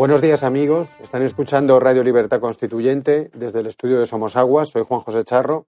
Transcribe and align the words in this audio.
Buenos 0.00 0.22
días 0.22 0.44
amigos, 0.44 0.98
están 1.00 1.22
escuchando 1.22 1.78
Radio 1.78 2.02
Libertad 2.02 2.40
Constituyente 2.40 3.30
desde 3.34 3.60
el 3.60 3.66
estudio 3.66 4.00
de 4.00 4.06
Somos 4.06 4.34
Aguas, 4.34 4.70
soy 4.70 4.82
Juan 4.82 5.02
José 5.02 5.24
Charro 5.24 5.66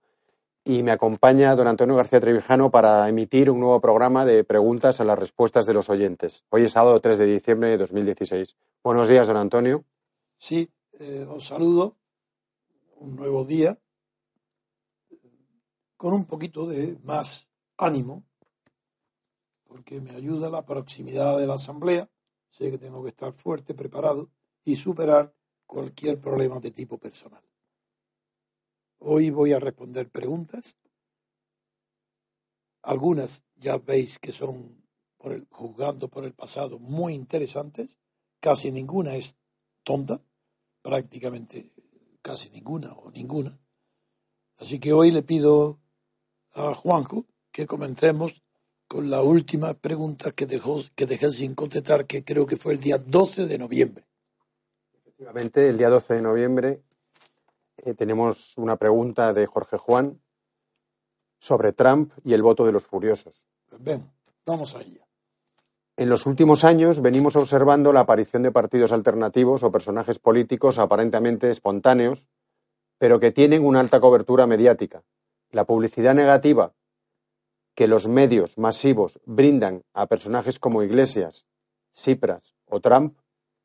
y 0.64 0.82
me 0.82 0.90
acompaña 0.90 1.54
don 1.54 1.66
Antonio 1.66 1.96
García 1.96 2.18
Trevijano 2.18 2.70
para 2.70 3.06
emitir 3.10 3.50
un 3.50 3.60
nuevo 3.60 3.78
programa 3.82 4.24
de 4.24 4.42
preguntas 4.42 5.00
a 5.00 5.04
las 5.04 5.18
respuestas 5.18 5.66
de 5.66 5.74
los 5.74 5.90
oyentes. 5.90 6.46
Hoy 6.48 6.64
es 6.64 6.72
sábado 6.72 6.98
3 6.98 7.18
de 7.18 7.26
diciembre 7.26 7.68
de 7.68 7.76
2016. 7.76 8.56
Buenos 8.82 9.06
días, 9.06 9.26
don 9.26 9.36
Antonio. 9.36 9.84
Sí, 10.34 10.72
eh, 10.98 11.26
os 11.28 11.44
saludo, 11.44 11.98
un 13.00 13.16
nuevo 13.16 13.44
día, 13.44 13.78
con 15.98 16.14
un 16.14 16.24
poquito 16.24 16.64
de 16.64 16.98
más 17.04 17.50
ánimo, 17.76 18.24
porque 19.66 20.00
me 20.00 20.12
ayuda 20.12 20.48
la 20.48 20.64
proximidad 20.64 21.36
de 21.36 21.46
la 21.46 21.56
Asamblea 21.56 22.08
sé 22.52 22.70
que 22.70 22.78
tengo 22.78 23.02
que 23.02 23.08
estar 23.08 23.32
fuerte, 23.32 23.74
preparado 23.74 24.30
y 24.62 24.76
superar 24.76 25.34
cualquier 25.66 26.20
problema 26.20 26.60
de 26.60 26.70
tipo 26.70 26.98
personal. 26.98 27.42
Hoy 28.98 29.30
voy 29.30 29.52
a 29.52 29.58
responder 29.58 30.10
preguntas. 30.10 30.76
Algunas 32.82 33.46
ya 33.56 33.78
veis 33.78 34.18
que 34.18 34.32
son, 34.32 34.86
por 35.16 35.48
juzgando 35.48 36.08
por 36.08 36.24
el 36.24 36.34
pasado, 36.34 36.78
muy 36.78 37.14
interesantes. 37.14 37.98
Casi 38.38 38.70
ninguna 38.70 39.14
es 39.14 39.36
tonta, 39.82 40.20
prácticamente 40.82 41.72
casi 42.20 42.50
ninguna 42.50 42.92
o 42.92 43.10
ninguna. 43.10 43.58
Así 44.58 44.78
que 44.78 44.92
hoy 44.92 45.10
le 45.10 45.22
pido 45.22 45.80
a 46.52 46.74
Juanjo 46.74 47.24
que 47.50 47.66
comencemos 47.66 48.41
con 48.92 49.08
la 49.08 49.22
última 49.22 49.72
pregunta 49.72 50.32
que, 50.32 50.44
dejó, 50.44 50.82
que 50.94 51.06
dejé 51.06 51.30
sin 51.30 51.54
contestar, 51.54 52.06
que 52.06 52.24
creo 52.24 52.44
que 52.44 52.58
fue 52.58 52.74
el 52.74 52.80
día 52.80 52.98
12 52.98 53.46
de 53.46 53.56
noviembre. 53.56 54.04
Efectivamente, 54.92 55.70
el 55.70 55.78
día 55.78 55.88
12 55.88 56.12
de 56.12 56.20
noviembre 56.20 56.82
eh, 57.78 57.94
tenemos 57.94 58.52
una 58.58 58.76
pregunta 58.76 59.32
de 59.32 59.46
Jorge 59.46 59.78
Juan 59.78 60.20
sobre 61.38 61.72
Trump 61.72 62.12
y 62.22 62.34
el 62.34 62.42
voto 62.42 62.66
de 62.66 62.72
los 62.72 62.84
furiosos. 62.84 63.48
Ven, 63.80 64.12
vamos 64.44 64.74
allá. 64.74 65.08
En 65.96 66.10
los 66.10 66.26
últimos 66.26 66.62
años 66.62 67.00
venimos 67.00 67.34
observando 67.34 67.94
la 67.94 68.00
aparición 68.00 68.42
de 68.42 68.52
partidos 68.52 68.92
alternativos 68.92 69.62
o 69.62 69.72
personajes 69.72 70.18
políticos 70.18 70.78
aparentemente 70.78 71.50
espontáneos, 71.50 72.28
pero 72.98 73.18
que 73.20 73.32
tienen 73.32 73.64
una 73.64 73.80
alta 73.80 74.00
cobertura 74.00 74.46
mediática. 74.46 75.02
La 75.50 75.64
publicidad 75.64 76.14
negativa 76.14 76.74
que 77.74 77.88
los 77.88 78.06
medios 78.06 78.58
masivos 78.58 79.20
brindan 79.24 79.82
a 79.94 80.06
personajes 80.06 80.58
como 80.58 80.82
Iglesias, 80.82 81.46
Tsipras 81.92 82.54
o 82.66 82.80
Trump 82.80 83.18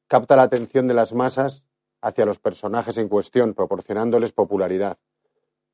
capta 0.08 0.36
la 0.36 0.44
atención 0.44 0.88
de 0.88 0.94
las 0.94 1.14
masas 1.14 1.66
hacia 2.02 2.26
los 2.26 2.40
personajes 2.40 2.98
en 2.98 3.10
cuestión, 3.10 3.54
proporcionándoles 3.54 4.32
popularidad. 4.32 4.98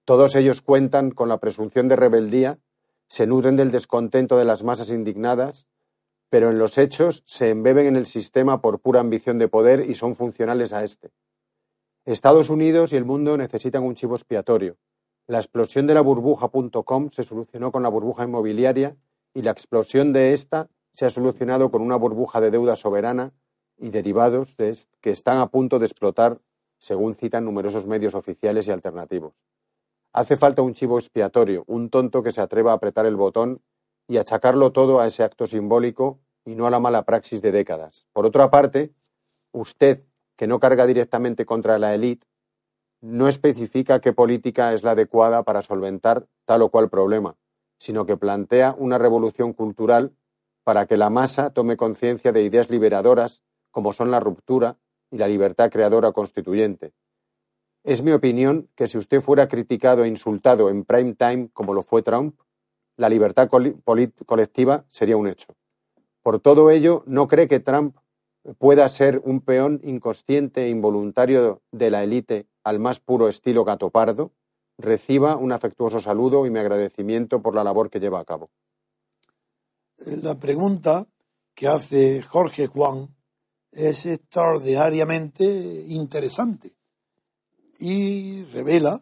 Todos 0.05 0.35
ellos 0.35 0.61
cuentan 0.61 1.11
con 1.11 1.29
la 1.29 1.39
presunción 1.39 1.87
de 1.87 1.95
rebeldía, 1.95 2.59
se 3.07 3.27
nutren 3.27 3.55
del 3.55 3.71
descontento 3.71 4.37
de 4.37 4.45
las 4.45 4.63
masas 4.63 4.89
indignadas, 4.89 5.67
pero 6.29 6.49
en 6.49 6.57
los 6.57 6.77
hechos 6.77 7.23
se 7.27 7.51
embeben 7.51 7.85
en 7.85 7.95
el 7.95 8.07
sistema 8.07 8.61
por 8.61 8.79
pura 8.79 8.99
ambición 8.99 9.37
de 9.37 9.47
poder 9.47 9.87
y 9.87 9.95
son 9.95 10.15
funcionales 10.15 10.73
a 10.73 10.83
éste. 10.83 11.11
Estados 12.05 12.49
Unidos 12.49 12.91
y 12.91 12.97
el 12.97 13.05
mundo 13.05 13.37
necesitan 13.37 13.83
un 13.83 13.95
chivo 13.95 14.15
expiatorio, 14.15 14.77
la 15.27 15.39
explosión 15.39 15.87
de 15.87 15.93
la 15.93 16.01
burbuja.com 16.01 17.09
se 17.11 17.23
solucionó 17.23 17.71
con 17.71 17.83
la 17.83 17.89
burbuja 17.89 18.25
inmobiliaria 18.25 18.97
y 19.33 19.41
la 19.41 19.51
explosión 19.51 20.13
de 20.13 20.33
esta 20.33 20.69
se 20.93 21.05
ha 21.05 21.09
solucionado 21.09 21.71
con 21.71 21.81
una 21.81 21.95
burbuja 21.95 22.41
de 22.41 22.51
deuda 22.51 22.75
soberana 22.75 23.33
y 23.77 23.89
derivados 23.89 24.57
de 24.57 24.77
que 25.01 25.11
están 25.11 25.37
a 25.37 25.47
punto 25.47 25.79
de 25.79 25.85
explotar, 25.85 26.39
según 26.77 27.15
citan 27.15 27.45
numerosos 27.45 27.87
medios 27.87 28.13
oficiales 28.13 28.67
y 28.67 28.71
alternativos. 28.71 29.33
Hace 30.11 30.37
falta 30.37 30.61
un 30.61 30.73
chivo 30.73 30.99
expiatorio, 30.99 31.63
un 31.67 31.89
tonto 31.89 32.21
que 32.21 32.33
se 32.33 32.41
atreva 32.41 32.71
a 32.71 32.75
apretar 32.75 33.05
el 33.05 33.15
botón 33.15 33.61
y 34.07 34.17
achacarlo 34.17 34.71
todo 34.71 34.99
a 34.99 35.07
ese 35.07 35.23
acto 35.23 35.47
simbólico 35.47 36.19
y 36.45 36.55
no 36.55 36.67
a 36.67 36.69
la 36.69 36.79
mala 36.79 37.03
praxis 37.03 37.41
de 37.41 37.51
décadas. 37.51 38.05
Por 38.13 38.25
otra 38.25 38.51
parte, 38.51 38.93
usted, 39.51 40.03
que 40.35 40.45
no 40.45 40.59
carga 40.59 40.85
directamente 40.85 41.45
contra 41.45 41.79
la 41.79 41.95
élite, 41.95 42.27
no 43.03 43.27
especifica 43.27 43.99
qué 43.99 44.13
política 44.13 44.71
es 44.71 44.81
la 44.83 44.91
adecuada 44.91 45.43
para 45.43 45.61
solventar 45.61 46.25
tal 46.45 46.61
o 46.61 46.69
cual 46.69 46.89
problema, 46.89 47.35
sino 47.77 48.05
que 48.05 48.15
plantea 48.15 48.73
una 48.77 48.97
revolución 48.97 49.51
cultural 49.51 50.15
para 50.63 50.85
que 50.85 50.95
la 50.95 51.09
masa 51.09 51.49
tome 51.49 51.75
conciencia 51.75 52.31
de 52.31 52.43
ideas 52.43 52.69
liberadoras 52.69 53.43
como 53.71 53.91
son 53.91 54.09
la 54.09 54.21
ruptura 54.21 54.77
y 55.11 55.17
la 55.17 55.27
libertad 55.27 55.69
creadora 55.69 56.13
constituyente. 56.13 56.93
Es 57.83 58.03
mi 58.03 58.13
opinión 58.13 58.69
que 58.73 58.87
si 58.87 58.97
usted 58.97 59.19
fuera 59.19 59.49
criticado 59.49 60.05
e 60.05 60.07
insultado 60.07 60.69
en 60.69 60.85
prime 60.85 61.13
time 61.15 61.49
como 61.51 61.73
lo 61.73 61.83
fue 61.83 62.03
Trump, 62.03 62.39
la 62.95 63.09
libertad 63.09 63.49
colectiva 63.49 64.85
sería 64.91 65.17
un 65.17 65.27
hecho. 65.27 65.53
Por 66.21 66.39
todo 66.39 66.71
ello, 66.71 67.03
¿no 67.05 67.27
cree 67.27 67.49
que 67.49 67.59
Trump 67.59 67.97
pueda 68.57 68.87
ser 68.87 69.21
un 69.25 69.41
peón 69.41 69.81
inconsciente 69.83 70.63
e 70.63 70.69
involuntario 70.69 71.61
de 71.73 71.91
la 71.91 72.03
élite 72.03 72.47
al 72.63 72.79
más 72.79 72.99
puro 72.99 73.29
estilo 73.29 73.63
gato 73.63 73.89
pardo, 73.89 74.31
reciba 74.77 75.35
un 75.35 75.51
afectuoso 75.51 75.99
saludo 75.99 76.45
y 76.45 76.49
mi 76.49 76.59
agradecimiento 76.59 77.41
por 77.41 77.55
la 77.55 77.63
labor 77.63 77.89
que 77.89 77.99
lleva 77.99 78.19
a 78.19 78.25
cabo. 78.25 78.49
La 79.97 80.39
pregunta 80.39 81.07
que 81.53 81.67
hace 81.67 82.21
Jorge 82.21 82.67
Juan 82.67 83.15
es 83.71 84.05
extraordinariamente 84.05 85.45
interesante 85.87 86.71
y 87.79 88.43
revela 88.45 88.99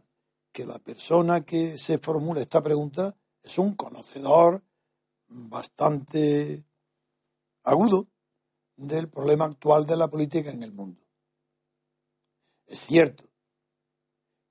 que 0.51 0.65
la 0.65 0.79
persona 0.79 1.41
que 1.41 1.77
se 1.77 1.97
formula 1.97 2.41
esta 2.41 2.61
pregunta 2.61 3.15
es 3.41 3.57
un 3.57 3.75
conocedor 3.75 4.63
bastante 5.27 6.65
agudo 7.63 8.07
del 8.75 9.07
problema 9.09 9.45
actual 9.45 9.85
de 9.85 9.95
la 9.95 10.09
política 10.09 10.51
en 10.51 10.63
el 10.63 10.73
mundo. 10.73 11.01
Es 12.65 12.79
cierto 12.79 13.30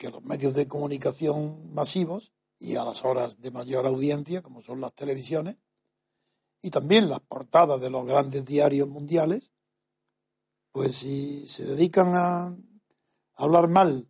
que 0.01 0.09
los 0.09 0.25
medios 0.25 0.55
de 0.55 0.67
comunicación 0.67 1.75
masivos 1.75 2.33
y 2.59 2.77
a 2.77 2.85
las 2.85 3.05
horas 3.05 3.39
de 3.43 3.51
mayor 3.51 3.87
audiencia, 3.87 4.41
como 4.41 4.63
son 4.63 4.81
las 4.81 4.95
televisiones, 4.95 5.61
y 6.63 6.71
también 6.71 7.11
las 7.11 7.21
portadas 7.21 7.83
de 7.83 7.91
los 7.91 8.07
grandes 8.07 8.47
diarios 8.47 8.89
mundiales, 8.89 9.53
pues 10.73 10.97
si 10.97 11.47
se 11.49 11.67
dedican 11.67 12.15
a 12.15 12.57
hablar 13.35 13.69
mal 13.69 14.09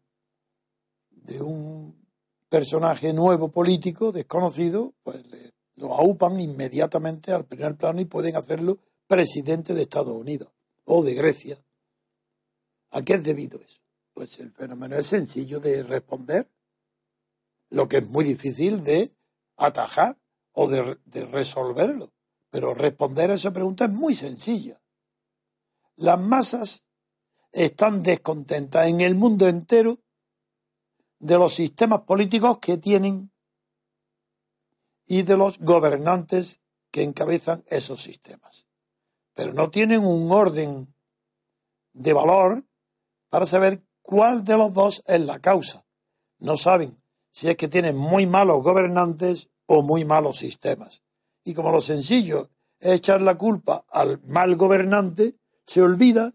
de 1.10 1.42
un 1.42 2.06
personaje 2.48 3.12
nuevo 3.12 3.50
político, 3.50 4.12
desconocido, 4.12 4.94
pues 5.02 5.24
lo 5.74 5.92
aupan 5.94 6.38
inmediatamente 6.38 7.32
al 7.32 7.46
primer 7.46 7.76
plano 7.76 8.00
y 8.00 8.04
pueden 8.04 8.36
hacerlo 8.36 8.78
presidente 9.08 9.74
de 9.74 9.82
Estados 9.82 10.16
Unidos 10.16 10.52
o 10.84 11.02
de 11.02 11.14
Grecia. 11.14 11.58
¿A 12.90 13.02
qué 13.02 13.14
es 13.14 13.24
debido 13.24 13.60
eso? 13.60 13.80
Pues 14.20 14.38
el 14.38 14.52
fenómeno 14.52 14.96
es 14.96 15.06
sencillo 15.06 15.60
de 15.60 15.82
responder, 15.82 16.46
lo 17.70 17.88
que 17.88 17.96
es 17.96 18.06
muy 18.06 18.22
difícil 18.22 18.84
de 18.84 19.16
atajar 19.56 20.18
o 20.52 20.68
de, 20.68 20.98
resolverlo. 21.24 22.12
Pero 22.50 22.74
responder 22.74 23.30
a 23.30 23.36
esa 23.36 23.50
pregunta 23.50 23.86
es 23.86 23.90
muy 23.90 24.14
sencilla. 24.14 24.78
Las 25.96 26.20
masas 26.20 26.84
están 27.50 28.02
descontentas 28.02 28.88
en 28.88 29.00
el 29.00 29.14
mundo 29.14 29.48
entero 29.48 30.00
de 31.18 31.38
los 31.38 31.54
sistemas 31.54 32.02
políticos 32.02 32.58
que 32.60 32.76
tienen 32.76 33.32
y 35.06 35.22
de 35.22 35.38
los 35.38 35.58
gobernantes 35.60 36.60
que 36.90 37.04
encabezan 37.04 37.64
esos 37.68 38.02
sistemas. 38.02 38.68
Pero 39.32 39.54
no 39.54 39.70
tienen 39.70 40.04
un 40.04 40.30
orden 40.30 40.94
de 41.94 42.12
valor 42.12 42.66
para 43.30 43.46
saber 43.46 43.82
cuál 44.10 44.42
de 44.42 44.56
los 44.56 44.74
dos 44.74 45.04
es 45.06 45.20
la 45.20 45.38
causa. 45.38 45.86
No 46.40 46.56
saben 46.56 47.00
si 47.30 47.48
es 47.48 47.54
que 47.54 47.68
tienen 47.68 47.96
muy 47.96 48.26
malos 48.26 48.60
gobernantes 48.60 49.50
o 49.66 49.82
muy 49.82 50.04
malos 50.04 50.38
sistemas. 50.38 51.04
Y 51.44 51.54
como 51.54 51.70
lo 51.70 51.80
sencillo 51.80 52.50
es 52.80 52.90
echar 52.90 53.22
la 53.22 53.38
culpa 53.38 53.84
al 53.88 54.20
mal 54.24 54.56
gobernante, 54.56 55.36
se 55.64 55.80
olvida 55.80 56.32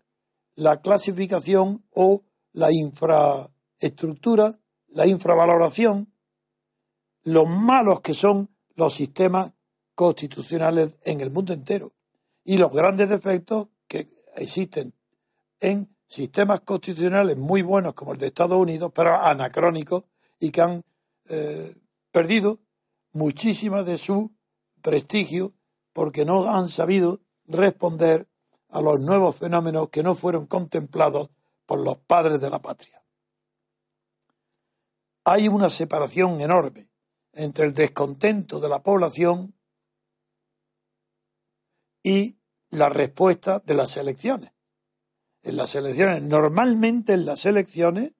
la 0.55 0.79
clasificación 0.79 1.85
o 1.91 2.23
la 2.53 2.71
infraestructura, 2.71 4.57
la 4.87 5.05
infravaloración, 5.05 6.13
los 7.23 7.49
malos 7.49 7.99
que 7.99 8.13
son 8.13 8.55
los 8.75 8.93
sistemas 8.93 9.51
constitucionales 9.95 10.97
en 11.03 11.19
el 11.19 11.29
mundo 11.29 11.51
entero 11.51 11.93
y 12.45 12.57
los 12.57 12.71
grandes 12.71 13.09
defectos 13.09 13.67
que 13.89 14.07
existen 14.37 14.93
en 15.59 15.94
sistemas 16.15 16.61
constitucionales 16.61 17.35
muy 17.35 17.61
buenos 17.61 17.93
como 17.93 18.13
el 18.13 18.17
de 18.17 18.27
Estados 18.27 18.57
Unidos, 18.57 18.91
pero 18.95 19.21
anacrónicos 19.21 20.05
y 20.39 20.49
que 20.49 20.61
han 20.61 20.83
eh, 21.25 21.75
perdido 22.11 22.59
muchísima 23.11 23.83
de 23.83 23.97
su 23.97 24.33
prestigio 24.81 25.53
porque 25.91 26.23
no 26.23 26.49
han 26.49 26.69
sabido 26.69 27.19
responder 27.47 28.29
a 28.69 28.81
los 28.81 28.99
nuevos 28.99 29.35
fenómenos 29.35 29.89
que 29.89 30.03
no 30.03 30.15
fueron 30.15 30.47
contemplados 30.47 31.29
por 31.65 31.79
los 31.79 31.97
padres 31.97 32.39
de 32.39 32.49
la 32.49 32.61
patria. 32.61 33.03
Hay 35.25 35.49
una 35.49 35.69
separación 35.69 36.39
enorme 36.39 36.89
entre 37.33 37.65
el 37.65 37.73
descontento 37.73 38.61
de 38.61 38.69
la 38.69 38.81
población 38.81 39.53
y 42.01 42.37
la 42.69 42.87
respuesta 42.87 43.59
de 43.59 43.73
las 43.73 43.97
elecciones. 43.97 44.54
En 45.45 45.57
las 45.57 45.75
elecciones, 45.75 46.23
normalmente 46.23 47.13
en 47.13 47.27
las 47.27 47.45
elecciones, 47.45 48.17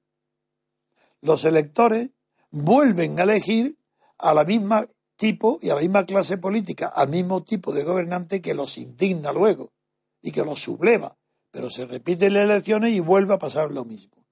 los 1.22 1.44
electores 1.44 2.12
vuelven 2.52 3.20
a 3.20 3.24
elegir 3.24 3.80
a 4.20 4.36
la 4.36 4.44
misma 4.44 4.88
tipo 5.16 5.58
y 5.60 5.72
a 5.72 5.76
la 5.76 5.82
misma 5.82 6.06
clase 6.06 6.38
política, 6.38 6.88
al 6.88 7.10
mismo 7.10 7.44
tipo 7.44 7.74
de 7.74 7.84
gobernante 7.84 8.44
que 8.44 8.54
los 8.54 8.78
indigna 8.78 9.32
luego 9.32 9.74
y 10.22 10.32
que 10.32 10.46
los 10.46 10.62
subleva, 10.62 11.18
pero 11.50 11.72
se 11.72 11.88
repiten 11.88 12.36
las 12.36 12.44
elecciones 12.44 12.94
y 12.94 13.00
vuelve 13.00 13.34
a 13.34 13.40
pasar 13.40 13.72
lo 13.72 13.86
mismo. 13.86 14.24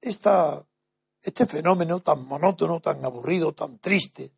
Esta, 0.00 0.64
este 1.20 1.44
fenómeno 1.46 1.98
tan 2.02 2.24
monótono, 2.24 2.80
tan 2.80 3.04
aburrido, 3.04 3.52
tan 3.52 3.80
triste, 3.80 4.32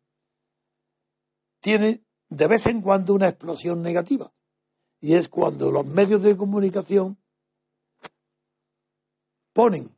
tiene 1.59 2.03
de 2.29 2.47
vez 2.47 2.65
en 2.65 2.81
cuando 2.81 3.13
una 3.13 3.27
explosión 3.27 3.83
negativa. 3.83 4.33
Y 5.01 5.15
es 5.15 5.27
cuando 5.27 5.71
los 5.71 5.85
medios 5.85 6.21
de 6.21 6.37
comunicación 6.37 7.17
ponen 9.51 9.93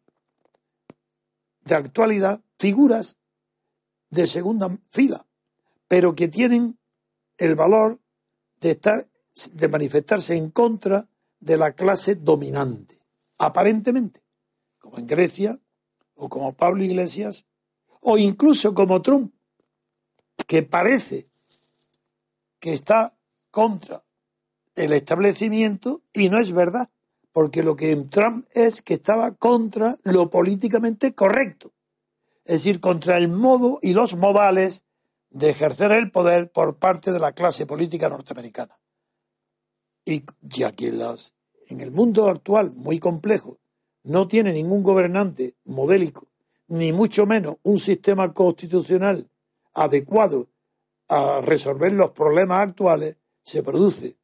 de 1.66 1.76
actualidad 1.76 2.42
figuras 2.58 3.18
de 4.10 4.28
segunda 4.28 4.80
fila, 4.90 5.28
pero 5.88 6.16
que 6.16 6.28
tienen 6.30 6.80
el 7.38 7.56
valor 7.56 8.00
de 8.62 8.72
estar, 8.72 9.10
de 9.52 9.68
manifestarse 9.68 10.36
en 10.36 10.52
contra 10.52 11.10
de 11.40 11.58
la 11.58 11.74
clase 11.74 12.16
dominante, 12.16 12.98
aparentemente, 13.38 14.24
como 14.80 15.00
en 15.00 15.08
Grecia, 15.08 15.60
o 16.16 16.30
como 16.30 16.54
Pablo 16.54 16.84
Iglesias, 16.84 17.46
o 18.00 18.18
incluso 18.18 18.74
como 18.74 19.02
Trump, 19.02 19.34
que 20.48 20.64
parece 20.64 21.28
que 22.60 22.74
está 22.74 23.18
contra 23.52 24.04
el 24.75 24.94
establecimiento 24.94 26.02
y 26.14 26.30
no 26.30 26.40
es 26.40 26.52
verdad, 26.52 26.90
porque 27.31 27.64
lo 27.64 27.75
que 27.75 27.96
Trump 27.96 28.46
es 28.54 28.81
que 28.81 28.96
estaba 28.96 29.31
contra 29.36 29.98
lo 30.04 30.30
políticamente 30.30 31.14
correcto 31.14 31.74
es 32.46 32.56
decir, 32.56 32.80
contra 32.80 33.18
el 33.18 33.30
modo 33.30 33.80
y 33.81 33.94
los 33.94 34.16
modales 34.18 34.86
de 35.30 35.50
ejercer 35.50 35.92
el 35.92 36.12
poder 36.12 36.52
por 36.52 36.78
parte 36.78 37.12
de 37.12 37.20
la 37.20 37.31
clase 37.31 37.66
política 37.66 38.10
norteamericana. 38.10 38.78
Y 40.06 40.24
ya 40.42 40.74
que 40.74 40.92
las, 40.92 41.34
en 41.68 41.80
el 41.80 41.92
mundo 41.92 42.28
actual, 42.28 42.72
muy 42.72 43.00
complejo, 43.00 43.60
no 44.04 44.28
tiene 44.28 44.52
ningún 44.52 44.84
gobernante 44.84 45.56
modélico, 45.64 46.28
ni 46.68 46.92
mucho 46.92 47.26
menos 47.26 47.56
un 47.64 47.80
sistema 47.80 48.34
constitucional 48.34 49.30
adecuado 49.74 50.50
a 51.08 51.40
resolver 51.42 51.94
los 51.94 52.12
problemas 52.12 52.68
actuales, 52.68 53.18
se 53.44 53.64
produce 53.64 54.18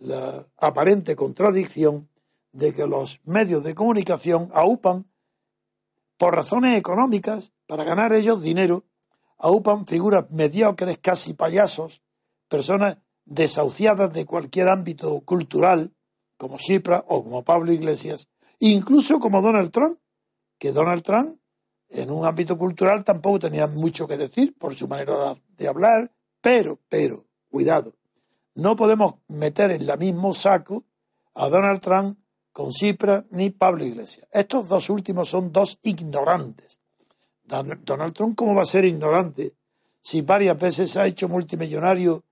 la 0.00 0.46
aparente 0.56 1.14
contradicción 1.14 2.08
de 2.52 2.72
que 2.72 2.86
los 2.86 3.20
medios 3.24 3.62
de 3.62 3.74
comunicación 3.74 4.50
aupan 4.52 5.06
por 6.16 6.34
razones 6.34 6.76
económicas, 6.76 7.54
para 7.66 7.84
ganar 7.84 8.12
ellos 8.12 8.42
dinero, 8.42 8.84
aupan 9.38 9.86
figuras 9.86 10.30
mediocres, 10.30 10.98
casi 10.98 11.32
payasos, 11.32 12.02
personas 12.48 12.98
desahuciadas 13.24 14.12
de 14.12 14.26
cualquier 14.26 14.68
ámbito 14.68 15.20
cultural, 15.20 15.94
como 16.36 16.58
Chipra 16.58 17.04
o 17.06 17.22
como 17.22 17.44
Pablo 17.44 17.72
Iglesias, 17.72 18.28
incluso 18.58 19.20
como 19.20 19.40
Donald 19.40 19.70
Trump, 19.70 19.98
que 20.58 20.72
Donald 20.72 21.02
Trump 21.02 21.38
en 21.88 22.10
un 22.10 22.26
ámbito 22.26 22.56
cultural 22.56 23.04
tampoco 23.04 23.38
tenía 23.38 23.66
mucho 23.66 24.06
que 24.06 24.16
decir 24.16 24.56
por 24.58 24.74
su 24.74 24.88
manera 24.88 25.34
de 25.56 25.68
hablar, 25.68 26.12
pero, 26.40 26.78
pero, 26.88 27.24
cuidado, 27.50 27.94
no 28.60 28.76
podemos 28.76 29.14
meter 29.28 29.70
en 29.70 29.88
el 29.88 29.98
mismo 29.98 30.34
saco 30.34 30.84
a 31.34 31.48
Donald 31.48 31.80
Trump 31.80 32.18
con 32.52 32.72
Cipra 32.72 33.24
ni 33.30 33.48
Pablo 33.48 33.86
Iglesias. 33.86 34.28
Estos 34.30 34.68
dos 34.68 34.90
últimos 34.90 35.30
son 35.30 35.50
dos 35.50 35.78
ignorantes. 35.82 36.80
Donald 37.44 38.12
Trump, 38.12 38.36
¿cómo 38.36 38.54
va 38.54 38.62
a 38.62 38.66
ser 38.66 38.84
ignorante 38.84 39.56
si 40.02 40.20
varias 40.20 40.58
veces 40.58 40.96
ha 40.98 41.06
hecho 41.06 41.28
multimillonario 41.28 42.22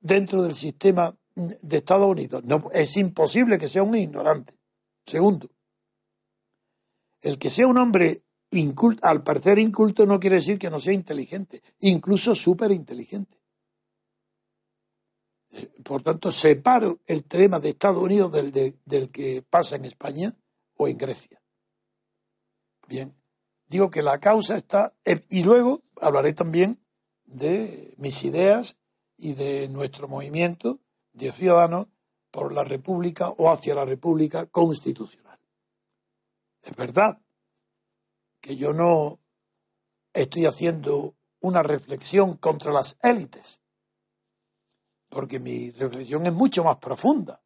dentro 0.00 0.42
del 0.42 0.54
sistema 0.54 1.14
de 1.34 1.76
Estados 1.76 2.08
Unidos? 2.08 2.44
No, 2.44 2.70
es 2.72 2.96
imposible 2.96 3.58
que 3.58 3.68
sea 3.68 3.82
un 3.82 3.94
ignorante. 3.94 4.58
Segundo, 5.06 5.50
el 7.20 7.38
que 7.38 7.50
sea 7.50 7.66
un 7.66 7.76
hombre 7.76 8.22
inculto, 8.50 9.06
al 9.06 9.22
parecer 9.22 9.58
inculto 9.58 10.06
no 10.06 10.18
quiere 10.18 10.36
decir 10.36 10.58
que 10.58 10.70
no 10.70 10.80
sea 10.80 10.94
inteligente, 10.94 11.62
incluso 11.80 12.34
súper 12.34 12.72
inteligente. 12.72 13.43
Por 15.82 16.02
tanto, 16.02 16.32
separo 16.32 17.00
el 17.06 17.24
tema 17.24 17.60
de 17.60 17.70
Estados 17.70 18.02
Unidos 18.02 18.32
del, 18.32 18.52
del 18.84 19.10
que 19.10 19.42
pasa 19.48 19.76
en 19.76 19.84
España 19.84 20.32
o 20.76 20.88
en 20.88 20.96
Grecia. 20.96 21.40
Bien, 22.88 23.14
digo 23.66 23.90
que 23.90 24.02
la 24.02 24.18
causa 24.18 24.56
está, 24.56 24.94
eh, 25.04 25.24
y 25.28 25.42
luego 25.42 25.80
hablaré 26.00 26.32
también 26.32 26.80
de 27.24 27.94
mis 27.98 28.24
ideas 28.24 28.78
y 29.16 29.34
de 29.34 29.68
nuestro 29.68 30.08
movimiento 30.08 30.80
de 31.12 31.32
ciudadanos 31.32 31.88
por 32.30 32.52
la 32.52 32.64
República 32.64 33.30
o 33.30 33.50
hacia 33.50 33.74
la 33.74 33.84
República 33.84 34.46
constitucional. 34.46 35.38
Es 36.62 36.74
verdad 36.76 37.20
que 38.40 38.56
yo 38.56 38.72
no 38.72 39.20
estoy 40.12 40.46
haciendo 40.46 41.14
una 41.40 41.62
reflexión 41.62 42.36
contra 42.36 42.72
las 42.72 42.96
élites, 43.02 43.62
porque 45.14 45.38
mi 45.38 45.70
reflexión 45.70 46.26
es 46.26 46.32
mucho 46.32 46.64
más 46.64 46.78
profunda. 46.78 47.40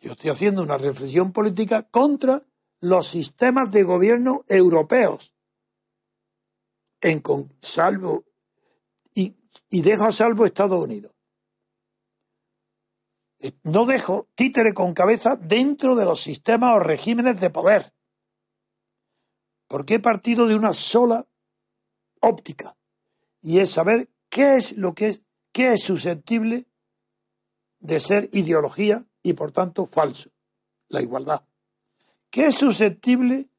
Yo 0.00 0.12
estoy 0.12 0.30
haciendo 0.30 0.62
una 0.62 0.78
reflexión 0.78 1.32
política 1.32 1.82
contra 1.82 2.42
los 2.80 3.06
sistemas 3.06 3.70
de 3.70 3.82
gobierno 3.82 4.42
europeos, 4.48 5.34
salvo 7.60 8.24
y, 9.14 9.36
y 9.68 9.82
dejo 9.82 10.04
a 10.04 10.12
salvo 10.12 10.46
Estados 10.46 10.82
Unidos. 10.82 11.12
No 13.62 13.84
dejo 13.84 14.30
títere 14.34 14.72
con 14.72 14.94
cabeza 14.94 15.36
dentro 15.36 15.94
de 15.94 16.06
los 16.06 16.22
sistemas 16.22 16.76
o 16.76 16.78
regímenes 16.78 17.38
de 17.38 17.50
poder, 17.50 17.94
porque 19.68 19.96
he 19.96 20.00
partido 20.00 20.46
de 20.46 20.54
una 20.54 20.72
sola 20.72 21.26
óptica, 22.20 22.78
y 23.42 23.58
es 23.58 23.70
saber 23.70 24.08
qué 24.30 24.56
es 24.56 24.78
lo 24.78 24.94
que 24.94 25.08
es 25.08 25.23
¿Qué 25.54 25.74
es 25.74 25.84
susceptible 25.84 26.66
de 27.78 28.00
ser 28.00 28.28
ideología 28.32 29.06
y 29.22 29.34
por 29.34 29.52
tanto 29.52 29.86
falso? 29.86 30.30
La 30.88 31.00
igualdad. 31.00 31.44
¿Qué 32.28 32.46
es 32.46 32.56
susceptible, 32.56 33.50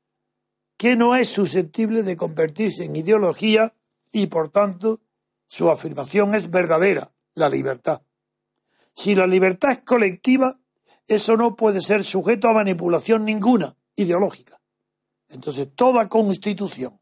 qué 0.75 0.97
no 0.97 1.15
es 1.15 1.29
susceptible 1.29 2.03
de 2.03 2.17
convertirse 2.17 2.83
en 2.83 2.97
ideología 2.97 3.73
y 4.11 4.27
por 4.27 4.49
tanto 4.49 4.99
su 5.47 5.71
afirmación 5.71 6.35
es 6.35 6.49
verdadera? 6.51 7.13
La 7.33 7.47
libertad. 7.47 8.01
Si 8.93 9.15
la 9.15 9.25
libertad 9.25 9.71
es 9.71 9.79
colectiva, 9.79 10.59
eso 11.07 11.37
no 11.37 11.55
puede 11.55 11.79
ser 11.79 12.03
sujeto 12.03 12.49
a 12.49 12.53
manipulación 12.53 13.23
ninguna 13.23 13.77
ideológica. 13.95 14.59
Entonces, 15.29 15.69
toda 15.73 16.09
constitución 16.09 16.99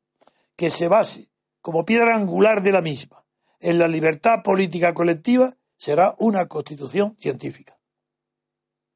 que 0.56 0.70
se 0.70 0.88
base 0.88 1.32
como 1.62 1.84
piedra 1.84 2.16
angular 2.16 2.62
de 2.62 2.72
la 2.72 2.82
misma 2.82 3.23
en 3.64 3.80
la 3.80 3.88
libertad 3.88 4.44
política 4.44 4.94
colectiva 4.94 5.56
será 5.78 6.16
una 6.20 6.48
constitución 6.48 7.16
científica. 7.18 7.80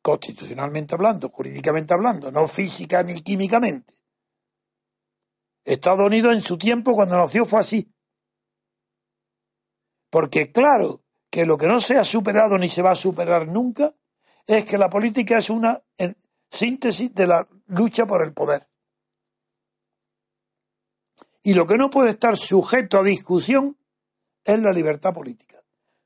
Constitucionalmente 0.02 0.94
hablando, 0.94 1.30
jurídicamente 1.30 1.94
hablando, 1.94 2.32
no 2.32 2.50
física 2.50 3.02
ni 3.02 3.22
químicamente. 3.22 3.94
Estados 5.64 6.06
Unidos 6.06 6.36
en 6.36 6.42
su 6.42 6.58
tiempo, 6.58 6.94
cuando 6.94 7.16
nació, 7.16 7.46
fue 7.46 7.62
así. 7.62 7.94
Porque 10.10 10.52
claro 10.52 11.02
que 11.30 11.46
lo 11.46 11.58
que 11.58 11.68
no 11.68 11.80
se 11.80 11.98
ha 11.98 12.04
superado 12.04 12.58
ni 12.58 12.68
se 12.68 12.82
va 12.82 12.92
a 12.92 12.96
superar 12.96 13.48
nunca 13.48 13.94
es 14.46 14.66
que 14.66 14.78
la 14.78 14.90
política 14.90 15.38
es 15.38 15.50
una 15.50 15.82
síntesis 16.50 17.14
de 17.14 17.28
la 17.28 17.48
lucha 17.68 18.06
por 18.06 18.22
el 18.22 18.34
poder. 18.34 18.68
Y 21.42 21.54
lo 21.54 21.66
que 21.66 21.78
no 21.78 21.90
puede 21.90 22.10
estar 22.10 22.36
sujeto 22.36 22.98
a 23.00 23.04
discusión 23.04 23.77
es 24.48 24.60
la 24.62 24.72
libertad 24.72 25.14
política. 25.14 25.62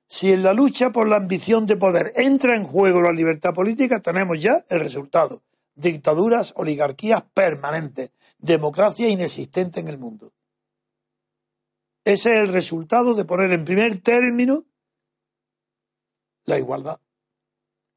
Si 0.08 0.34
en 0.34 0.44
la 0.44 0.54
lucha 0.54 0.90
por 0.90 1.08
la 1.08 1.16
ambición 1.16 1.66
de 1.68 1.78
poder 1.78 2.12
entra 2.16 2.58
en 2.58 2.66
juego 2.66 3.02
la 3.02 3.14
libertad 3.14 3.54
política, 3.54 4.02
tenemos 4.02 4.42
ya 4.42 4.66
el 4.68 4.82
resultado. 4.82 5.44
Dictaduras, 5.76 6.54
oligarquías 6.58 7.24
permanentes, 7.34 8.12
democracia 8.40 9.08
inexistente 9.08 9.80
en 9.80 9.88
el 9.88 9.98
mundo. 9.98 10.34
Ese 12.04 12.34
es 12.34 12.42
el 12.42 12.54
resultado 12.54 13.14
de 13.14 13.26
poner 13.26 13.54
en 13.54 13.64
primer 13.64 14.00
término 14.00 14.64
la 16.46 16.58
igualdad. 16.58 17.00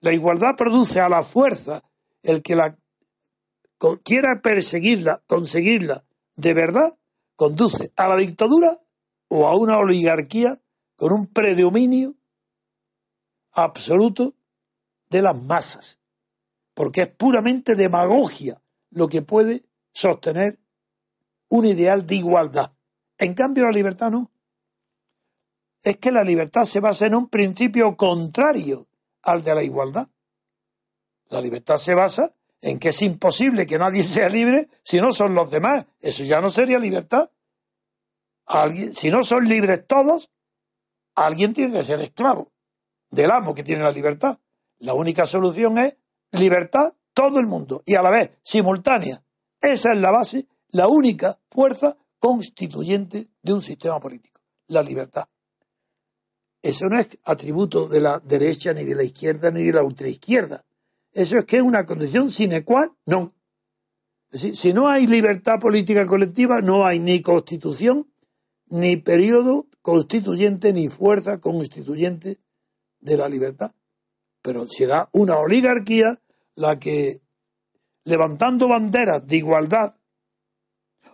La 0.00 0.12
igualdad 0.12 0.54
produce 0.56 1.00
a 1.00 1.08
la 1.08 1.24
fuerza 1.24 1.82
el 2.22 2.42
que 2.42 2.54
la 2.54 2.76
quiera 4.02 4.40
perseguirla, 4.42 5.22
conseguirla 5.26 6.04
de 6.36 6.54
verdad, 6.54 6.98
conduce 7.34 7.92
a 7.96 8.08
la 8.08 8.16
dictadura 8.16 8.83
o 9.36 9.48
a 9.48 9.56
una 9.56 9.78
oligarquía 9.78 10.60
con 10.94 11.12
un 11.12 11.26
predominio 11.26 12.14
absoluto 13.50 14.32
de 15.10 15.22
las 15.22 15.34
masas, 15.34 15.98
porque 16.72 17.02
es 17.02 17.08
puramente 17.08 17.74
demagogia 17.74 18.62
lo 18.90 19.08
que 19.08 19.22
puede 19.22 19.62
sostener 19.92 20.60
un 21.48 21.64
ideal 21.64 22.06
de 22.06 22.14
igualdad. 22.14 22.74
En 23.18 23.34
cambio, 23.34 23.64
la 23.64 23.72
libertad 23.72 24.12
no. 24.12 24.30
Es 25.82 25.96
que 25.96 26.12
la 26.12 26.22
libertad 26.22 26.64
se 26.64 26.78
basa 26.78 27.06
en 27.06 27.16
un 27.16 27.28
principio 27.28 27.96
contrario 27.96 28.86
al 29.22 29.42
de 29.42 29.52
la 29.52 29.64
igualdad. 29.64 30.06
La 31.30 31.40
libertad 31.40 31.78
se 31.78 31.96
basa 31.96 32.36
en 32.60 32.78
que 32.78 32.90
es 32.90 33.02
imposible 33.02 33.66
que 33.66 33.78
nadie 33.78 34.04
sea 34.04 34.28
libre 34.28 34.68
si 34.84 35.00
no 35.00 35.12
son 35.12 35.34
los 35.34 35.50
demás. 35.50 35.86
Eso 35.98 36.22
ya 36.22 36.40
no 36.40 36.50
sería 36.50 36.78
libertad. 36.78 37.32
Alguien, 38.46 38.94
si 38.94 39.10
no 39.10 39.24
son 39.24 39.48
libres 39.48 39.86
todos, 39.86 40.30
alguien 41.14 41.52
tiene 41.52 41.72
que 41.72 41.82
ser 41.82 42.00
esclavo 42.00 42.52
del 43.10 43.30
amo 43.30 43.54
que 43.54 43.62
tiene 43.62 43.82
la 43.82 43.90
libertad. 43.90 44.38
La 44.78 44.94
única 44.94 45.26
solución 45.26 45.78
es 45.78 45.96
libertad 46.32 46.92
todo 47.12 47.38
el 47.38 47.46
mundo 47.46 47.82
y 47.86 47.94
a 47.94 48.02
la 48.02 48.10
vez 48.10 48.30
simultánea. 48.42 49.24
Esa 49.60 49.92
es 49.92 49.98
la 49.98 50.10
base, 50.10 50.46
la 50.70 50.88
única 50.88 51.38
fuerza 51.50 51.96
constituyente 52.18 53.28
de 53.42 53.52
un 53.52 53.62
sistema 53.62 54.00
político, 54.00 54.40
la 54.66 54.82
libertad. 54.82 55.28
Eso 56.60 56.86
no 56.86 56.98
es 56.98 57.18
atributo 57.24 57.88
de 57.88 58.00
la 58.00 58.18
derecha, 58.18 58.72
ni 58.72 58.84
de 58.84 58.94
la 58.94 59.04
izquierda, 59.04 59.50
ni 59.50 59.64
de 59.64 59.72
la 59.72 59.82
ultraizquierda. 59.82 60.64
Eso 61.12 61.38
es 61.38 61.44
que 61.44 61.58
es 61.58 61.62
una 61.62 61.84
condición 61.84 62.30
sine 62.30 62.64
qua 62.64 62.90
non. 63.06 63.32
Si 64.30 64.72
no 64.72 64.88
hay 64.88 65.06
libertad 65.06 65.60
política 65.60 66.06
colectiva, 66.06 66.60
no 66.60 66.86
hay 66.86 66.98
ni 66.98 67.20
constitución, 67.20 68.10
ni 68.68 68.96
periodo 68.96 69.66
constituyente, 69.82 70.72
ni 70.72 70.88
fuerza 70.88 71.40
constituyente 71.40 72.38
de 73.00 73.16
la 73.16 73.28
libertad. 73.28 73.74
Pero 74.42 74.68
será 74.68 75.08
una 75.12 75.38
oligarquía 75.38 76.20
la 76.54 76.78
que, 76.78 77.20
levantando 78.04 78.68
banderas 78.68 79.26
de 79.26 79.36
igualdad 79.36 79.96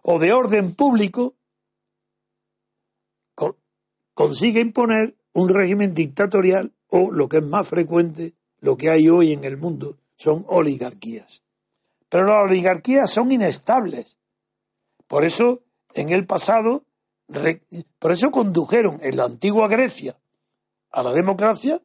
o 0.03 0.19
de 0.19 0.33
orden 0.33 0.75
público, 0.75 1.37
consigue 4.15 4.61
imponer 4.61 5.17
un 5.33 5.49
régimen 5.49 5.95
dictatorial 5.95 6.75
o, 6.89 7.11
lo 7.11 7.29
que 7.29 7.39
es 7.39 7.45
más 7.45 7.67
frecuente, 7.67 8.35
lo 8.61 8.77
que 8.77 8.91
hay 8.91 9.09
hoy 9.09 9.33
en 9.33 9.45
el 9.45 9.57
mundo 9.57 9.97
son 10.17 10.45
oligarquías. 10.49 11.45
Pero 12.09 12.27
las 12.27 12.45
oligarquías 12.45 13.11
son 13.11 13.33
inestables. 13.33 14.19
Por 15.07 15.25
eso, 15.25 15.63
en 15.95 16.11
el 16.11 16.27
pasado, 16.27 16.85
por 17.99 18.13
eso 18.13 18.31
condujeron 18.31 18.99
en 19.03 19.17
la 19.17 19.25
antigua 19.25 19.69
Grecia 19.69 20.19
a 20.91 21.03
la 21.03 21.13
democracia 21.13 21.79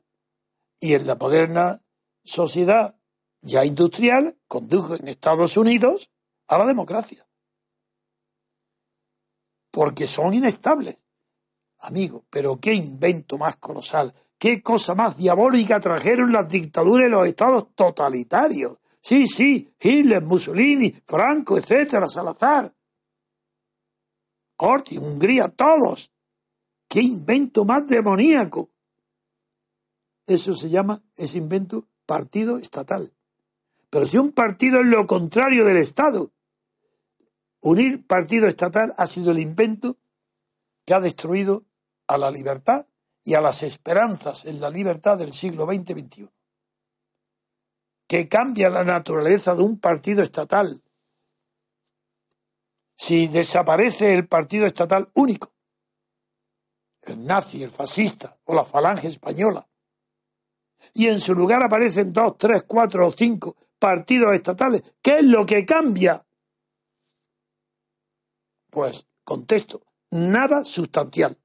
y 0.79 0.93
en 0.93 1.07
la 1.07 1.15
moderna 1.15 1.81
sociedad 2.23 2.95
ya 3.41 3.63
industrial 3.63 4.37
condujo 4.47 4.95
en 4.95 5.07
Estados 5.07 5.57
Unidos 5.57 6.11
a 6.47 6.57
la 6.57 6.65
democracia. 6.65 7.27
Porque 9.71 10.07
son 10.07 10.33
inestables. 10.33 10.97
Amigo, 11.79 12.25
pero 12.29 12.59
qué 12.59 12.73
invento 12.73 13.37
más 13.37 13.57
colosal 13.57 14.13
qué 14.37 14.61
cosa 14.61 14.95
más 14.95 15.17
diabólica 15.17 15.79
trajeron 15.79 16.31
las 16.31 16.49
dictaduras 16.49 17.07
y 17.07 17.11
los 17.11 17.27
estados 17.27 17.67
totalitarios. 17.75 18.77
Sí, 19.01 19.27
sí, 19.27 19.73
Hitler, 19.79 20.21
Mussolini, 20.21 20.91
Franco, 21.05 21.57
etcétera, 21.57 22.07
Salazar. 22.07 22.73
Corti, 24.55 24.97
Hungría, 24.97 25.49
todos. 25.49 26.11
¡Qué 26.87 27.01
invento 27.01 27.65
más 27.65 27.87
demoníaco! 27.87 28.69
Eso 30.27 30.55
se 30.55 30.69
llama, 30.69 31.03
ese 31.17 31.37
invento, 31.37 31.87
partido 32.05 32.57
estatal. 32.57 33.13
Pero 33.89 34.05
si 34.05 34.17
un 34.17 34.31
partido 34.31 34.81
es 34.81 34.87
lo 34.87 35.05
contrario 35.07 35.65
del 35.65 35.77
Estado, 35.77 36.31
unir 37.61 38.05
partido 38.05 38.47
estatal 38.47 38.93
ha 38.97 39.07
sido 39.07 39.31
el 39.31 39.39
invento 39.39 39.97
que 40.85 40.93
ha 40.93 40.99
destruido 40.99 41.65
a 42.07 42.17
la 42.17 42.31
libertad 42.31 42.87
y 43.23 43.33
a 43.33 43.41
las 43.41 43.63
esperanzas 43.63 44.45
en 44.45 44.61
la 44.61 44.69
libertad 44.69 45.17
del 45.17 45.33
siglo 45.33 45.65
XX-XXI, 45.65 46.29
que 48.07 48.27
cambia 48.27 48.69
la 48.69 48.83
naturaleza 48.83 49.55
de 49.55 49.63
un 49.63 49.79
partido 49.79 50.21
estatal. 50.21 50.83
Si 52.95 53.27
desaparece 53.27 54.13
el 54.13 54.27
partido 54.27 54.65
estatal 54.65 55.09
único, 55.13 55.53
el 57.01 57.25
nazi, 57.25 57.63
el 57.63 57.71
fascista 57.71 58.37
o 58.45 58.55
la 58.55 58.63
falange 58.63 59.07
española, 59.07 59.67
y 60.93 61.07
en 61.07 61.19
su 61.19 61.33
lugar 61.33 61.61
aparecen 61.63 62.13
dos, 62.13 62.37
tres, 62.37 62.63
cuatro 62.63 63.07
o 63.07 63.11
cinco 63.11 63.55
partidos 63.79 64.33
estatales, 64.33 64.83
¿qué 65.01 65.19
es 65.19 65.25
lo 65.25 65.45
que 65.45 65.65
cambia? 65.65 66.25
Pues, 68.69 69.07
contesto, 69.23 69.81
nada 70.11 70.63
sustancial 70.63 71.37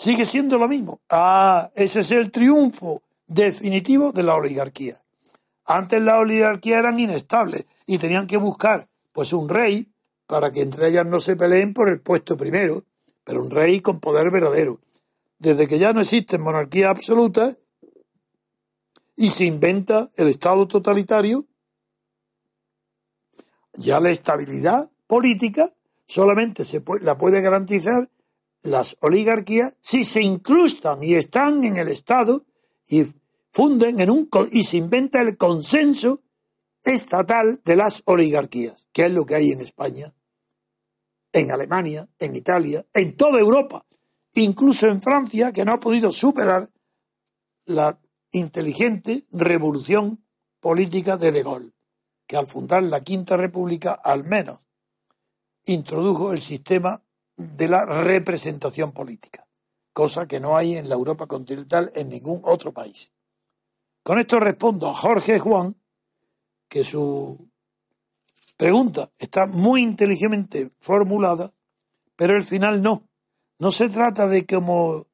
sigue 0.00 0.24
siendo 0.24 0.56
lo 0.56 0.66
mismo. 0.66 1.02
Ah, 1.10 1.70
ese 1.74 2.00
es 2.00 2.10
el 2.12 2.30
triunfo 2.30 3.02
definitivo 3.26 4.12
de 4.12 4.22
la 4.22 4.34
oligarquía. 4.34 5.02
Antes 5.66 6.00
las 6.00 6.14
oligarquías 6.14 6.78
eran 6.78 6.98
inestables 6.98 7.66
y 7.86 7.98
tenían 7.98 8.26
que 8.26 8.38
buscar 8.38 8.88
pues 9.20 9.34
un 9.34 9.50
rey 9.50 9.92
para 10.26 10.50
que 10.50 10.62
entre 10.62 10.88
ellas 10.88 11.04
no 11.04 11.20
se 11.20 11.36
peleen 11.36 11.74
por 11.74 11.90
el 11.90 12.00
puesto 12.00 12.38
primero, 12.38 12.86
pero 13.22 13.42
un 13.42 13.50
rey 13.50 13.80
con 13.82 14.00
poder 14.00 14.30
verdadero. 14.30 14.80
Desde 15.38 15.66
que 15.66 15.78
ya 15.78 15.92
no 15.92 16.00
existen 16.00 16.40
monarquías 16.40 16.88
absolutas 16.88 17.58
y 19.16 19.28
se 19.28 19.44
inventa 19.44 20.10
el 20.16 20.28
Estado 20.28 20.66
totalitario, 20.66 21.46
ya 23.74 24.00
la 24.00 24.08
estabilidad 24.08 24.90
política 25.06 25.70
solamente 26.06 26.64
se 26.64 26.82
la 27.02 27.18
puede 27.18 27.42
garantizar 27.42 28.10
las 28.62 28.96
oligarquías 29.00 29.76
si 29.82 30.06
se 30.06 30.22
incrustan 30.22 31.02
y 31.02 31.16
están 31.16 31.62
en 31.64 31.76
el 31.76 31.88
Estado 31.88 32.46
y 32.88 33.04
funden 33.52 34.00
en 34.00 34.08
un 34.08 34.30
y 34.50 34.64
se 34.64 34.78
inventa 34.78 35.20
el 35.20 35.36
consenso 35.36 36.22
estatal 36.84 37.60
de 37.64 37.76
las 37.76 38.02
oligarquías, 38.06 38.88
que 38.92 39.06
es 39.06 39.12
lo 39.12 39.24
que 39.24 39.34
hay 39.34 39.52
en 39.52 39.60
España, 39.60 40.14
en 41.32 41.52
Alemania, 41.52 42.08
en 42.18 42.34
Italia, 42.34 42.86
en 42.92 43.16
toda 43.16 43.38
Europa, 43.38 43.86
incluso 44.34 44.88
en 44.88 45.02
Francia, 45.02 45.52
que 45.52 45.64
no 45.64 45.72
ha 45.72 45.80
podido 45.80 46.12
superar 46.12 46.70
la 47.66 48.00
inteligente 48.32 49.26
revolución 49.30 50.24
política 50.60 51.16
de 51.16 51.32
De 51.32 51.42
Gaulle, 51.42 51.72
que 52.26 52.36
al 52.36 52.46
fundar 52.46 52.82
la 52.82 53.02
Quinta 53.02 53.36
República 53.36 53.92
al 53.92 54.24
menos 54.24 54.68
introdujo 55.64 56.32
el 56.32 56.40
sistema 56.40 57.02
de 57.36 57.68
la 57.68 57.84
representación 57.84 58.92
política, 58.92 59.46
cosa 59.92 60.26
que 60.26 60.40
no 60.40 60.56
hay 60.56 60.76
en 60.76 60.88
la 60.88 60.94
Europa 60.94 61.26
continental 61.26 61.92
en 61.94 62.08
ningún 62.08 62.40
otro 62.44 62.72
país. 62.72 63.12
Con 64.02 64.18
esto 64.18 64.40
respondo 64.40 64.88
a 64.88 64.94
Jorge 64.94 65.38
Juan 65.38 65.79
que 66.70 66.84
su 66.84 67.50
pregunta 68.56 69.10
está 69.18 69.46
muy 69.46 69.82
inteligentemente 69.82 70.70
formulada, 70.80 71.52
pero 72.16 72.36
el 72.36 72.44
final 72.44 72.80
no. 72.80 73.08
No 73.58 73.72
se 73.72 73.90
trata 73.90 74.26
de 74.26 74.46
como 74.46 75.06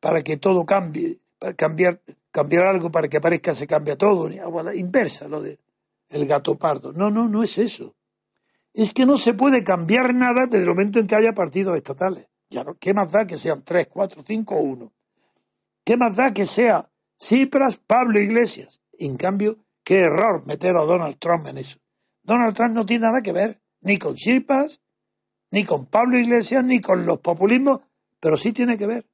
para 0.00 0.22
que 0.22 0.38
todo 0.38 0.64
cambie, 0.64 1.20
para 1.38 1.54
cambiar, 1.54 2.00
cambiar 2.32 2.64
algo 2.64 2.90
para 2.90 3.08
que 3.08 3.20
parezca 3.20 3.54
se 3.54 3.66
cambia 3.66 3.96
todo, 3.96 4.28
ni 4.28 4.36
la 4.36 4.74
inversa, 4.74 5.28
lo 5.28 5.40
de 5.40 5.60
el 6.08 6.26
gato 6.26 6.56
pardo. 6.56 6.92
No, 6.92 7.10
no, 7.10 7.28
no 7.28 7.42
es 7.42 7.58
eso. 7.58 7.94
Es 8.72 8.92
que 8.92 9.06
no 9.06 9.18
se 9.18 9.34
puede 9.34 9.62
cambiar 9.62 10.14
nada 10.14 10.46
desde 10.46 10.64
el 10.64 10.70
momento 10.70 10.98
en 10.98 11.06
que 11.06 11.14
haya 11.14 11.34
partidos 11.34 11.76
estatales. 11.76 12.28
Ya 12.48 12.64
no, 12.64 12.76
¿Qué 12.78 12.94
más 12.94 13.12
da 13.12 13.26
que 13.26 13.36
sean 13.36 13.62
tres, 13.62 13.88
cuatro, 13.88 14.22
cinco 14.22 14.56
o 14.56 14.62
uno? 14.62 14.92
¿Qué 15.84 15.96
más 15.96 16.16
da 16.16 16.32
que 16.32 16.46
sea 16.46 16.90
Cipras, 17.20 17.76
Pablo 17.76 18.18
Iglesias? 18.18 18.80
En 18.98 19.16
cambio, 19.16 19.63
qué 19.84 20.00
error 20.00 20.44
meter 20.46 20.76
a 20.76 20.84
Donald 20.84 21.18
Trump 21.18 21.46
en 21.46 21.58
eso. 21.58 21.78
Donald 22.22 22.54
Trump 22.54 22.74
no 22.74 22.86
tiene 22.86 23.06
nada 23.06 23.20
que 23.22 23.32
ver 23.32 23.60
ni 23.82 23.98
con 23.98 24.16
Cipras, 24.16 24.80
ni 25.50 25.64
con 25.64 25.86
Pablo 25.86 26.18
Iglesias, 26.18 26.64
ni 26.64 26.80
con 26.80 27.06
los 27.06 27.18
populismos, 27.18 27.80
pero 28.18 28.36
sí 28.36 28.52
tiene 28.52 28.78
que 28.78 28.86
ver 28.86 29.06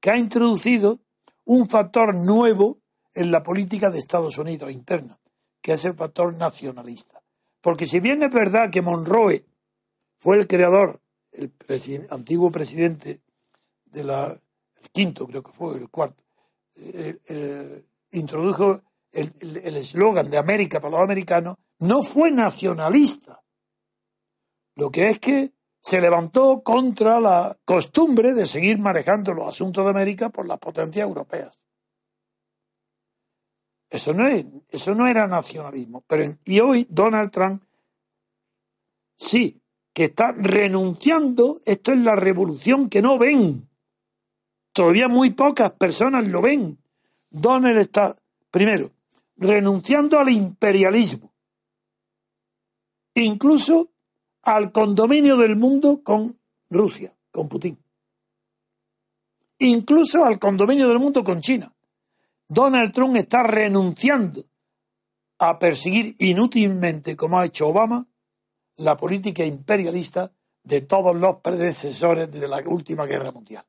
que 0.00 0.10
ha 0.10 0.16
introducido 0.16 1.00
un 1.44 1.68
factor 1.68 2.14
nuevo 2.14 2.78
en 3.14 3.32
la 3.32 3.42
política 3.42 3.90
de 3.90 3.98
Estados 3.98 4.38
Unidos 4.38 4.70
interna, 4.70 5.18
que 5.60 5.72
es 5.72 5.84
el 5.84 5.94
factor 5.94 6.34
nacionalista. 6.34 7.20
Porque 7.60 7.86
si 7.86 7.98
bien 7.98 8.22
es 8.22 8.30
verdad 8.30 8.70
que 8.70 8.82
Monroe 8.82 9.44
fue 10.18 10.38
el 10.38 10.46
creador, 10.46 11.00
el 11.32 11.52
antiguo 12.10 12.50
presidente 12.52 13.20
de 13.86 14.00
el 14.00 14.90
quinto 14.92 15.26
creo 15.26 15.42
que 15.42 15.52
fue, 15.52 15.76
el 15.76 15.88
cuarto, 15.88 16.22
introdujo 18.12 18.82
el 19.12 19.76
eslogan 19.76 20.30
de 20.30 20.38
América 20.38 20.80
para 20.80 20.92
los 20.92 21.04
americanos, 21.04 21.56
no 21.80 22.02
fue 22.02 22.30
nacionalista. 22.30 23.42
Lo 24.76 24.90
que 24.90 25.10
es 25.10 25.18
que 25.18 25.52
se 25.80 26.00
levantó 26.00 26.62
contra 26.62 27.20
la 27.20 27.56
costumbre 27.64 28.34
de 28.34 28.46
seguir 28.46 28.78
manejando 28.78 29.32
los 29.32 29.48
asuntos 29.48 29.84
de 29.84 29.90
América 29.90 30.28
por 30.28 30.46
las 30.46 30.58
potencias 30.58 31.06
europeas. 31.06 31.60
Eso 33.90 34.12
no, 34.12 34.26
es, 34.26 34.44
eso 34.68 34.94
no 34.94 35.06
era 35.06 35.26
nacionalismo. 35.26 36.04
Pero 36.06 36.36
y 36.44 36.60
hoy 36.60 36.86
Donald 36.90 37.30
Trump 37.30 37.64
sí 39.16 39.62
que 39.94 40.04
está 40.04 40.32
renunciando, 40.32 41.58
esto 41.64 41.92
es 41.92 41.98
la 41.98 42.14
revolución 42.14 42.88
que 42.88 43.02
no 43.02 43.18
ven. 43.18 43.68
Todavía 44.72 45.08
muy 45.08 45.30
pocas 45.30 45.72
personas 45.72 46.28
lo 46.28 46.40
ven. 46.40 46.78
Donald 47.30 47.78
está, 47.78 48.16
primero, 48.50 48.92
renunciando 49.38 50.18
al 50.18 50.28
imperialismo. 50.28 51.32
Incluso 53.14 53.92
al 54.42 54.70
condominio 54.72 55.36
del 55.36 55.56
mundo 55.56 56.02
con 56.02 56.38
Rusia, 56.70 57.16
con 57.30 57.48
Putin. 57.48 57.82
Incluso 59.58 60.24
al 60.24 60.38
condominio 60.38 60.88
del 60.88 60.98
mundo 60.98 61.24
con 61.24 61.40
China. 61.40 61.74
Donald 62.46 62.92
Trump 62.92 63.16
está 63.16 63.42
renunciando 63.42 64.44
a 65.38 65.58
perseguir 65.58 66.16
inútilmente, 66.18 67.16
como 67.16 67.38
ha 67.38 67.46
hecho 67.46 67.68
Obama, 67.68 68.06
la 68.76 68.96
política 68.96 69.44
imperialista 69.44 70.32
de 70.62 70.80
todos 70.80 71.16
los 71.16 71.36
predecesores 71.36 72.30
de 72.30 72.48
la 72.48 72.58
última 72.66 73.06
guerra 73.06 73.32
mundial. 73.32 73.66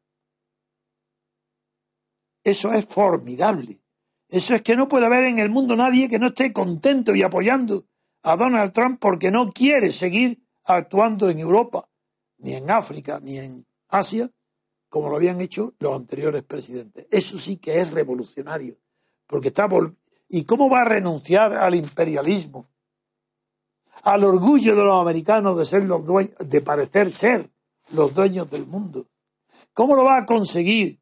Eso 2.44 2.74
es 2.74 2.86
formidable. 2.86 3.82
Eso 4.30 4.54
es 4.54 4.62
que 4.62 4.76
no 4.76 4.88
puede 4.88 5.08
haber 5.08 5.24
en 5.26 5.40
el 5.40 5.50
mundo 5.50 5.76
nadie 5.76 6.08
que 6.08 6.20
no 6.20 6.28
esté 6.28 6.54
contento 6.54 7.16
y 7.16 7.24
apoyando 7.24 7.86
a 8.22 8.38
Donald 8.38 8.72
Trump 8.74 9.00
porque 9.02 9.32
no 9.32 9.52
quiere 9.52 9.92
seguir 9.92 10.44
actuando 10.66 11.30
en 11.30 11.40
Europa, 11.40 11.90
ni 12.38 12.54
en 12.54 12.70
África, 12.70 13.20
ni 13.20 13.40
en 13.40 13.66
Asia, 13.88 14.30
como 14.88 15.10
lo 15.10 15.16
habían 15.16 15.42
hecho 15.42 15.74
los 15.80 15.96
anteriores 15.96 16.44
presidentes. 16.44 17.08
Eso 17.10 17.40
sí 17.40 17.58
que 17.58 17.82
es 17.82 17.90
revolucionario, 17.92 18.78
porque 19.26 19.48
está 19.48 19.68
¿Y 20.28 20.44
cómo 20.44 20.70
va 20.70 20.82
a 20.82 20.86
renunciar 20.86 21.58
al 21.58 21.74
imperialismo? 21.74 22.70
Al 24.04 24.24
orgullo 24.24 24.76
de 24.76 24.84
los 24.84 25.02
americanos 25.02 25.58
de 25.58 25.66
ser 25.66 25.84
los 25.86 26.06
dueños, 26.06 26.36
de 26.40 26.62
parecer 26.62 27.10
ser 27.10 27.50
los 27.92 28.14
dueños 28.14 28.50
del 28.50 28.68
mundo. 28.68 29.08
¿Cómo 29.74 29.96
lo 29.96 30.04
va 30.04 30.18
a 30.18 30.26
conseguir 30.28 31.02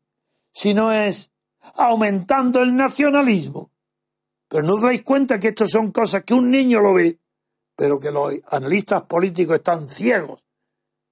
si 0.52 0.74
no 0.74 0.94
es 0.94 1.34
aumentando 1.76 2.62
el 2.62 2.76
nacionalismo? 2.76 3.72
Pero 4.50 4.64
no 4.64 4.76
os 4.76 4.82
dais 4.82 5.02
cuenta 5.04 5.40
que 5.40 5.50
esto 5.50 5.68
son 5.68 5.92
cosas 5.92 6.24
que 6.24 6.34
un 6.34 6.50
niño 6.50 6.80
lo 6.80 6.94
ve 6.94 7.20
pero 7.78 8.00
que 8.00 8.12
los 8.12 8.34
analistas 8.50 9.04
políticos 9.04 9.58
están 9.58 9.88
ciegos 9.88 10.46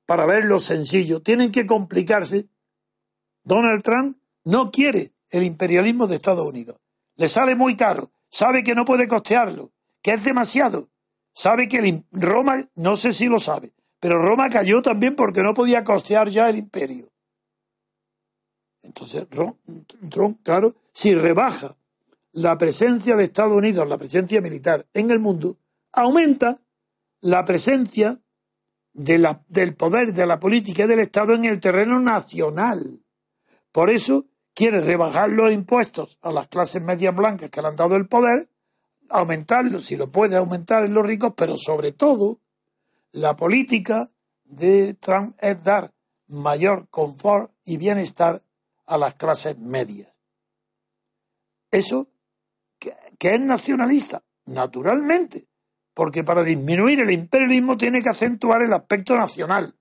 para 0.05 0.25
ver 0.25 0.45
lo 0.45 0.59
sencillo, 0.59 1.21
tienen 1.21 1.51
que 1.51 1.65
complicarse. 1.65 2.49
Donald 3.43 3.83
Trump 3.83 4.17
no 4.43 4.71
quiere 4.71 5.13
el 5.29 5.43
imperialismo 5.43 6.07
de 6.07 6.15
Estados 6.15 6.45
Unidos. 6.45 6.77
Le 7.15 7.29
sale 7.29 7.55
muy 7.55 7.75
caro, 7.77 8.11
sabe 8.29 8.63
que 8.63 8.75
no 8.75 8.83
puede 8.83 9.07
costearlo, 9.07 9.71
que 10.01 10.11
es 10.11 10.23
demasiado. 10.23 10.89
Sabe 11.33 11.67
que 11.67 12.03
Roma, 12.11 12.67
no 12.75 12.95
sé 12.95 13.13
si 13.13 13.27
lo 13.27 13.39
sabe, 13.39 13.73
pero 13.99 14.19
Roma 14.19 14.49
cayó 14.49 14.81
también 14.81 15.15
porque 15.15 15.43
no 15.43 15.53
podía 15.53 15.83
costear 15.83 16.29
ya 16.29 16.49
el 16.49 16.57
imperio. 16.57 17.11
Entonces, 18.85 19.27
Trump, 20.09 20.39
claro, 20.43 20.75
si 20.93 21.15
rebaja 21.15 21.75
la 22.31 22.57
presencia 22.57 23.15
de 23.15 23.25
Estados 23.25 23.53
Unidos, 23.53 23.87
la 23.87 23.97
presencia 23.97 24.41
militar 24.41 24.85
en 24.93 25.09
el 25.11 25.19
mundo, 25.19 25.57
aumenta 25.91 26.61
la 27.21 27.43
presencia 27.45 28.21
del 28.93 29.75
poder 29.75 30.13
de 30.13 30.25
la 30.25 30.39
política 30.39 30.83
y 30.83 30.87
del 30.87 30.99
Estado 30.99 31.33
en 31.33 31.45
el 31.45 31.59
terreno 31.59 31.99
nacional. 31.99 33.01
Por 33.71 33.89
eso 33.89 34.25
quiere 34.53 34.81
rebajar 34.81 35.29
los 35.29 35.51
impuestos 35.51 36.19
a 36.21 36.31
las 36.31 36.47
clases 36.47 36.81
medias 36.81 37.15
blancas 37.15 37.49
que 37.49 37.61
le 37.61 37.67
han 37.67 37.75
dado 37.75 37.95
el 37.95 38.07
poder, 38.07 38.49
aumentarlos, 39.09 39.85
si 39.85 39.95
lo 39.95 40.11
puede 40.11 40.37
aumentar 40.37 40.85
en 40.85 40.93
los 40.93 41.05
ricos, 41.05 41.33
pero 41.35 41.57
sobre 41.57 41.91
todo 41.91 42.39
la 43.11 43.35
política 43.35 44.11
de 44.43 44.93
Trump 44.93 45.35
es 45.39 45.61
dar 45.63 45.93
mayor 46.27 46.87
confort 46.89 47.51
y 47.63 47.77
bienestar 47.77 48.44
a 48.85 48.97
las 48.97 49.15
clases 49.15 49.57
medias. 49.57 50.13
Eso 51.71 52.09
que 52.79 53.33
es 53.33 53.39
nacionalista, 53.39 54.23
naturalmente, 54.45 55.47
porque 55.93 56.23
para 56.23 56.43
disminuir 56.43 56.99
el 56.99 57.11
imperialismo 57.11 57.77
tiene 57.77 58.01
que 58.01 58.09
acentuar 58.09 58.61
el 58.61 58.73
aspecto 58.73 59.15
nacional. 59.15 59.77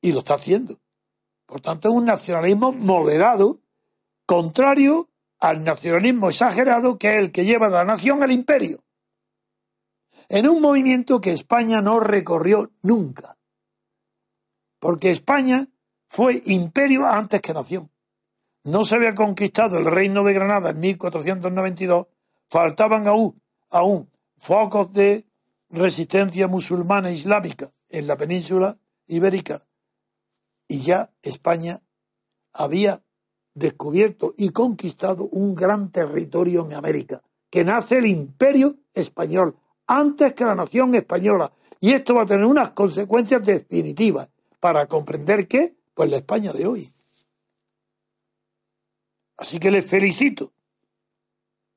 Y 0.00 0.12
lo 0.12 0.20
está 0.20 0.34
haciendo. 0.34 0.80
Por 1.46 1.60
tanto, 1.60 1.88
es 1.88 1.94
un 1.94 2.06
nacionalismo 2.06 2.72
moderado, 2.72 3.60
contrario 4.24 5.10
al 5.40 5.64
nacionalismo 5.64 6.28
exagerado 6.28 6.96
que 6.98 7.14
es 7.14 7.18
el 7.18 7.32
que 7.32 7.44
lleva 7.44 7.68
de 7.68 7.74
la 7.74 7.84
nación 7.84 8.22
al 8.22 8.30
imperio. 8.30 8.84
En 10.28 10.48
un 10.48 10.60
movimiento 10.60 11.20
que 11.20 11.32
España 11.32 11.80
no 11.80 11.98
recorrió 11.98 12.70
nunca. 12.82 13.36
Porque 14.78 15.10
España 15.10 15.66
fue 16.10 16.42
imperio 16.46 17.06
antes 17.06 17.40
que 17.40 17.54
nación. 17.54 17.88
No 18.64 18.84
se 18.84 18.96
había 18.96 19.14
conquistado 19.14 19.78
el 19.78 19.86
reino 19.86 20.24
de 20.24 20.34
Granada 20.34 20.70
en 20.70 20.80
1492, 20.80 22.08
faltaban 22.48 23.06
aún, 23.06 23.40
aún 23.70 24.10
focos 24.36 24.92
de 24.92 25.24
resistencia 25.70 26.48
musulmana 26.48 27.12
islámica 27.12 27.70
en 27.88 28.08
la 28.08 28.16
península 28.16 28.76
ibérica. 29.06 29.64
Y 30.66 30.80
ya 30.80 31.12
España 31.22 31.80
había 32.52 33.04
descubierto 33.54 34.34
y 34.36 34.50
conquistado 34.50 35.28
un 35.30 35.54
gran 35.54 35.92
territorio 35.92 36.66
en 36.66 36.74
América, 36.74 37.22
que 37.50 37.64
nace 37.64 37.98
el 37.98 38.06
imperio 38.06 38.78
español, 38.94 39.56
antes 39.86 40.34
que 40.34 40.44
la 40.44 40.56
nación 40.56 40.92
española. 40.96 41.52
Y 41.78 41.92
esto 41.92 42.16
va 42.16 42.22
a 42.22 42.26
tener 42.26 42.46
unas 42.46 42.70
consecuencias 42.70 43.44
definitivas 43.44 44.28
para 44.58 44.86
comprender 44.86 45.46
qué, 45.46 45.76
pues 45.94 46.10
la 46.10 46.16
España 46.16 46.52
de 46.52 46.66
hoy. 46.66 46.92
Así 49.36 49.58
que 49.58 49.70
les 49.70 49.86
felicito 49.86 50.52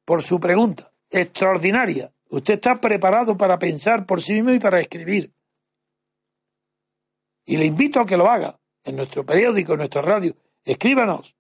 por 0.06 0.22
su 0.22 0.40
pregunta, 0.40 0.92
extraordinaria, 1.10 2.14
Usted 2.34 2.56
está 2.56 2.82
preparado 2.82 3.38
para 3.38 3.60
pensar 3.60 4.08
por 4.08 4.20
sí 4.20 4.34
mismo 4.34 4.50
y 4.54 4.60
para 4.60 4.80
escribir. 4.80 5.32
Y 7.46 7.58
le 7.58 7.66
invito 7.66 8.00
a 8.00 8.08
que 8.08 8.18
lo 8.18 8.28
haga 8.28 8.60
en 8.84 8.96
nuestro 8.96 9.24
periódico, 9.24 9.74
en 9.74 9.78
nuestra 9.78 10.02
radio. 10.02 10.36
Escríbanos. 10.66 11.38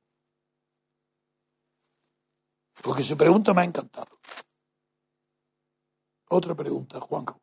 Porque 2.84 3.02
su 3.02 3.18
pregunta 3.18 3.56
me 3.56 3.62
ha 3.62 3.66
encantado. 3.66 4.20
Otra 6.30 6.54
pregunta, 6.54 7.02
Juanjo. 7.02 7.42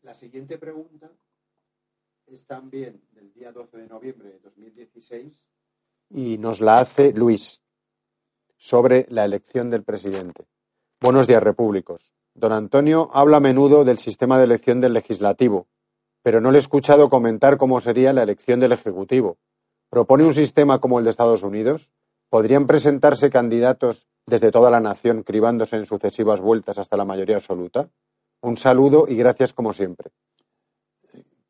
La 0.00 0.14
siguiente 0.14 0.56
pregunta 0.56 1.10
es 2.26 2.46
también 2.46 3.02
del 3.12 3.32
día 3.32 3.52
12 3.52 3.78
de 3.78 3.88
noviembre 3.88 4.28
de 4.30 4.38
2016 4.40 5.46
y 6.10 6.38
nos 6.38 6.60
la 6.60 6.78
hace 6.78 7.12
Luis 7.12 7.62
sobre 8.56 9.06
la 9.10 9.24
elección 9.24 9.70
del 9.70 9.84
presidente. 9.84 10.46
Buenos 11.00 11.26
días, 11.26 11.42
repúblicos. 11.42 12.12
Don 12.34 12.52
Antonio 12.52 13.10
habla 13.12 13.36
a 13.36 13.40
menudo 13.40 13.84
del 13.84 13.98
sistema 13.98 14.38
de 14.38 14.44
elección 14.44 14.80
del 14.80 14.94
legislativo, 14.94 15.68
pero 16.22 16.40
no 16.40 16.50
le 16.50 16.58
he 16.58 16.60
escuchado 16.60 17.10
comentar 17.10 17.58
cómo 17.58 17.80
sería 17.80 18.12
la 18.12 18.22
elección 18.22 18.60
del 18.60 18.72
Ejecutivo. 18.72 19.36
¿Propone 19.90 20.24
un 20.24 20.34
sistema 20.34 20.80
como 20.80 20.98
el 20.98 21.04
de 21.04 21.10
Estados 21.10 21.42
Unidos? 21.42 21.92
¿Podrían 22.30 22.66
presentarse 22.66 23.30
candidatos 23.30 24.08
desde 24.26 24.50
toda 24.50 24.70
la 24.70 24.80
nación, 24.80 25.22
cribándose 25.22 25.76
en 25.76 25.86
sucesivas 25.86 26.40
vueltas 26.40 26.78
hasta 26.78 26.96
la 26.96 27.04
mayoría 27.04 27.36
absoluta? 27.36 27.90
Un 28.40 28.56
saludo 28.56 29.06
y 29.08 29.16
gracias 29.16 29.52
como 29.52 29.72
siempre. 29.72 30.10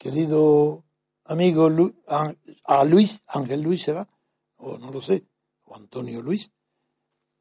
Querido 0.05 0.85
amigo 1.25 1.71
a 2.67 2.85
Luis, 2.85 3.23
Ángel 3.27 3.63
Luis 3.63 3.85
será, 3.85 4.07
o 4.57 4.77
no 4.77 4.91
lo 4.91 5.01
sé, 5.01 5.25
o 5.65 5.75
Antonio 5.75 6.21
Luis, 6.21 6.53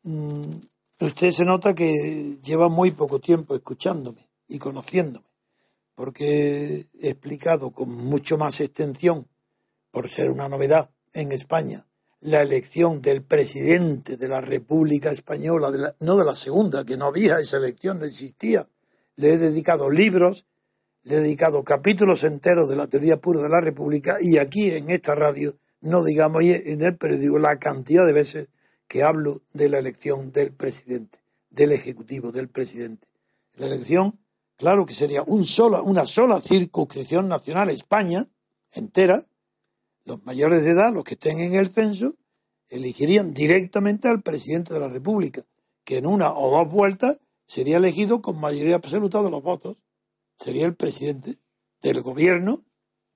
mm, 0.03 0.59
usted 1.01 1.31
se 1.31 1.43
nota 1.43 1.75
que 1.75 2.39
lleva 2.41 2.69
muy 2.69 2.91
poco 2.91 3.19
tiempo 3.19 3.53
escuchándome 3.53 4.29
y 4.47 4.59
conociéndome, 4.59 5.27
porque 5.93 6.87
he 7.01 7.09
explicado 7.09 7.71
con 7.71 7.89
mucho 7.89 8.37
más 8.37 8.61
extensión, 8.61 9.27
por 9.91 10.07
ser 10.07 10.31
una 10.31 10.47
novedad 10.47 10.89
en 11.11 11.33
España, 11.33 11.85
la 12.21 12.43
elección 12.43 13.01
del 13.01 13.23
presidente 13.23 14.15
de 14.15 14.29
la 14.29 14.39
República 14.39 15.11
Española, 15.11 15.69
no 15.99 16.15
de 16.15 16.23
la 16.23 16.35
segunda, 16.35 16.85
que 16.85 16.95
no 16.95 17.07
había 17.07 17.41
esa 17.41 17.57
elección, 17.57 17.99
no 17.99 18.05
existía. 18.05 18.69
Le 19.17 19.33
he 19.33 19.37
dedicado 19.37 19.89
libros, 19.89 20.45
he 21.05 21.15
dedicado 21.15 21.63
capítulos 21.63 22.23
enteros 22.23 22.69
de 22.69 22.75
la 22.75 22.87
teoría 22.87 23.17
pura 23.17 23.41
de 23.41 23.49
la 23.49 23.61
República 23.61 24.17
y 24.21 24.37
aquí 24.37 24.71
en 24.71 24.89
esta 24.89 25.15
radio, 25.15 25.55
no 25.81 26.03
digamos 26.03 26.43
en 26.43 26.81
el 26.81 26.97
periódico, 26.97 27.39
la 27.39 27.59
cantidad 27.59 28.05
de 28.05 28.13
veces 28.13 28.49
que 28.87 29.03
hablo 29.03 29.41
de 29.53 29.69
la 29.69 29.79
elección 29.79 30.31
del 30.31 30.53
presidente, 30.53 31.19
del 31.49 31.71
Ejecutivo, 31.71 32.31
del 32.31 32.49
presidente. 32.49 33.07
La 33.55 33.67
elección, 33.67 34.19
claro 34.57 34.85
que 34.85 34.93
sería 34.93 35.23
una 35.23 36.05
sola 36.05 36.41
circunscripción 36.41 37.27
nacional, 37.27 37.69
España 37.69 38.25
entera, 38.73 39.23
los 40.05 40.25
mayores 40.25 40.63
de 40.63 40.71
edad, 40.71 40.93
los 40.93 41.03
que 41.03 41.13
estén 41.13 41.39
en 41.39 41.53
el 41.53 41.69
censo, 41.69 42.15
elegirían 42.69 43.33
directamente 43.33 44.07
al 44.07 44.21
presidente 44.21 44.73
de 44.73 44.79
la 44.79 44.89
República, 44.89 45.43
que 45.83 45.97
en 45.97 46.07
una 46.07 46.33
o 46.33 46.51
dos 46.51 46.71
vueltas 46.71 47.19
sería 47.45 47.77
elegido 47.77 48.21
con 48.21 48.39
mayoría 48.39 48.75
absoluta 48.75 49.21
de 49.21 49.29
los 49.29 49.43
votos. 49.43 49.77
Sería 50.37 50.65
el 50.65 50.75
presidente 50.75 51.37
del 51.81 52.01
gobierno, 52.01 52.59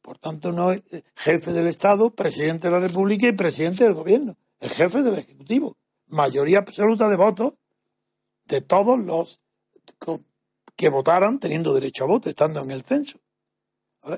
por 0.01 0.17
tanto 0.17 0.51
no 0.51 0.73
jefe 1.15 1.51
del 1.51 1.67
Estado, 1.67 2.11
presidente 2.11 2.67
de 2.67 2.73
la 2.73 2.79
República 2.79 3.27
y 3.27 3.33
presidente 3.33 3.83
del 3.83 3.93
gobierno, 3.93 4.35
el 4.59 4.69
jefe 4.69 5.03
del 5.03 5.17
Ejecutivo. 5.17 5.77
Mayoría 6.07 6.59
absoluta 6.59 7.09
de 7.09 7.17
votos 7.17 7.57
de 8.45 8.61
todos 8.61 8.97
los 8.99 9.41
que 10.75 10.89
votaran 10.89 11.39
teniendo 11.39 11.73
derecho 11.73 12.03
a 12.03 12.07
voto, 12.07 12.29
estando 12.29 12.61
en 12.61 12.71
el 12.71 12.83
censo. 12.83 13.19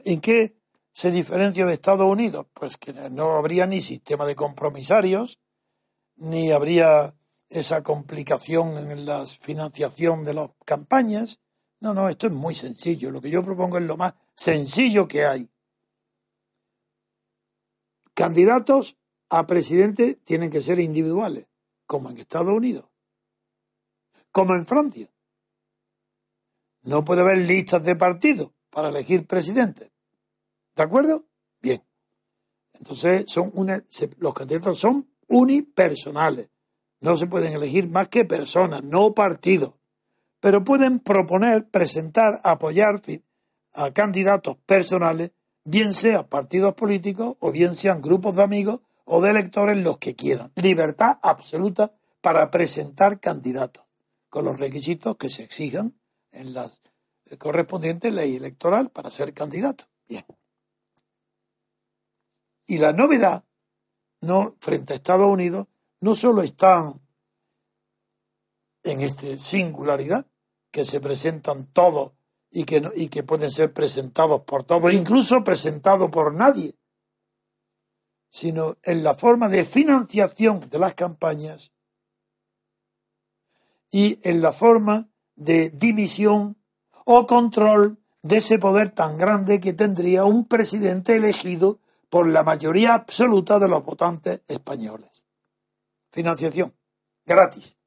¿En 0.06 0.20
qué 0.20 0.56
se 0.92 1.10
diferencia 1.10 1.66
de 1.66 1.74
Estados 1.74 2.06
Unidos? 2.06 2.46
Pues 2.54 2.78
que 2.78 2.94
no 2.94 3.38
habría 3.38 3.66
ni 3.66 3.82
sistema 3.82 4.26
de 4.26 4.36
compromisarios, 4.36 5.40
ni 6.16 6.52
habría 6.52 7.16
esa 7.50 7.82
complicación 7.82 8.78
en 8.78 9.06
la 9.06 9.26
financiación 9.26 10.26
de 10.26 10.34
las 10.34 10.50
campañas. 10.66 11.40
No, 11.82 11.94
no, 11.94 12.10
esto 12.10 12.28
es 12.28 12.34
muy 12.34 12.54
sencillo. 12.54 13.12
Lo 13.12 13.22
que 13.22 13.30
yo 13.30 13.44
propongo 13.44 13.78
es 13.78 13.84
lo 13.84 13.96
más 13.96 14.14
sencillo 14.36 15.08
que 15.08 15.26
hay. 15.26 15.50
Candidatos 18.14 18.98
a 19.30 19.48
presidente 19.48 20.16
tienen 20.16 20.50
que 20.50 20.62
ser 20.62 20.80
individuales, 20.80 21.48
como 21.86 22.10
en 22.10 22.18
Estados 22.18 22.50
Unidos, 22.50 22.86
como 24.32 24.56
en 24.56 24.66
Francia. 24.66 25.10
No 26.82 27.06
puede 27.06 27.22
haber 27.22 27.40
listas 27.40 27.84
de 27.84 27.96
partidos 27.96 28.52
para 28.70 28.90
elegir 28.90 29.26
presidente. 29.26 29.92
¿De 30.76 30.84
acuerdo? 30.84 31.26
Bien. 31.62 31.84
Entonces, 32.74 33.26
son 33.28 33.54
los 34.18 34.34
candidatos 34.34 34.80
son 34.80 35.10
unipersonales. 35.28 36.50
No 37.02 37.16
se 37.16 37.28
pueden 37.28 37.54
elegir 37.54 37.88
más 37.88 38.10
que 38.10 38.26
personas, 38.26 38.84
no 38.84 39.14
partidos. 39.14 39.79
Pero 40.40 40.64
pueden 40.64 41.00
proponer, 41.00 41.70
presentar, 41.70 42.42
apoyar 42.44 43.02
a 43.74 43.92
candidatos 43.92 44.58
personales, 44.66 45.34
bien 45.66 45.94
sean 45.94 46.28
partidos 46.28 46.74
políticos 46.74 47.36
o 47.40 47.52
bien 47.52 47.76
sean 47.76 48.02
grupos 48.02 48.36
de 48.36 48.44
amigos 48.44 48.82
o 49.06 49.22
de 49.22 49.32
electores 49.32 49.78
los 49.78 49.98
que 49.98 50.16
quieran. 50.16 50.52
Libertad 50.56 51.20
absoluta 51.22 51.94
para 52.22 52.52
presentar 52.52 53.20
candidatos, 53.20 53.86
con 54.30 54.46
los 54.46 54.60
requisitos 54.60 55.18
que 55.18 55.30
se 55.30 55.44
exijan 55.44 56.00
en 56.32 56.54
la 56.54 56.70
correspondiente 57.38 58.12
ley 58.12 58.36
electoral 58.36 58.90
para 58.90 59.12
ser 59.12 59.34
candidato. 59.34 59.86
Bien. 60.08 60.26
Y 62.68 62.78
la 62.78 62.94
novedad, 62.94 63.46
no, 64.22 64.56
frente 64.60 64.94
a 64.94 64.96
Estados 64.98 65.28
Unidos, 65.28 65.68
no 66.02 66.16
solo 66.16 66.44
está 66.44 66.94
en 68.84 69.02
esta 69.02 69.38
singularidad, 69.38 70.26
que 70.72 70.86
se 70.86 71.00
presentan 71.00 71.66
todos 71.74 72.14
y 72.52 72.64
que, 72.64 72.90
y 72.96 73.10
que 73.10 73.24
pueden 73.24 73.52
ser 73.52 73.74
presentados 73.74 74.42
por 74.42 74.64
todos, 74.64 74.94
incluso 74.94 75.44
presentados 75.44 76.10
por 76.10 76.34
nadie, 76.34 76.76
sino 78.30 78.78
en 78.84 79.04
la 79.04 79.16
forma 79.16 79.50
de 79.50 79.66
financiación 79.66 80.70
de 80.70 80.80
las 80.80 80.94
campañas 80.96 81.72
y 83.92 84.20
en 84.24 84.42
la 84.42 84.52
forma 84.52 85.10
de 85.36 85.70
dimisión 85.70 86.58
o 87.06 87.26
control 87.26 87.98
de 88.22 88.38
ese 88.38 88.60
poder 88.60 88.90
tan 88.90 89.18
grande 89.18 89.60
que 89.60 89.74
tendría 89.74 90.26
un 90.26 90.46
presidente 90.46 91.16
elegido 91.16 91.80
por 92.10 92.28
la 92.28 92.44
mayoría 92.44 92.94
absoluta 92.94 93.60
de 93.60 93.68
los 93.68 93.84
votantes 93.84 94.44
españoles. 94.48 95.28
Financiación, 96.12 96.76
gratis. 97.26 97.79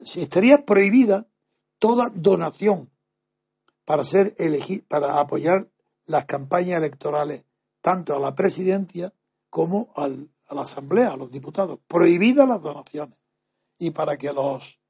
Estaría 0.00 0.64
prohibida 0.64 1.26
toda 1.78 2.10
donación 2.14 2.90
para 3.84 4.04
ser 4.04 4.34
elegir, 4.38 4.86
para 4.86 5.20
apoyar 5.20 5.68
las 6.06 6.24
campañas 6.26 6.78
electorales, 6.78 7.44
tanto 7.80 8.14
a 8.14 8.20
la 8.20 8.34
presidencia 8.34 9.12
como 9.50 9.92
a 9.96 10.08
la 10.08 10.62
asamblea, 10.62 11.12
a 11.12 11.16
los 11.16 11.30
diputados. 11.30 11.78
Prohibidas 11.86 12.48
las 12.48 12.62
donaciones. 12.62 13.18
Y 13.78 13.90
para 13.92 14.16
que 14.16 14.32
los 14.32 14.80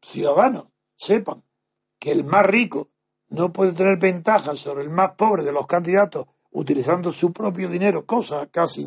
ciudadanos 0.00 0.66
sepan 0.96 1.44
que 1.98 2.12
el 2.12 2.24
más 2.24 2.44
rico 2.46 2.88
no 3.28 3.52
puede 3.52 3.72
tener 3.72 3.98
ventaja 3.98 4.54
sobre 4.54 4.82
el 4.82 4.90
más 4.90 5.12
pobre 5.12 5.42
de 5.42 5.52
los 5.52 5.66
candidatos 5.66 6.26
utilizando 6.50 7.12
su 7.12 7.32
propio 7.32 7.68
dinero, 7.68 8.04
cosa 8.04 8.46
casi 8.48 8.86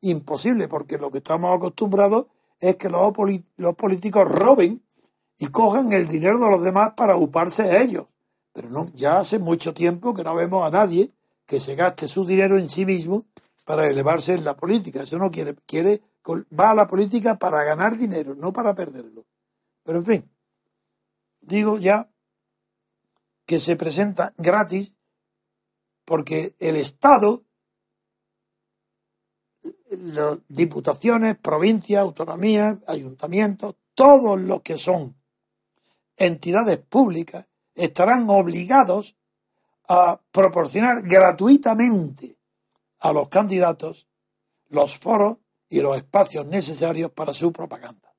imposible, 0.00 0.68
porque 0.68 0.98
lo 0.98 1.10
que 1.10 1.18
estamos 1.18 1.56
acostumbrados 1.56 2.26
es 2.60 2.76
que 2.76 2.88
los, 2.88 3.12
los 3.56 3.74
políticos 3.74 4.28
roben 4.28 4.82
y 5.38 5.46
cojan 5.48 5.92
el 5.92 6.08
dinero 6.08 6.38
de 6.38 6.50
los 6.50 6.62
demás 6.62 6.94
para 6.96 7.16
ocuparse 7.16 7.62
de 7.64 7.82
ellos. 7.82 8.06
Pero 8.52 8.70
no, 8.70 8.90
ya 8.94 9.18
hace 9.18 9.38
mucho 9.38 9.72
tiempo 9.72 10.14
que 10.14 10.24
no 10.24 10.34
vemos 10.34 10.66
a 10.66 10.70
nadie 10.70 11.12
que 11.46 11.60
se 11.60 11.74
gaste 11.74 12.08
su 12.08 12.26
dinero 12.26 12.58
en 12.58 12.68
sí 12.68 12.84
mismo 12.84 13.24
para 13.64 13.86
elevarse 13.86 14.34
en 14.34 14.44
la 14.44 14.56
política. 14.56 15.02
Eso 15.02 15.18
no 15.18 15.30
quiere, 15.30 15.54
quiere, 15.66 16.02
va 16.26 16.70
a 16.70 16.74
la 16.74 16.86
política 16.86 17.38
para 17.38 17.62
ganar 17.64 17.96
dinero, 17.96 18.34
no 18.34 18.52
para 18.52 18.74
perderlo. 18.74 19.24
Pero 19.84 19.98
en 19.98 20.04
fin, 20.04 20.30
digo 21.40 21.78
ya 21.78 22.10
que 23.46 23.58
se 23.58 23.76
presenta 23.76 24.34
gratis 24.36 24.98
porque 26.04 26.54
el 26.58 26.76
Estado, 26.76 27.44
las 29.90 30.38
diputaciones, 30.48 31.36
provincias, 31.38 32.00
autonomías, 32.00 32.78
ayuntamientos, 32.86 33.76
todos 33.94 34.40
los 34.40 34.62
que 34.62 34.78
son 34.78 35.16
entidades 36.16 36.78
públicas 36.78 37.48
estarán 37.74 38.28
obligados 38.28 39.16
a 39.88 40.20
proporcionar 40.30 41.02
gratuitamente 41.02 42.38
a 42.98 43.12
los 43.12 43.28
candidatos 43.28 44.08
los 44.68 44.98
foros 44.98 45.38
y 45.68 45.80
los 45.80 45.96
espacios 45.96 46.46
necesarios 46.46 47.10
para 47.10 47.32
su 47.32 47.52
propaganda. 47.52 48.14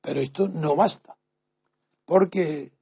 Pero 0.00 0.20
esto 0.20 0.48
no 0.48 0.76
basta, 0.76 1.18
porque 2.04 2.72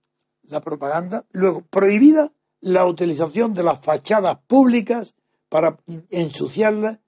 la 0.43 0.61
propaganda. 0.61 1.27
Luego, 1.31 1.63
prohibida 1.63 2.33
la 2.61 2.87
utilización 2.87 3.55
de 3.55 3.63
las 3.63 3.81
fachadas 3.81 4.39
públicas 4.47 5.15
para 5.49 5.79
ensuciarlas 6.11 7.01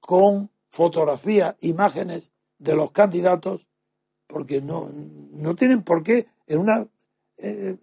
con 0.00 0.50
fotografías, 0.70 1.56
imágenes 1.60 2.32
de 2.58 2.74
los 2.74 2.92
candidatos, 2.92 3.66
porque 4.26 4.60
no, 4.60 4.90
no 4.92 5.54
tienen 5.54 5.82
por 5.82 6.02
qué 6.02 6.26
en 6.46 6.58
unas 6.60 6.86
eh, 7.38 7.76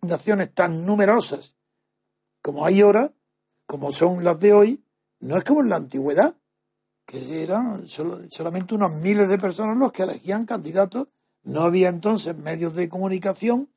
naciones 0.00 0.52
tan 0.52 0.84
numerosas 0.84 1.56
como 2.42 2.66
hay 2.66 2.80
ahora, 2.80 3.12
como 3.66 3.92
son 3.92 4.24
las 4.24 4.40
de 4.40 4.52
hoy, 4.52 4.84
no 5.20 5.38
es 5.38 5.44
como 5.44 5.62
en 5.62 5.68
la 5.68 5.76
antigüedad, 5.76 6.34
que 7.06 7.42
eran 7.42 7.86
solamente 7.86 8.74
unos 8.74 8.92
miles 9.00 9.28
de 9.28 9.38
personas 9.38 9.76
los 9.76 9.92
que 9.92 10.02
elegían 10.02 10.44
candidatos. 10.44 11.08
No 11.44 11.62
había 11.62 11.88
entonces 11.88 12.36
medios 12.36 12.74
de 12.74 12.88
comunicación 12.88 13.68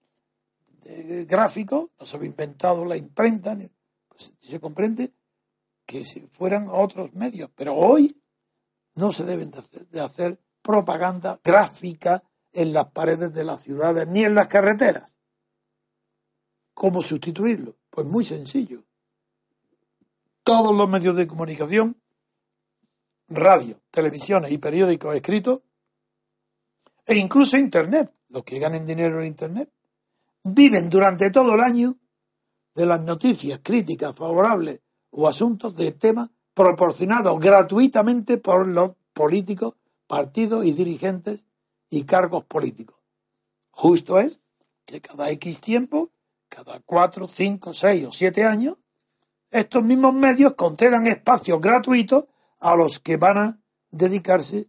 gráficos, 1.28 1.90
no 2.00 2.06
se 2.06 2.18
había 2.18 2.30
inventado 2.30 2.86
la 2.86 2.98
imprenta, 2.98 3.58
pues 4.08 4.34
se 4.40 4.60
comprende 4.60 5.12
que 5.86 6.04
si 6.04 6.22
fueran 6.32 6.68
otros 6.70 7.14
medios. 7.14 7.50
Pero 7.56 7.76
hoy 7.76 8.22
no 8.96 9.12
se 9.12 9.24
deben 9.24 9.52
de 9.92 10.02
hacer 10.02 10.40
propaganda 10.62 11.40
gráfica 11.44 12.24
en 12.52 12.74
las 12.74 12.92
paredes 12.92 13.34
de 13.34 13.44
las 13.44 13.62
ciudades 13.62 14.08
ni 14.08 14.24
en 14.24 14.36
las 14.36 14.48
carreteras. 14.48 15.20
¿Cómo 16.74 17.02
sustituirlo? 17.02 17.78
Pues 17.90 18.08
muy 18.08 18.26
sencillo. 18.26 18.84
Todos 20.44 20.76
los 20.76 20.90
medios 20.90 21.16
de 21.16 21.28
comunicación, 21.28 22.02
radio, 23.28 23.82
televisiones 23.92 24.52
y 24.52 24.58
periódicos 24.58 25.16
escritos, 25.16 25.62
e 27.06 27.16
incluso 27.16 27.58
Internet, 27.58 28.12
los 28.30 28.44
que 28.44 28.60
ganen 28.60 28.86
dinero 28.86 29.22
en 29.22 29.28
Internet, 29.28 29.72
viven 30.44 30.90
durante 30.90 31.30
todo 31.32 31.56
el 31.56 31.62
año 31.62 31.96
de 32.74 32.86
las 32.86 33.02
noticias, 33.02 33.60
críticas, 33.64 34.16
favorables 34.16 34.82
o 35.18 35.28
asuntos 35.28 35.76
de 35.76 35.92
temas 35.92 36.30
proporcionados 36.54 37.40
gratuitamente 37.40 38.38
por 38.38 38.68
los 38.68 38.96
políticos, 39.14 39.78
partidos 40.08 40.66
y 40.66 40.74
dirigentes 40.74 41.48
y 41.90 42.04
cargos 42.04 42.44
políticos. 42.44 42.98
Justo 43.72 44.20
es 44.20 44.42
que 44.86 45.02
cada 45.02 45.30
X 45.32 45.60
tiempo 45.60 46.12
cada 46.56 46.80
cuatro, 46.80 47.28
cinco, 47.28 47.74
seis 47.74 48.06
o 48.06 48.12
siete 48.12 48.46
años, 48.46 48.78
estos 49.52 49.84
mismos 49.84 50.14
medios 50.14 50.54
concedan 50.54 51.08
espacios 51.08 51.60
gratuitos 51.60 52.28
a 52.60 52.76
los 52.76 53.00
que 53.00 53.18
van 53.18 53.38
a 53.38 53.60
dedicarse, 53.92 54.68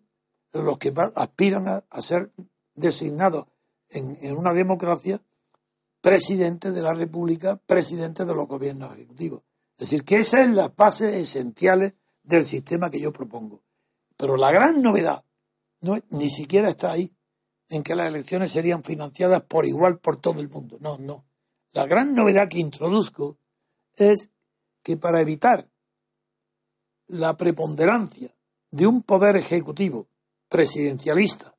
los 0.53 0.79
que 0.79 0.93
aspiran 1.15 1.67
a, 1.69 2.03
ser 2.03 2.33
designados 2.75 3.47
en, 3.89 4.19
en, 4.21 4.37
una 4.37 4.53
democracia 4.53 5.21
presidente 6.01 6.73
de 6.73 6.83
la 6.83 6.95
República, 6.95 7.57
presidente 7.57 8.25
de 8.25 8.35
los 8.35 8.49
gobiernos 8.49 8.93
ejecutivos. 8.95 9.43
Es 9.77 9.91
decir, 9.91 10.05
que 10.05 10.17
esa 10.17 10.43
es 10.43 10.51
la 10.51 10.69
base 10.69 11.21
esenciales 11.21 11.97
del 12.23 12.45
sistema 12.45 12.91
que 12.91 13.01
yo 13.01 13.13
propongo. 13.13 13.63
Pero 14.17 14.37
la 14.37 14.51
gran 14.51 14.81
novedad 14.81 15.25
no, 15.81 15.99
ni 16.11 16.31
siquiera 16.31 16.71
está 16.71 16.93
ahí, 16.93 17.15
en 17.69 17.83
que 17.83 17.95
las 17.95 18.09
elecciones 18.09 18.53
serían 18.53 18.83
financiadas 18.83 19.43
por 19.43 19.67
igual 19.67 19.99
por 19.99 20.21
todo 20.21 20.41
el 20.41 20.49
mundo. 20.49 20.79
No, 20.81 20.99
no. 20.99 21.27
La 21.73 21.87
gran 21.87 22.15
novedad 22.15 22.49
que 22.49 22.59
introduzco 22.59 23.39
es 23.95 24.31
que 24.83 24.97
para 24.97 25.21
evitar 25.21 25.69
la 27.07 27.37
preponderancia 27.37 28.35
de 28.71 28.87
un 28.87 29.03
poder 29.03 29.37
ejecutivo 29.37 30.09
presidencialista 30.49 31.57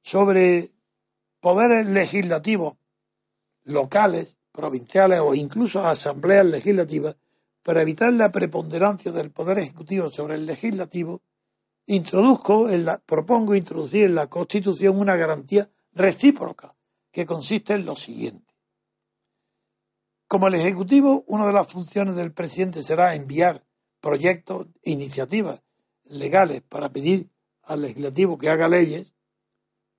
sobre 0.00 0.72
poderes 1.40 1.86
legislativos 1.86 2.76
locales, 3.64 4.38
provinciales 4.52 5.20
o 5.20 5.34
incluso 5.34 5.84
asambleas 5.86 6.46
legislativas, 6.46 7.16
para 7.64 7.82
evitar 7.82 8.12
la 8.12 8.30
preponderancia 8.30 9.10
del 9.10 9.32
poder 9.32 9.58
ejecutivo 9.58 10.10
sobre 10.10 10.34
el 10.36 10.46
legislativo, 10.46 11.22
introduzco, 11.86 12.68
en 12.68 12.84
la, 12.84 12.98
propongo 12.98 13.54
introducir 13.54 14.04
en 14.04 14.14
la 14.14 14.28
Constitución 14.28 14.98
una 14.98 15.16
garantía 15.16 15.68
recíproca 15.92 16.76
que 17.10 17.24
consiste 17.24 17.72
en 17.72 17.86
lo 17.86 17.96
siguiente. 17.96 18.54
Como 20.28 20.48
el 20.48 20.54
Ejecutivo, 20.54 21.24
una 21.26 21.46
de 21.46 21.52
las 21.52 21.66
funciones 21.66 22.16
del 22.16 22.32
presidente 22.32 22.82
será 22.82 23.14
enviar 23.14 23.64
proyectos 24.00 24.66
e 24.82 24.90
iniciativas 24.90 25.62
legales 26.04 26.60
para 26.60 26.90
pedir 26.90 27.30
al 27.62 27.80
legislativo 27.80 28.36
que 28.36 28.50
haga 28.50 28.68
leyes, 28.68 29.14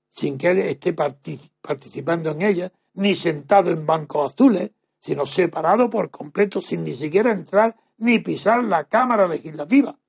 sin 0.10 0.38
que 0.38 0.51
él 0.51 0.60
esté 0.60 0.93
participando 0.93 2.32
en 2.32 2.43
ellas, 2.43 2.71
ni 2.93 3.15
sentado 3.15 3.71
en 3.71 3.88
bancos 3.88 4.34
azules, 4.34 4.71
sino 5.06 5.28
separado 5.28 5.91
por 5.91 6.10
completo, 6.10 6.63
sin 6.63 6.84
ni 6.84 6.96
siquiera 6.96 7.32
entrar 7.32 7.76
ni 7.98 8.18
pisar 8.18 8.63
la 8.63 8.86
Cámara 8.86 9.28
Legislativa. 9.28 10.00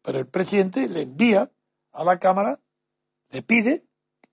Pero 0.00 0.18
el 0.18 0.26
presidente 0.26 0.88
le 0.88 1.02
envía 1.02 1.52
a 1.92 2.04
la 2.04 2.18
Cámara, 2.18 2.58
le 3.28 3.42
pide 3.42 3.82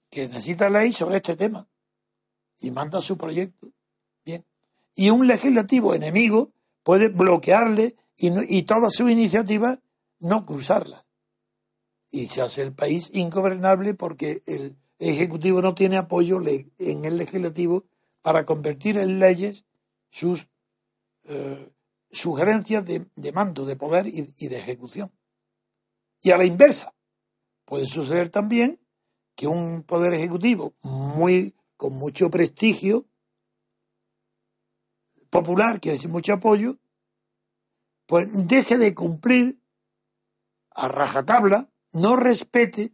que 0.09 0.29
necesita 0.29 0.69
ley 0.69 0.93
sobre 0.93 1.17
este 1.17 1.35
tema 1.35 1.67
y 2.59 2.71
manda 2.71 3.01
su 3.01 3.17
proyecto 3.17 3.73
y 4.95 5.09
un 5.11 5.27
legislativo 5.27 5.93
enemigo 5.93 6.53
puede 6.81 7.09
bloquearle 7.09 7.97
y, 8.17 8.61
todas 8.61 8.95
sus 8.95 9.11
iniciativas 9.11 9.81
no 10.19 10.45
cruzarlas. 10.45 11.05
Y 12.09 12.27
se 12.27 12.41
hace 12.41 12.61
el 12.61 12.73
país 12.73 13.11
ingobernable 13.13 13.95
porque 13.95 14.43
el 14.45 14.77
Ejecutivo 14.97 15.61
no 15.61 15.75
tiene 15.75 15.97
apoyo 15.97 16.39
en 16.79 17.03
el 17.05 17.17
legislativo 17.17 17.83
para 18.27 18.45
convertir 18.45 18.97
en 18.97 19.19
leyes 19.19 19.67
sus 20.09 20.49
eh, 21.23 21.71
sugerencias 22.11 22.83
de, 22.83 23.31
mando, 23.31 23.65
de 23.65 23.77
poder 23.77 24.05
y, 24.05 24.47
de 24.49 24.57
ejecución. 24.57 25.13
Y 26.21 26.31
a 26.31 26.37
la 26.37 26.43
inversa, 26.43 26.93
puede 27.63 27.85
suceder 27.85 28.27
también 28.27 28.81
que 29.33 29.47
un 29.47 29.81
poder 29.83 30.13
ejecutivo 30.13 30.75
muy 30.81 31.55
con 31.77 31.93
mucho 31.93 32.29
prestigio 32.29 33.07
popular, 35.29 35.79
que 35.79 35.93
es 35.93 36.05
mucho 36.09 36.33
apoyo, 36.33 36.79
pues 38.07 38.27
deje 38.29 38.77
de 38.77 38.93
cumplir 38.93 39.61
a 40.71 40.89
rajatabla, 40.89 41.69
no 41.93 42.17
respete 42.17 42.93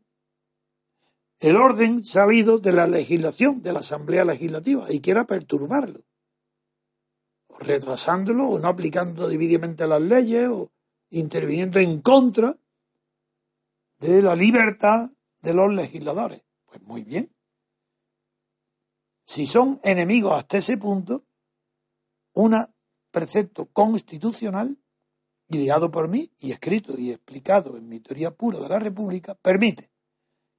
el 1.43 1.57
orden 1.57 2.05
salido 2.05 2.59
de 2.59 2.71
la 2.71 2.87
legislación, 2.87 3.61
de 3.61 3.73
la 3.73 3.79
Asamblea 3.79 4.23
Legislativa, 4.23 4.85
y 4.89 5.01
quiera 5.01 5.25
perturbarlo, 5.25 6.05
retrasándolo 7.59 8.47
o 8.47 8.59
no 8.59 8.69
aplicando 8.69 9.27
debidamente 9.27 9.85
las 9.85 10.01
leyes 10.01 10.47
o 10.47 10.71
interviniendo 11.09 11.79
en 11.79 11.99
contra 11.99 12.55
de 13.99 14.21
la 14.21 14.37
libertad 14.37 15.09
de 15.41 15.53
los 15.53 15.73
legisladores. 15.73 16.45
Pues 16.65 16.81
muy 16.83 17.03
bien. 17.03 17.29
Si 19.25 19.45
son 19.45 19.81
enemigos 19.83 20.37
hasta 20.37 20.59
ese 20.59 20.77
punto, 20.77 21.25
un 22.31 22.55
precepto 23.11 23.65
constitucional 23.65 24.79
ideado 25.49 25.91
por 25.91 26.07
mí 26.07 26.31
y 26.39 26.53
escrito 26.53 26.97
y 26.97 27.11
explicado 27.11 27.75
en 27.75 27.89
mi 27.89 27.99
teoría 27.99 28.31
pura 28.31 28.59
de 28.59 28.69
la 28.69 28.79
República, 28.79 29.35
permite 29.35 29.92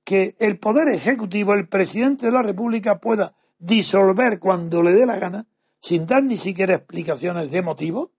que 0.05 0.37
el 0.39 0.59
Poder 0.59 0.89
Ejecutivo, 0.95 1.55
el 1.55 1.69
presidente 1.69 2.27
de 2.27 2.33
la 2.33 2.43
República, 2.43 3.01
pueda 3.01 3.35
disolver 3.59 4.39
cuando 4.39 4.83
le 4.83 4.93
dé 4.93 5.07
la 5.07 5.19
gana, 5.19 5.47
sin 5.81 6.07
dar 6.07 6.23
ni 6.23 6.37
siquiera 6.37 6.75
explicaciones 6.75 7.51
de 7.51 7.63
motivo, 7.63 8.13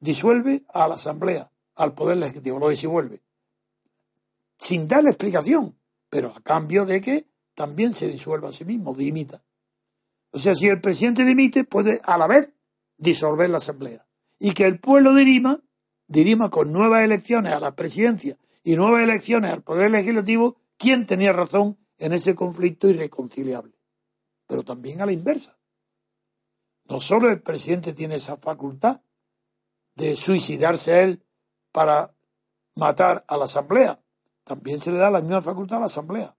disuelve 0.00 0.64
a 0.72 0.88
la 0.88 0.94
Asamblea, 0.94 1.50
al 1.74 1.94
Poder 1.94 2.16
Legislativo, 2.16 2.58
lo 2.58 2.70
disuelve, 2.70 3.22
sin 4.56 4.88
darle 4.88 5.10
explicación, 5.10 5.78
pero 6.10 6.34
a 6.34 6.42
cambio 6.42 6.84
de 6.84 7.00
que 7.00 7.26
también 7.54 7.94
se 7.94 8.08
disuelva 8.08 8.48
a 8.48 8.52
sí 8.52 8.64
mismo, 8.64 8.94
dimita. 8.94 9.42
O 10.30 10.38
sea, 10.38 10.54
si 10.54 10.68
el 10.68 10.80
presidente 10.80 11.24
dimite, 11.24 11.64
puede 11.64 12.00
a 12.04 12.18
la 12.18 12.26
vez 12.26 12.50
disolver 12.96 13.48
la 13.50 13.58
Asamblea. 13.58 14.06
Y 14.38 14.52
que 14.52 14.64
el 14.66 14.78
pueblo 14.78 15.14
dirima, 15.14 15.58
dirima 16.06 16.50
con 16.50 16.72
nuevas 16.72 17.04
elecciones 17.04 17.52
a 17.52 17.60
la 17.60 17.74
presidencia 17.74 18.36
y 18.62 18.76
nuevas 18.76 19.02
elecciones 19.02 19.52
al 19.52 19.62
Poder 19.62 19.90
Legislativo, 19.90 20.56
quién 20.78 21.06
tenía 21.06 21.32
razón 21.32 21.78
en 21.98 22.12
ese 22.12 22.34
conflicto 22.34 22.88
irreconciliable. 22.88 23.74
Pero 24.46 24.64
también 24.64 25.02
a 25.02 25.06
la 25.06 25.12
inversa. 25.12 25.58
No 26.84 27.00
solo 27.00 27.28
el 27.28 27.42
presidente 27.42 27.92
tiene 27.92 28.14
esa 28.14 28.38
facultad 28.38 29.02
de 29.94 30.16
suicidarse 30.16 31.02
él 31.02 31.26
para 31.72 32.14
matar 32.76 33.24
a 33.28 33.36
la 33.36 33.44
Asamblea, 33.44 34.00
también 34.44 34.80
se 34.80 34.92
le 34.92 34.98
da 34.98 35.10
la 35.10 35.20
misma 35.20 35.42
facultad 35.42 35.78
a 35.78 35.80
la 35.80 35.86
Asamblea. 35.86 36.34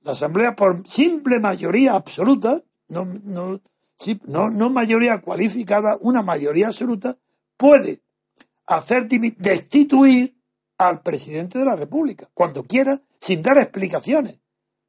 La 0.00 0.12
Asamblea, 0.12 0.56
por 0.56 0.88
simple 0.88 1.38
mayoría 1.40 1.94
absoluta, 1.94 2.62
no, 2.88 3.04
no, 3.04 3.60
no, 4.24 4.50
no 4.50 4.70
mayoría 4.70 5.20
cualificada, 5.20 5.98
una 6.00 6.22
mayoría 6.22 6.68
absoluta, 6.68 7.18
puede 7.56 8.02
hacer 8.66 9.08
destituir 9.08 10.40
al 10.78 11.02
presidente 11.02 11.58
de 11.58 11.66
la 11.66 11.76
República 11.76 12.30
cuando 12.32 12.64
quiera, 12.64 13.02
sin 13.20 13.42
dar 13.42 13.58
explicaciones, 13.58 14.40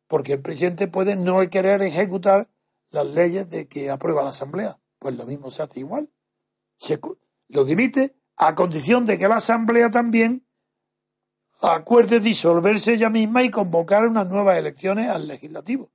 porque 0.08 0.34
el 0.34 0.42
presidente 0.42 0.88
puede 0.88 1.16
no 1.16 1.40
querer 1.50 1.82
ejecutar 1.82 2.50
las 2.90 3.06
leyes 3.06 3.50
de 3.50 3.68
que 3.68 3.90
aprueba 3.90 4.24
la 4.24 4.30
Asamblea. 4.30 4.80
Pues 5.00 5.16
lo 5.16 5.26
mismo 5.26 5.50
se 5.52 5.64
hace 5.64 5.80
igual. 5.80 6.10
Se, 6.78 7.00
lo 7.50 7.66
dimite 7.66 8.16
a 8.36 8.56
condición 8.56 9.06
de 9.06 9.18
que 9.18 9.28
la 9.28 9.38
Asamblea 9.38 9.90
también 9.90 10.46
acuerde 11.62 12.20
disolverse 12.20 12.94
ella 12.94 13.10
misma 13.10 13.44
y 13.44 13.52
convocar 13.52 14.06
unas 14.06 14.28
nuevas 14.28 14.58
elecciones 14.58 15.10
al 15.10 15.28
legislativo. 15.28 15.92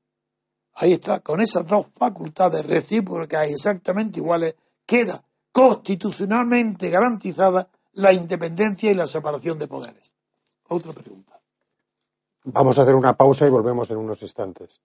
Ahí 0.75 0.93
está, 0.93 1.21
con 1.21 1.41
esas 1.41 1.67
dos 1.67 1.87
facultades 1.95 2.67
recíprocas 2.67 3.49
exactamente 3.49 4.21
iguales, 4.21 4.57
queda 4.85 5.25
constitucionalmente 5.51 6.91
garantizada 6.91 7.71
la 7.95 8.13
independencia 8.13 8.91
y 8.91 8.95
la 8.95 9.07
separación 9.07 9.59
de 9.59 9.69
poderes. 9.69 10.15
Otra 10.69 10.93
pregunta. 10.93 11.36
Vamos 12.49 12.79
a 12.79 12.83
hacer 12.83 12.95
una 12.95 13.13
pausa 13.15 13.45
y 13.45 13.51
volvemos 13.51 13.91
en 13.91 13.97
unos 13.97 14.23
instantes. 14.23 14.81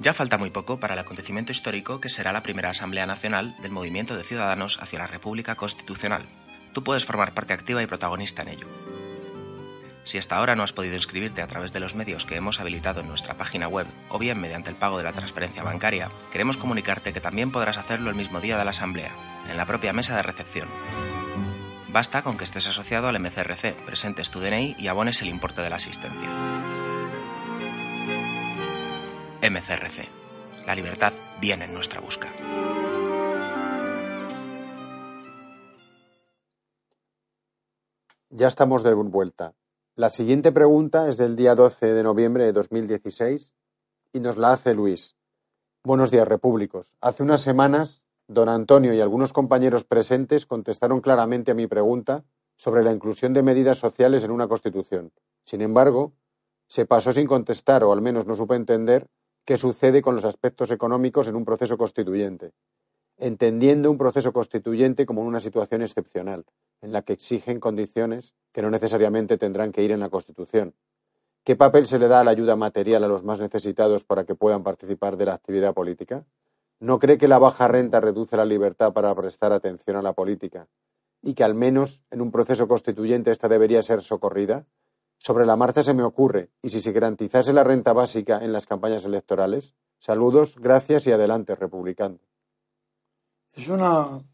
Ya 0.00 0.12
falta 0.12 0.38
muy 0.38 0.50
poco 0.50 0.80
para 0.80 0.94
el 0.94 1.00
acontecimiento 1.00 1.52
histórico 1.52 2.00
que 2.00 2.08
será 2.08 2.32
la 2.32 2.42
primera 2.42 2.70
Asamblea 2.70 3.06
Nacional 3.06 3.54
del 3.62 3.70
Movimiento 3.70 4.16
de 4.16 4.24
Ciudadanos 4.24 4.80
hacia 4.82 4.98
la 4.98 5.06
República 5.06 5.54
Constitucional. 5.54 6.26
Tú 6.72 6.82
puedes 6.82 7.04
formar 7.04 7.32
parte 7.32 7.52
activa 7.52 7.80
y 7.80 7.86
protagonista 7.86 8.42
en 8.42 8.48
ello. 8.48 8.66
Si 10.02 10.18
hasta 10.18 10.36
ahora 10.36 10.56
no 10.56 10.64
has 10.64 10.72
podido 10.72 10.96
inscribirte 10.96 11.42
a 11.42 11.46
través 11.46 11.72
de 11.72 11.78
los 11.78 11.94
medios 11.94 12.26
que 12.26 12.34
hemos 12.34 12.58
habilitado 12.58 13.02
en 13.02 13.08
nuestra 13.08 13.38
página 13.38 13.68
web 13.68 13.86
o 14.08 14.18
bien 14.18 14.40
mediante 14.40 14.68
el 14.68 14.76
pago 14.76 14.98
de 14.98 15.04
la 15.04 15.12
transferencia 15.12 15.62
bancaria, 15.62 16.10
queremos 16.32 16.56
comunicarte 16.56 17.12
que 17.12 17.20
también 17.20 17.52
podrás 17.52 17.78
hacerlo 17.78 18.10
el 18.10 18.16
mismo 18.16 18.40
día 18.40 18.58
de 18.58 18.64
la 18.64 18.70
Asamblea, 18.70 19.14
en 19.48 19.56
la 19.56 19.66
propia 19.66 19.92
mesa 19.92 20.16
de 20.16 20.22
recepción. 20.22 20.68
Basta 21.92 22.22
con 22.22 22.36
que 22.36 22.44
estés 22.44 22.68
asociado 22.68 23.08
al 23.08 23.18
MCRC, 23.18 23.84
presentes 23.84 24.30
tu 24.30 24.38
DNI 24.38 24.76
y 24.78 24.86
abones 24.86 25.22
el 25.22 25.28
importe 25.28 25.60
de 25.60 25.70
la 25.70 25.76
asistencia. 25.76 26.30
MCRC. 29.42 30.08
La 30.66 30.76
libertad 30.76 31.12
viene 31.40 31.64
en 31.64 31.74
nuestra 31.74 32.00
busca. 32.00 32.32
Ya 38.28 38.46
estamos 38.46 38.84
de 38.84 38.94
vuelta. 38.94 39.54
La 39.96 40.10
siguiente 40.10 40.52
pregunta 40.52 41.08
es 41.08 41.16
del 41.16 41.34
día 41.34 41.56
12 41.56 41.92
de 41.92 42.02
noviembre 42.04 42.44
de 42.44 42.52
2016 42.52 43.52
y 44.12 44.20
nos 44.20 44.36
la 44.36 44.52
hace 44.52 44.74
Luis. 44.74 45.16
Buenos 45.82 46.12
días, 46.12 46.28
repúblicos. 46.28 46.96
Hace 47.00 47.24
unas 47.24 47.42
semanas, 47.42 48.04
don 48.30 48.48
Antonio 48.48 48.94
y 48.94 49.00
algunos 49.00 49.32
compañeros 49.32 49.82
presentes 49.82 50.46
contestaron 50.46 51.00
claramente 51.00 51.50
a 51.50 51.54
mi 51.54 51.66
pregunta 51.66 52.22
sobre 52.54 52.84
la 52.84 52.92
inclusión 52.92 53.34
de 53.34 53.42
medidas 53.42 53.78
sociales 53.78 54.22
en 54.22 54.30
una 54.30 54.46
Constitución. 54.46 55.10
Sin 55.44 55.62
embargo, 55.62 56.12
se 56.68 56.86
pasó 56.86 57.10
sin 57.10 57.26
contestar, 57.26 57.82
o 57.82 57.92
al 57.92 58.02
menos 58.02 58.26
no 58.26 58.36
supe 58.36 58.54
entender, 58.54 59.08
qué 59.44 59.58
sucede 59.58 60.00
con 60.00 60.14
los 60.14 60.24
aspectos 60.24 60.70
económicos 60.70 61.26
en 61.26 61.34
un 61.34 61.44
proceso 61.44 61.76
constituyente, 61.76 62.52
entendiendo 63.16 63.90
un 63.90 63.98
proceso 63.98 64.32
constituyente 64.32 65.06
como 65.06 65.22
una 65.22 65.40
situación 65.40 65.82
excepcional, 65.82 66.44
en 66.82 66.92
la 66.92 67.02
que 67.02 67.14
exigen 67.14 67.58
condiciones 67.58 68.36
que 68.52 68.62
no 68.62 68.70
necesariamente 68.70 69.38
tendrán 69.38 69.72
que 69.72 69.82
ir 69.82 69.90
en 69.90 69.98
la 69.98 70.08
Constitución. 70.08 70.76
¿Qué 71.42 71.56
papel 71.56 71.88
se 71.88 71.98
le 71.98 72.06
da 72.06 72.20
a 72.20 72.24
la 72.24 72.30
ayuda 72.30 72.54
material 72.54 73.02
a 73.02 73.08
los 73.08 73.24
más 73.24 73.40
necesitados 73.40 74.04
para 74.04 74.24
que 74.24 74.36
puedan 74.36 74.62
participar 74.62 75.16
de 75.16 75.26
la 75.26 75.34
actividad 75.34 75.74
política? 75.74 76.24
¿No 76.80 76.98
cree 76.98 77.18
que 77.18 77.28
la 77.28 77.38
baja 77.38 77.68
renta 77.68 78.00
reduce 78.00 78.38
la 78.38 78.46
libertad 78.46 78.94
para 78.94 79.14
prestar 79.14 79.52
atención 79.52 79.96
a 79.96 80.02
la 80.02 80.14
política 80.14 80.66
y 81.22 81.34
que 81.34 81.44
al 81.44 81.54
menos 81.54 82.06
en 82.10 82.22
un 82.22 82.30
proceso 82.30 82.66
constituyente 82.66 83.30
esta 83.30 83.48
debería 83.48 83.82
ser 83.82 84.02
socorrida? 84.02 84.66
Sobre 85.18 85.44
la 85.44 85.56
marcha 85.56 85.82
se 85.82 85.92
me 85.92 86.02
ocurre, 86.02 86.50
y 86.62 86.70
si 86.70 86.80
se 86.80 86.92
garantizase 86.92 87.52
la 87.52 87.64
renta 87.64 87.92
básica 87.92 88.42
en 88.42 88.54
las 88.54 88.64
campañas 88.64 89.04
electorales, 89.04 89.74
saludos, 89.98 90.56
gracias 90.56 91.06
y 91.06 91.12
adelante, 91.12 91.54
republicano. 91.54 92.18
Es 93.54 93.68
una 93.68 94.24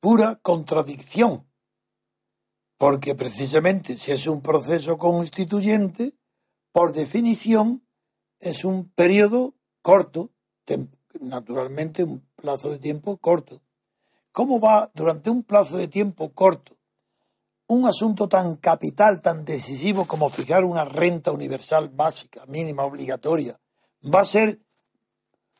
pura 0.00 0.40
contradicción, 0.42 1.46
porque 2.76 3.14
precisamente 3.14 3.96
si 3.96 4.10
es 4.10 4.26
un 4.26 4.42
proceso 4.42 4.98
constituyente, 4.98 6.18
por 6.72 6.92
definición 6.92 7.86
es 8.40 8.64
un 8.64 8.90
periodo 8.90 9.54
corto, 9.82 10.32
naturalmente 11.20 12.04
un 12.04 12.22
plazo 12.36 12.70
de 12.70 12.78
tiempo 12.78 13.16
corto. 13.16 13.60
¿Cómo 14.32 14.60
va 14.60 14.90
durante 14.94 15.30
un 15.30 15.42
plazo 15.42 15.76
de 15.76 15.88
tiempo 15.88 16.32
corto 16.32 16.74
un 17.66 17.86
asunto 17.86 18.28
tan 18.28 18.56
capital, 18.56 19.22
tan 19.22 19.44
decisivo 19.44 20.06
como 20.06 20.28
fijar 20.28 20.64
una 20.64 20.84
renta 20.84 21.32
universal 21.32 21.88
básica, 21.88 22.44
mínima, 22.46 22.84
obligatoria, 22.84 23.58
va 24.02 24.20
a 24.20 24.26
ser 24.26 24.60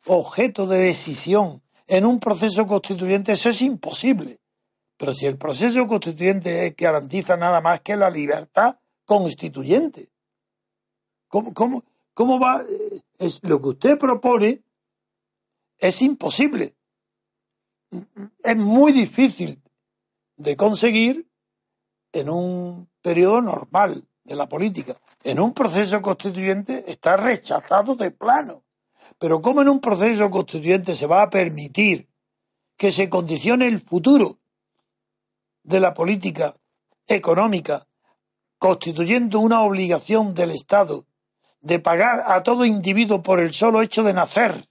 objeto 0.05 0.67
de 0.67 0.79
decisión 0.79 1.63
en 1.87 2.05
un 2.05 2.19
proceso 2.19 2.65
constituyente, 2.67 3.31
eso 3.31 3.49
es 3.49 3.61
imposible. 3.61 4.39
Pero 4.97 5.13
si 5.13 5.25
el 5.25 5.37
proceso 5.37 5.87
constituyente 5.87 6.73
garantiza 6.77 7.35
nada 7.35 7.59
más 7.59 7.81
que 7.81 7.95
la 7.95 8.09
libertad 8.09 8.77
constituyente, 9.03 10.09
¿cómo, 11.27 11.53
cómo, 11.53 11.83
cómo 12.13 12.39
va? 12.39 12.63
Es, 13.17 13.43
lo 13.43 13.61
que 13.61 13.69
usted 13.69 13.97
propone 13.97 14.61
es 15.87 16.01
imposible. 16.01 16.75
Es 18.43 18.57
muy 18.57 18.91
difícil 18.91 19.61
de 20.35 20.57
conseguir 20.57 21.29
en 22.11 22.29
un 22.29 22.89
periodo 23.01 23.41
normal 23.41 24.07
de 24.23 24.35
la 24.35 24.49
política. 24.49 24.99
En 25.23 25.39
un 25.39 25.53
proceso 25.53 26.01
constituyente 26.01 26.91
está 26.91 27.17
rechazado 27.17 27.95
de 27.95 28.09
plano. 28.09 28.63
Pero 29.19 29.41
¿cómo 29.41 29.61
en 29.61 29.69
un 29.69 29.79
proceso 29.79 30.29
constituyente 30.31 30.95
se 30.95 31.05
va 31.05 31.21
a 31.21 31.29
permitir 31.29 32.09
que 32.77 32.91
se 32.91 33.07
condicione 33.07 33.67
el 33.67 33.79
futuro 33.79 34.39
de 35.63 35.79
la 35.79 35.93
política 35.93 36.57
económica, 37.07 37.87
constituyendo 38.57 39.39
una 39.39 39.61
obligación 39.61 40.33
del 40.33 40.51
Estado 40.51 41.05
de 41.61 41.79
pagar 41.79 42.23
a 42.25 42.41
todo 42.43 42.65
individuo 42.65 43.21
por 43.21 43.39
el 43.39 43.53
solo 43.53 43.81
hecho 43.81 44.03
de 44.03 44.13
nacer 44.13 44.67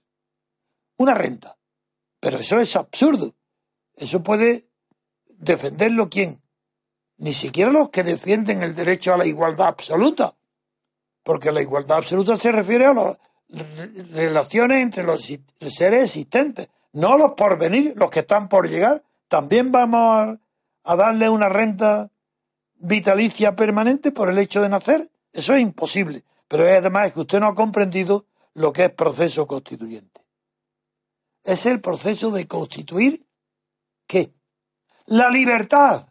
una 0.97 1.13
renta? 1.13 1.57
Pero 2.19 2.39
eso 2.39 2.59
es 2.59 2.75
absurdo. 2.75 3.35
Eso 3.95 4.23
puede 4.23 4.67
defenderlo 5.37 6.09
quién? 6.09 6.41
ni 7.17 7.33
siquiera 7.33 7.71
los 7.71 7.89
que 7.89 8.03
defienden 8.03 8.63
el 8.63 8.75
derecho 8.75 9.13
a 9.13 9.17
la 9.17 9.25
igualdad 9.25 9.67
absoluta, 9.67 10.35
porque 11.23 11.51
la 11.51 11.61
igualdad 11.61 11.97
absoluta 11.97 12.35
se 12.35 12.51
refiere 12.51 12.85
a 12.85 12.93
las 12.93 13.17
relaciones 14.11 14.81
entre 14.81 15.03
los 15.03 15.25
seres 15.59 16.03
existentes, 16.03 16.69
no 16.93 17.17
los 17.17 17.33
por 17.33 17.57
venir, 17.57 17.93
los 17.95 18.09
que 18.09 18.19
están 18.19 18.47
por 18.47 18.69
llegar. 18.69 19.03
También 19.27 19.71
vamos 19.71 20.39
a, 20.83 20.91
a 20.91 20.95
darle 20.95 21.29
una 21.29 21.49
renta 21.49 22.09
vitalicia 22.75 23.55
permanente 23.55 24.11
por 24.11 24.29
el 24.29 24.37
hecho 24.37 24.61
de 24.61 24.69
nacer. 24.69 25.09
Eso 25.33 25.53
es 25.53 25.61
imposible. 25.61 26.23
Pero 26.47 26.67
es 26.67 26.77
además 26.77 27.11
que 27.11 27.21
usted 27.21 27.39
no 27.39 27.47
ha 27.47 27.55
comprendido 27.55 28.25
lo 28.53 28.71
que 28.71 28.85
es 28.85 28.91
proceso 28.91 29.45
constituyente. 29.45 30.21
Es 31.45 31.65
el 31.65 31.79
proceso 31.79 32.31
de 32.31 32.47
constituir 32.47 33.25
¿qué? 34.07 34.33
La 35.05 35.29
libertad. 35.29 36.07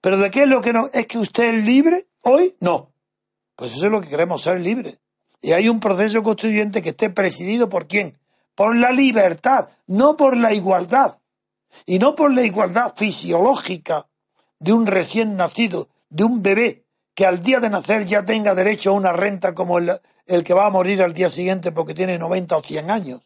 Pero 0.00 0.16
¿de 0.18 0.30
qué 0.30 0.44
es 0.44 0.48
lo 0.48 0.62
que 0.62 0.72
no? 0.72 0.88
¿Es 0.92 1.06
que 1.06 1.18
usted 1.18 1.54
es 1.54 1.64
libre 1.64 2.06
hoy? 2.22 2.56
No. 2.60 2.92
Pues 3.56 3.72
eso 3.74 3.86
es 3.86 3.92
lo 3.92 4.00
que 4.00 4.08
queremos, 4.08 4.42
ser 4.42 4.60
libres. 4.60 5.00
Y 5.42 5.52
hay 5.52 5.68
un 5.68 5.80
proceso 5.80 6.22
constituyente 6.22 6.82
que 6.82 6.90
esté 6.90 7.10
presidido 7.10 7.68
por 7.68 7.86
quién? 7.86 8.18
Por 8.54 8.76
la 8.76 8.92
libertad, 8.92 9.68
no 9.86 10.16
por 10.16 10.36
la 10.36 10.52
igualdad. 10.52 11.18
Y 11.86 11.98
no 11.98 12.14
por 12.14 12.32
la 12.32 12.42
igualdad 12.42 12.94
fisiológica 12.96 14.06
de 14.58 14.72
un 14.72 14.86
recién 14.86 15.36
nacido, 15.36 15.88
de 16.08 16.24
un 16.24 16.42
bebé 16.42 16.84
que 17.14 17.26
al 17.26 17.42
día 17.42 17.60
de 17.60 17.70
nacer 17.70 18.06
ya 18.06 18.24
tenga 18.24 18.54
derecho 18.54 18.90
a 18.90 18.94
una 18.94 19.12
renta 19.12 19.54
como 19.54 19.78
el, 19.78 20.00
el 20.26 20.42
que 20.42 20.54
va 20.54 20.66
a 20.66 20.70
morir 20.70 21.02
al 21.02 21.12
día 21.12 21.28
siguiente 21.28 21.72
porque 21.72 21.94
tiene 21.94 22.18
90 22.18 22.56
o 22.56 22.62
100 22.62 22.90
años. 22.90 23.20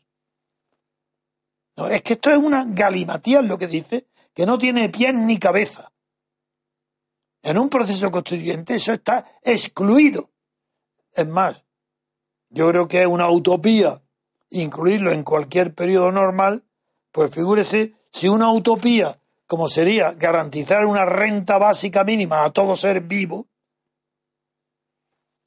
No, 1.77 1.89
es 1.89 2.03
que 2.03 2.15
esto 2.15 2.31
es 2.31 2.39
una 2.39 2.65
galimatía 2.67 3.43
lo 3.43 3.59
que 3.59 3.67
dice, 3.67 4.07
que 4.33 4.47
no 4.47 4.59
tiene 4.59 4.89
pies 4.89 5.15
ni 5.15 5.39
cabeza. 5.39 5.93
En 7.43 7.59
un 7.59 7.69
proceso 7.69 8.11
constituyente 8.11 8.77
eso 8.77 8.93
está 8.93 9.27
excluido. 9.43 10.31
Es 11.13 11.27
más, 11.29 11.67
yo 12.49 12.69
creo 12.69 12.89
que 12.89 13.03
es 13.03 13.07
una 13.07 13.31
utopía 13.31 14.01
incluirlo 14.55 15.13
en 15.13 15.25
cualquier 15.25 15.75
periodo 15.75 16.13
normal, 16.13 16.65
pues 17.13 17.31
figúrese 17.33 17.95
si 18.13 18.29
una 18.29 18.51
utopía, 18.53 19.21
como 19.47 19.69
sería 19.69 20.13
garantizar 20.13 20.87
una 20.87 21.05
renta 21.05 21.59
básica 21.59 22.05
mínima 22.05 22.45
a 22.45 22.51
todo 22.51 22.77
ser 22.77 23.01
vivo, 23.01 23.47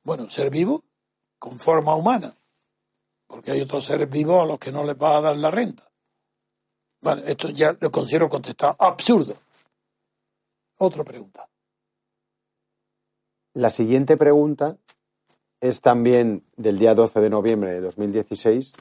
bueno, 0.03 0.29
ser 0.29 0.49
vivo 0.49 0.83
con 1.39 1.59
forma 1.59 1.95
humana, 1.95 2.35
porque 3.27 3.51
hay 3.51 3.61
otros 3.61 3.85
seres 3.85 4.09
vivos 4.09 4.43
a 4.43 4.45
los 4.45 4.59
que 4.59 4.71
no 4.71 4.83
les 4.83 4.95
va 4.95 5.17
a 5.17 5.21
dar 5.21 5.35
la 5.35 5.51
renta. 5.51 5.86
Bueno, 7.01 7.21
esto 7.25 7.49
ya 7.49 7.75
lo 7.79 7.91
considero 7.91 8.29
contestado. 8.29 8.75
Absurdo. 8.79 9.35
Otra 10.77 11.03
pregunta. 11.03 11.47
La 13.53 13.69
siguiente 13.69 14.17
pregunta 14.17 14.77
es 15.59 15.81
también 15.81 16.43
del 16.55 16.77
día 16.77 16.93
12 16.93 17.19
de 17.19 17.29
noviembre 17.29 17.73
de 17.73 17.81
2016 17.81 18.73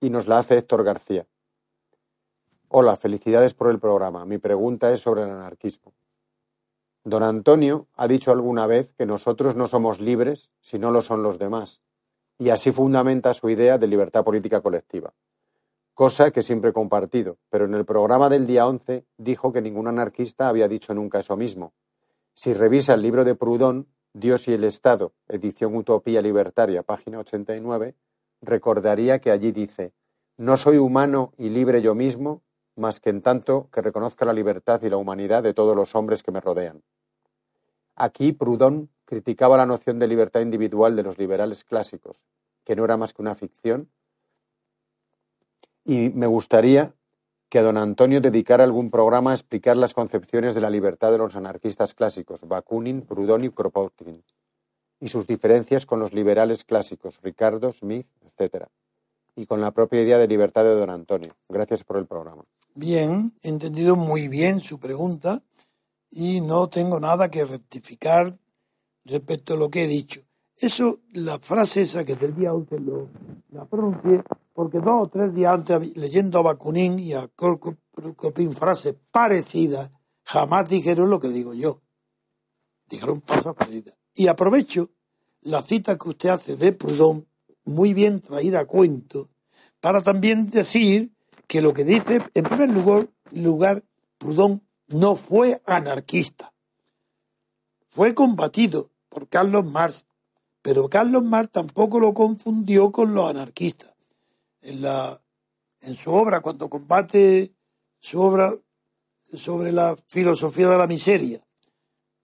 y 0.00 0.10
nos 0.10 0.28
la 0.28 0.38
hace 0.38 0.58
Héctor 0.58 0.84
García. 0.84 1.26
Hola, 2.68 2.96
felicidades 2.96 3.54
por 3.54 3.70
el 3.70 3.78
programa. 3.78 4.24
Mi 4.24 4.38
pregunta 4.38 4.92
es 4.92 5.00
sobre 5.00 5.22
el 5.22 5.30
anarquismo. 5.30 5.92
Don 7.04 7.22
Antonio 7.22 7.86
ha 7.96 8.08
dicho 8.08 8.30
alguna 8.30 8.66
vez 8.66 8.90
que 8.96 9.06
nosotros 9.06 9.56
no 9.56 9.66
somos 9.66 10.00
libres 10.00 10.50
si 10.60 10.78
no 10.78 10.90
lo 10.90 11.02
son 11.02 11.22
los 11.22 11.38
demás, 11.38 11.82
y 12.38 12.50
así 12.50 12.72
fundamenta 12.72 13.34
su 13.34 13.50
idea 13.50 13.78
de 13.78 13.86
libertad 13.86 14.24
política 14.24 14.60
colectiva. 14.60 15.12
Cosa 15.94 16.32
que 16.32 16.42
siempre 16.42 16.70
he 16.70 16.72
compartido, 16.72 17.38
pero 17.48 17.64
en 17.64 17.74
el 17.74 17.84
programa 17.84 18.28
del 18.28 18.46
día 18.46 18.66
11 18.66 19.04
dijo 19.16 19.52
que 19.52 19.62
ningún 19.62 19.86
anarquista 19.86 20.48
había 20.48 20.68
dicho 20.68 20.92
nunca 20.92 21.20
eso 21.20 21.36
mismo. 21.36 21.72
Si 22.34 22.52
revisa 22.52 22.94
el 22.94 23.02
libro 23.02 23.24
de 23.24 23.36
Proudhon, 23.36 23.86
Dios 24.12 24.48
y 24.48 24.52
el 24.52 24.64
Estado, 24.64 25.12
edición 25.28 25.74
Utopía 25.76 26.20
Libertaria, 26.20 26.82
página 26.82 27.20
89, 27.20 27.94
recordaría 28.42 29.20
que 29.20 29.30
allí 29.30 29.52
dice, 29.52 29.92
no 30.36 30.56
soy 30.56 30.78
humano 30.78 31.32
y 31.38 31.48
libre 31.48 31.80
yo 31.80 31.94
mismo, 31.94 32.42
más 32.76 32.98
que 32.98 33.10
en 33.10 33.22
tanto 33.22 33.68
que 33.72 33.80
reconozca 33.80 34.24
la 34.24 34.32
libertad 34.32 34.82
y 34.82 34.90
la 34.90 34.96
humanidad 34.96 35.44
de 35.44 35.54
todos 35.54 35.76
los 35.76 35.94
hombres 35.94 36.24
que 36.24 36.32
me 36.32 36.40
rodean. 36.40 36.82
Aquí 37.94 38.32
Proudhon 38.32 38.90
criticaba 39.04 39.56
la 39.56 39.66
noción 39.66 40.00
de 40.00 40.08
libertad 40.08 40.40
individual 40.40 40.96
de 40.96 41.04
los 41.04 41.18
liberales 41.18 41.62
clásicos, 41.62 42.26
que 42.64 42.74
no 42.74 42.84
era 42.84 42.96
más 42.96 43.12
que 43.12 43.22
una 43.22 43.36
ficción, 43.36 43.90
y 45.84 46.10
me 46.10 46.26
gustaría 46.26 46.94
que 47.48 47.60
don 47.60 47.76
Antonio 47.76 48.20
dedicara 48.20 48.64
algún 48.64 48.90
programa 48.90 49.30
a 49.30 49.34
explicar 49.34 49.76
las 49.76 49.94
concepciones 49.94 50.54
de 50.54 50.60
la 50.60 50.70
libertad 50.70 51.12
de 51.12 51.18
los 51.18 51.36
anarquistas 51.36 51.94
clásicos, 51.94 52.48
Bakunin, 52.48 53.02
Proudhon 53.02 53.44
y 53.44 53.50
Kropotkin, 53.50 54.24
y 55.00 55.08
sus 55.08 55.26
diferencias 55.26 55.86
con 55.86 56.00
los 56.00 56.12
liberales 56.12 56.64
clásicos, 56.64 57.20
Ricardo, 57.22 57.72
Smith, 57.72 58.06
etc., 58.24 58.64
y 59.36 59.46
con 59.46 59.60
la 59.60 59.72
propia 59.72 60.02
idea 60.02 60.18
de 60.18 60.28
libertad 60.28 60.64
de 60.64 60.74
don 60.74 60.90
Antonio. 60.90 61.34
Gracias 61.48 61.84
por 61.84 61.96
el 61.96 62.06
programa. 62.06 62.44
Bien, 62.74 63.32
he 63.42 63.48
entendido 63.48 63.96
muy 63.96 64.28
bien 64.28 64.60
su 64.60 64.78
pregunta 64.78 65.40
y 66.10 66.40
no 66.40 66.68
tengo 66.68 67.00
nada 67.00 67.28
que 67.28 67.44
rectificar 67.44 68.36
respecto 69.04 69.54
a 69.54 69.56
lo 69.56 69.70
que 69.70 69.84
he 69.84 69.86
dicho. 69.88 70.22
Eso, 70.56 71.00
la 71.12 71.38
frase 71.40 71.82
esa 71.82 72.04
que 72.04 72.14
del 72.14 72.34
día 72.34 72.52
11 72.52 72.80
lo, 72.80 73.08
la 73.50 73.64
pronuncié 73.64 74.22
porque 74.54 74.78
dos 74.78 75.02
o 75.02 75.08
tres 75.08 75.34
días 75.34 75.52
antes, 75.52 75.96
leyendo 75.96 76.38
a 76.38 76.42
Bakunin 76.42 76.98
y 76.98 77.12
a 77.12 77.28
Kropotkin 77.28 78.54
frases 78.54 78.94
parecidas, 79.10 79.92
jamás 80.24 80.68
dijeron 80.68 81.10
lo 81.10 81.18
que 81.18 81.28
digo 81.28 81.52
yo. 81.54 81.82
Dijeron 82.88 83.20
cosas 83.20 83.54
parecidas. 83.56 83.96
Y 84.14 84.28
aprovecho 84.28 84.90
la 85.40 85.60
cita 85.62 85.98
que 85.98 86.08
usted 86.08 86.28
hace 86.28 86.56
de 86.56 86.72
Proudhon, 86.72 87.26
muy 87.64 87.94
bien 87.94 88.20
traída 88.20 88.60
a 88.60 88.66
cuento, 88.66 89.28
para 89.80 90.02
también 90.02 90.48
decir 90.48 91.12
que 91.48 91.60
lo 91.60 91.74
que 91.74 91.84
dice, 91.84 92.20
en 92.32 92.44
primer 92.44 92.70
lugar, 92.70 93.10
lugar 93.32 93.84
Proudhon 94.18 94.62
no 94.86 95.16
fue 95.16 95.60
anarquista. 95.66 96.52
Fue 97.88 98.14
combatido 98.14 98.90
por 99.08 99.28
Carlos 99.28 99.66
Marx, 99.66 100.06
pero 100.62 100.88
Carlos 100.88 101.24
Marx 101.24 101.50
tampoco 101.50 101.98
lo 101.98 102.14
confundió 102.14 102.92
con 102.92 103.14
los 103.14 103.28
anarquistas. 103.28 103.93
En, 104.64 104.82
la, 104.82 105.22
en 105.82 105.94
su 105.94 106.12
obra, 106.12 106.40
cuando 106.40 106.68
combate 106.68 107.54
su 108.00 108.20
obra 108.20 108.54
sobre 109.32 109.72
la 109.72 109.96
filosofía 110.08 110.68
de 110.68 110.78
la 110.78 110.86
miseria, 110.86 111.40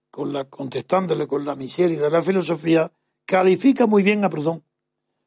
con 0.09 0.33
la, 0.33 0.45
contestándole 0.45 1.27
con 1.27 1.45
la 1.45 1.55
miseria 1.55 2.01
de 2.01 2.09
la 2.09 2.21
filosofía, 2.21 2.91
califica 3.25 3.85
muy 3.85 4.03
bien 4.03 4.23
a 4.25 4.29
Proudhon. 4.29 4.63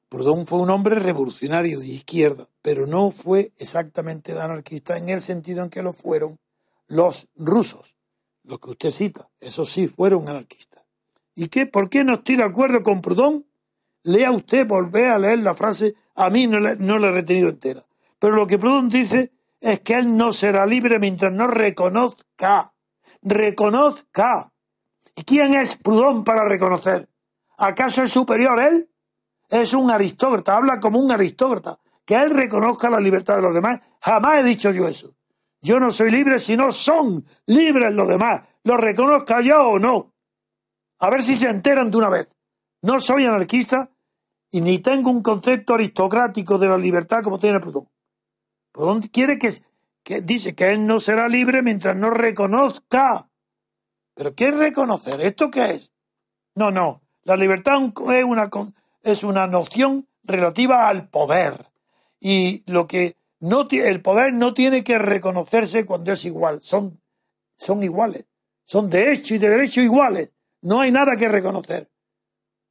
Proudhon 0.09 0.47
fue 0.47 0.61
un 0.61 0.71
hombre 0.71 0.97
revolucionario 0.97 1.81
de 1.81 1.87
izquierda, 1.87 2.49
pero 2.63 2.87
no 2.87 3.11
fue 3.11 3.53
exactamente 3.57 4.33
anarquista 4.39 4.99
en 4.99 5.09
el 5.09 5.23
sentido 5.23 5.63
en 5.63 5.71
que 5.71 5.83
lo 5.83 5.93
fueron 5.93 6.39
los 6.87 7.29
rusos, 7.35 7.97
los 8.43 8.61
que 8.61 8.71
usted 8.71 8.91
cita. 8.91 9.31
Esos 9.41 9.71
sí 9.71 9.89
fueron 9.89 10.29
anarquistas. 10.29 10.85
¿Y 11.35 11.49
qué? 11.49 11.67
¿Por 11.67 11.89
qué 11.89 12.05
no 12.05 12.15
estoy 12.15 12.37
de 12.37 12.45
acuerdo 12.45 12.83
con 12.83 13.03
Proudhon? 13.03 13.47
Lea 14.03 14.31
usted, 14.33 14.67
volvé 14.67 15.09
a 15.09 15.19
leer 15.19 15.39
la 15.39 15.55
frase, 15.55 15.95
a 16.15 16.31
mí 16.31 16.47
no, 16.47 16.59
no 16.61 16.99
la 16.99 17.09
he 17.09 17.13
retenido 17.13 17.49
entera. 17.49 17.85
Pero 18.19 18.37
lo 18.37 18.47
que 18.47 18.59
Proudhon 18.59 18.89
dice 18.89 19.33
es 19.61 19.81
que 19.81 19.95
él 19.95 20.17
no 20.17 20.33
será 20.33 20.67
libre 20.67 20.99
mientras 20.99 21.33
no 21.33 21.47
reconozca, 21.47 22.73
reconozca. 23.23 24.53
¿Y 25.17 25.25
quién 25.25 25.55
es 25.55 25.77
Proudhon 25.77 26.25
para 26.25 26.49
reconocer? 26.49 27.09
¿Acaso 27.59 28.03
es 28.03 28.11
superior 28.11 28.61
él? 28.61 28.89
es 29.51 29.73
un 29.75 29.91
aristócrata, 29.91 30.57
habla 30.57 30.81
como 30.81 30.99
un 30.99 31.13
aristócrata, 31.13 31.79
que 32.05 32.17
él 32.17 32.31
reconozca 32.31 32.91
la 32.91 33.01
libertad 33.01 33.37
de 33.37 33.43
los 33.43 33.55
demás. 33.55 33.81
Jamás 34.01 34.39
he 34.39 34.43
dicho 34.43 34.71
yo 34.71 34.87
eso. 34.89 35.15
Yo 35.61 35.81
no 35.81 35.91
soy 35.91 36.11
libre 36.11 36.39
si 36.39 36.57
no 36.57 36.73
son 36.73 37.25
libres 37.47 37.93
los 37.93 38.09
demás, 38.09 38.43
lo 38.65 38.77
reconozca 38.77 39.41
yo 39.41 39.69
o 39.69 39.79
no. 39.79 40.13
A 40.99 41.11
ver 41.11 41.23
si 41.23 41.37
se 41.37 41.49
enteran 41.49 41.91
de 41.91 41.97
una 41.97 42.11
vez. 42.11 42.29
No 42.83 43.01
soy 43.01 43.25
anarquista 43.25 43.91
y 44.55 44.61
ni 44.61 44.79
tengo 44.79 45.11
un 45.11 45.21
concepto 45.21 45.75
aristocrático 45.75 46.59
de 46.59 46.69
la 46.69 46.79
libertad 46.79 47.25
como 47.25 47.41
tiene 47.41 47.59
Proudhon. 47.59 47.89
Proudhon 48.71 49.03
quiere 49.03 49.37
que, 49.37 49.51
que 50.05 50.21
dice 50.21 50.55
que 50.55 50.71
él 50.71 50.87
no 50.87 51.01
será 51.01 51.27
libre 51.27 51.61
mientras 51.61 51.97
no 51.97 52.11
reconozca. 52.11 53.29
¿Pero 54.15 54.37
qué 54.37 54.51
es 54.51 54.57
reconocer? 54.57 55.21
¿Esto 55.23 55.51
qué 55.51 55.73
es? 55.73 55.93
No, 56.55 56.71
no. 56.71 57.03
La 57.25 57.37
libertad 57.37 57.83
es 57.83 58.25
una, 58.25 58.49
es 59.03 59.25
una 59.25 59.49
noción 59.49 60.07
relativa 60.23 60.89
al 60.89 61.09
poder. 61.09 61.73
Y 62.21 62.63
lo 62.71 62.87
que 62.87 63.17
no 63.41 63.67
el 63.69 64.03
poder 64.03 64.35
no 64.35 64.55
tiene 64.55 64.85
que 64.85 64.99
reconocerse 64.99 65.85
cuando 65.85 66.13
es 66.13 66.25
igual, 66.25 66.63
son, 66.63 67.03
son 67.57 67.83
iguales, 67.83 68.27
son 68.63 68.89
de 68.89 69.11
hecho 69.11 69.35
y 69.35 69.39
de 69.39 69.49
derecho 69.49 69.81
iguales. 69.81 70.33
No 70.63 70.81
hay 70.81 70.93
nada 70.93 71.17
que 71.17 71.29
reconocer. 71.29 71.91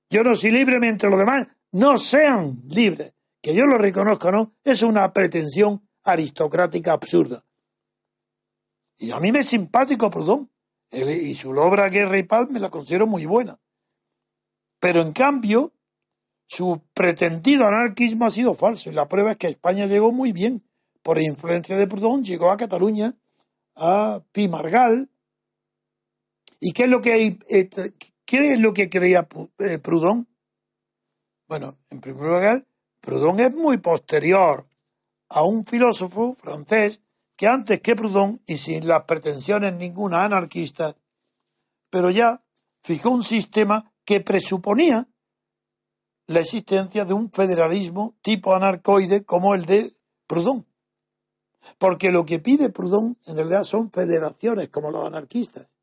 Yo 0.10 0.24
no 0.24 0.34
soy 0.38 0.52
libre 0.52 0.80
mientras 0.80 1.12
los 1.12 1.20
demás 1.20 1.48
no 1.74 1.98
sean 1.98 2.62
libres. 2.70 3.14
Que 3.42 3.54
yo 3.54 3.66
lo 3.66 3.78
reconozca 3.78 4.32
no 4.32 4.54
es 4.64 4.84
una 4.84 5.12
pretensión 5.12 5.86
aristocrática 6.04 6.94
absurda. 6.94 7.46
Y 8.98 9.12
a 9.12 9.20
mí 9.20 9.34
me 9.34 9.40
es 9.40 9.50
simpático 9.50 10.10
perdón 10.10 10.50
y 10.92 11.34
su 11.36 11.50
obra 11.52 11.90
Guerra 11.90 12.20
y 12.20 12.24
Paz 12.24 12.50
me 12.50 12.60
la 12.60 12.70
considero 12.70 13.08
muy 13.08 13.26
buena. 13.26 13.60
Pero 14.80 15.02
en 15.02 15.12
cambio, 15.12 15.74
su 16.46 16.84
pretendido 16.94 17.66
anarquismo 17.66 18.26
ha 18.26 18.32
sido 18.32 18.54
falso 18.54 18.90
y 18.90 18.94
la 18.94 19.10
prueba 19.10 19.32
es 19.32 19.38
que 19.38 19.48
España 19.48 19.88
llegó 19.88 20.12
muy 20.12 20.32
bien. 20.32 20.64
Por 21.02 21.22
influencia 21.22 21.76
de 21.76 21.88
Proudhon 21.88 22.24
llegó 22.24 22.50
a 22.50 22.56
Cataluña, 22.58 23.14
a 23.76 24.24
Pimargal. 24.32 25.10
¿Y 26.62 26.72
qué 26.72 26.84
es 26.84 26.90
lo 26.90 27.02
que, 27.02 27.40
eh, 27.50 27.70
qué 28.24 28.54
es 28.54 28.60
lo 28.60 28.74
que 28.74 28.90
creía 28.90 29.28
eh, 29.60 29.80
Proudhon? 29.80 30.33
Bueno, 31.48 31.78
en 31.90 32.02
primer 32.02 32.24
lugar, 32.24 32.66
Proudhon 33.02 33.40
es 33.40 33.54
muy 33.54 33.78
posterior 33.78 34.66
a 35.30 35.44
un 35.44 35.66
filósofo 35.66 36.36
francés 36.36 37.04
que 37.36 37.48
antes 37.48 37.82
que 37.82 37.96
Proudhon, 37.96 38.42
y 38.46 38.58
sin 38.58 38.88
las 38.88 39.04
pretensiones 39.04 39.74
ninguna 39.76 40.24
anarquista, 40.24 40.96
pero 41.90 42.10
ya 42.10 42.44
fijó 42.82 43.10
un 43.10 43.24
sistema 43.24 43.92
que 44.06 44.22
presuponía 44.22 45.08
la 46.28 46.40
existencia 46.40 47.06
de 47.06 47.14
un 47.14 47.32
federalismo 47.32 48.16
tipo 48.22 48.56
anarcoide 48.56 49.26
como 49.26 49.56
el 49.56 49.66
de 49.66 49.94
Proudhon. 50.28 50.66
Porque 51.78 52.12
lo 52.12 52.26
que 52.26 52.40
pide 52.40 52.70
Proudhon 52.70 53.18
en 53.26 53.36
realidad 53.36 53.64
son 53.64 53.92
federaciones 53.92 54.70
como 54.70 54.92
los 54.92 55.06
anarquistas. 55.06 55.76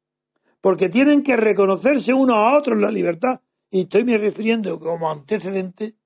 Porque 0.61 0.89
tienen 0.89 1.23
que 1.23 1.37
reconocerse 1.37 2.13
unos 2.13 2.37
a 2.37 2.57
otros 2.57 2.79
la 2.79 2.91
libertad. 2.91 3.41
Y 3.71 3.83
estoy 3.83 4.05
me 4.05 4.19
refiriendo 4.19 4.79
como 4.81 5.11
antecedente 5.11 5.97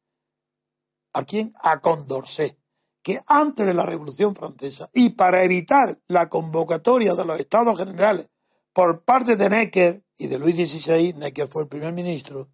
a 1.15 1.25
quién? 1.25 1.55
A 1.63 1.81
Condorcet, 1.81 2.59
que 3.03 3.23
antes 3.27 3.67
de 3.67 3.73
la 3.73 3.87
Revolución 3.87 4.35
Francesa 4.35 4.91
y 4.93 5.11
para 5.11 5.45
evitar 5.45 5.99
la 6.07 6.29
convocatoria 6.29 7.15
de 7.15 7.25
los 7.25 7.41
estados 7.41 7.79
generales 7.79 8.29
por 8.73 9.05
parte 9.05 9.37
de 9.37 9.49
Necker 9.49 10.05
y 10.17 10.27
de 10.27 10.39
Luis 10.39 10.57
XVI, 10.57 11.15
Necker 11.15 11.49
fue 11.49 11.63
el 11.63 11.69
primer 11.69 11.93
ministro, 11.95 12.49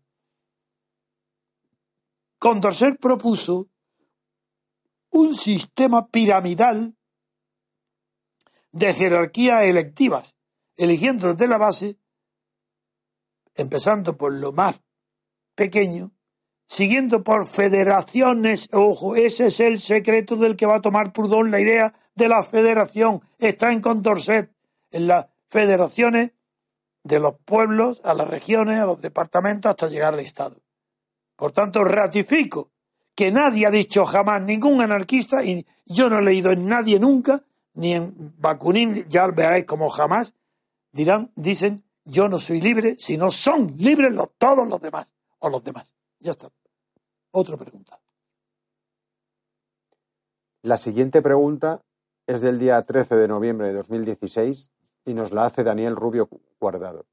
Condorcet 2.39 2.99
propuso 2.99 3.69
un 5.11 5.35
sistema 5.35 6.09
piramidal 6.09 6.97
de 8.73 8.95
jerarquías 8.95 9.65
electivas, 9.65 10.37
eligiendo 10.77 11.35
desde 11.35 11.49
la 11.49 11.59
base, 11.59 11.99
empezando 13.55 14.17
por 14.17 14.33
lo 14.33 14.53
más 14.53 14.81
pequeño, 15.61 16.13
siguiendo 16.67 17.23
por 17.23 17.47
federaciones. 17.47 18.71
Ojo, 18.73 19.15
ese 19.15 19.49
es 19.49 19.61
el 19.61 19.79
secreto 19.79 20.37
del 20.37 20.57
que 20.57 20.65
va 20.65 20.77
a 20.77 20.81
tomar 20.81 21.13
Proudhon 21.13 21.51
la 21.51 21.61
idea 21.61 21.93
de 22.15 22.29
la 22.29 22.43
federación. 22.43 23.21
Está 23.39 23.71
en 23.71 23.83
Condorcet, 23.83 24.51
en 24.91 25.07
las 25.07 25.27
federaciones 25.51 26.33
de 27.05 27.21
los 27.21 27.35
pueblos, 27.45 28.01
a 28.05 28.15
las 28.15 28.27
regiones, 28.27 28.81
a 28.81 28.87
los 28.87 29.03
departamentos, 29.03 29.69
hasta 29.69 29.89
llegar 29.89 30.15
al 30.15 30.21
Estado. 30.21 30.57
Por 31.37 31.53
tanto, 31.53 31.85
ratifico 31.85 32.71
que 33.15 33.31
nadie 33.31 33.67
ha 33.67 33.71
dicho 33.71 34.07
jamás 34.07 34.41
ningún 34.41 34.81
anarquista, 34.81 35.45
y 35.45 35.67
yo 35.85 36.09
no 36.09 36.21
he 36.21 36.23
leído 36.23 36.53
en 36.53 36.67
nadie 36.67 36.99
nunca, 36.99 37.45
ni 37.75 37.93
en 37.93 38.15
Bakunin, 38.39 39.07
ya 39.11 39.27
veréis 39.27 39.67
como 39.67 39.91
jamás, 39.91 40.35
dirán, 40.91 41.33
dicen, 41.37 41.85
yo 42.07 42.29
no 42.29 42.39
soy 42.39 42.63
libre, 42.63 42.95
sino 42.99 43.31
son 43.31 43.75
libres 43.77 44.11
los, 44.15 44.31
todos 44.39 44.67
los 44.67 44.81
demás, 44.81 45.13
o 45.41 45.49
los 45.49 45.65
demás. 45.65 45.93
Ya 46.21 46.31
está. 46.31 46.49
Otra 47.33 47.57
pregunta. 47.57 48.01
La 50.63 50.77
siguiente 50.77 51.23
pregunta 51.23 51.83
es 52.27 52.41
del 52.41 52.59
día 52.59 52.81
13 52.83 53.17
de 53.17 53.29
noviembre 53.29 53.69
de 53.69 53.75
2016 53.75 54.71
y 55.05 55.15
nos 55.15 55.33
la 55.33 55.47
hace 55.47 55.65
Daniel 55.65 55.97
Rubio 55.97 56.29
Guardado. 56.61 57.07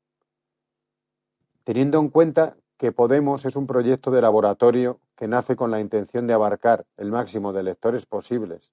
Teniendo 1.63 1.99
en 1.99 2.09
cuenta 2.09 2.57
que 2.77 2.91
Podemos 2.91 3.45
es 3.45 3.55
un 3.55 3.65
proyecto 3.65 4.11
de 4.11 4.21
laboratorio 4.21 4.99
que 5.15 5.27
nace 5.27 5.55
con 5.55 5.71
la 5.71 5.79
intención 5.79 6.27
de 6.27 6.33
abarcar 6.33 6.85
el 6.97 7.11
máximo 7.11 7.51
de 7.53 7.61
electores 7.61 8.05
posibles 8.05 8.71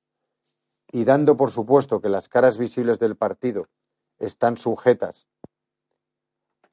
y 0.93 1.05
dando 1.05 1.37
por 1.37 1.51
supuesto 1.51 2.01
que 2.01 2.09
las 2.09 2.29
caras 2.29 2.59
visibles 2.59 2.99
del 2.99 3.17
partido 3.17 3.69
están 4.19 4.57
sujetas 4.57 5.27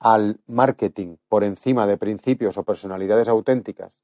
al 0.01 0.39
marketing 0.47 1.17
por 1.29 1.43
encima 1.43 1.85
de 1.85 1.95
principios 1.95 2.57
o 2.57 2.63
personalidades 2.63 3.27
auténticas, 3.27 3.99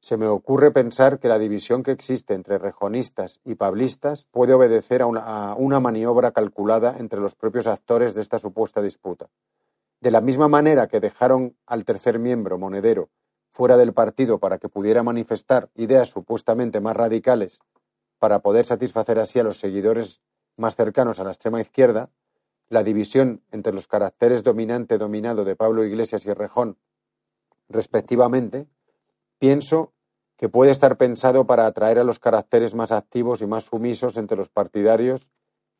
se 0.00 0.16
me 0.16 0.28
ocurre 0.28 0.70
pensar 0.70 1.18
que 1.18 1.26
la 1.26 1.40
división 1.40 1.82
que 1.82 1.90
existe 1.90 2.34
entre 2.34 2.56
rejonistas 2.56 3.40
y 3.44 3.56
pablistas 3.56 4.26
puede 4.30 4.54
obedecer 4.54 5.02
a 5.02 5.06
una, 5.06 5.50
a 5.50 5.54
una, 5.56 5.80
maniobra 5.80 6.30
calculada 6.30 6.94
entre 6.98 7.20
los 7.20 7.34
propios 7.34 7.66
actores 7.66 8.14
de 8.14 8.22
esta 8.22 8.38
supuesta 8.38 8.80
disputa. 8.80 9.28
De 10.00 10.12
la 10.12 10.20
misma 10.20 10.46
manera 10.46 10.86
que 10.86 11.00
dejaron 11.00 11.56
al 11.66 11.84
tercer 11.84 12.20
miembro, 12.20 12.56
Monedero, 12.56 13.10
fuera 13.50 13.76
del 13.76 13.92
partido 13.92 14.38
para 14.38 14.58
que 14.58 14.68
pudiera 14.68 15.02
manifestar 15.02 15.68
ideas 15.74 16.08
supuestamente 16.08 16.80
más 16.80 16.96
radicales 16.96 17.60
para 18.20 18.38
poder 18.38 18.66
satisfacer 18.66 19.18
así 19.18 19.40
a 19.40 19.42
los 19.42 19.58
seguidores 19.58 20.20
más 20.56 20.76
cercanos 20.76 21.18
a 21.18 21.24
la 21.24 21.30
extrema 21.30 21.60
izquierda, 21.60 22.08
la 22.70 22.84
división 22.84 23.42
entre 23.50 23.74
los 23.74 23.88
caracteres 23.88 24.44
dominante-dominado 24.44 25.44
de 25.44 25.56
Pablo 25.56 25.84
Iglesias 25.84 26.24
y 26.24 26.32
Rejón, 26.32 26.78
respectivamente, 27.68 28.68
pienso 29.38 29.92
que 30.36 30.48
puede 30.48 30.70
estar 30.70 30.96
pensado 30.96 31.46
para 31.46 31.66
atraer 31.66 31.98
a 31.98 32.04
los 32.04 32.20
caracteres 32.20 32.74
más 32.74 32.92
activos 32.92 33.42
y 33.42 33.46
más 33.46 33.64
sumisos 33.64 34.16
entre 34.16 34.36
los 34.36 34.48
partidarios 34.48 35.32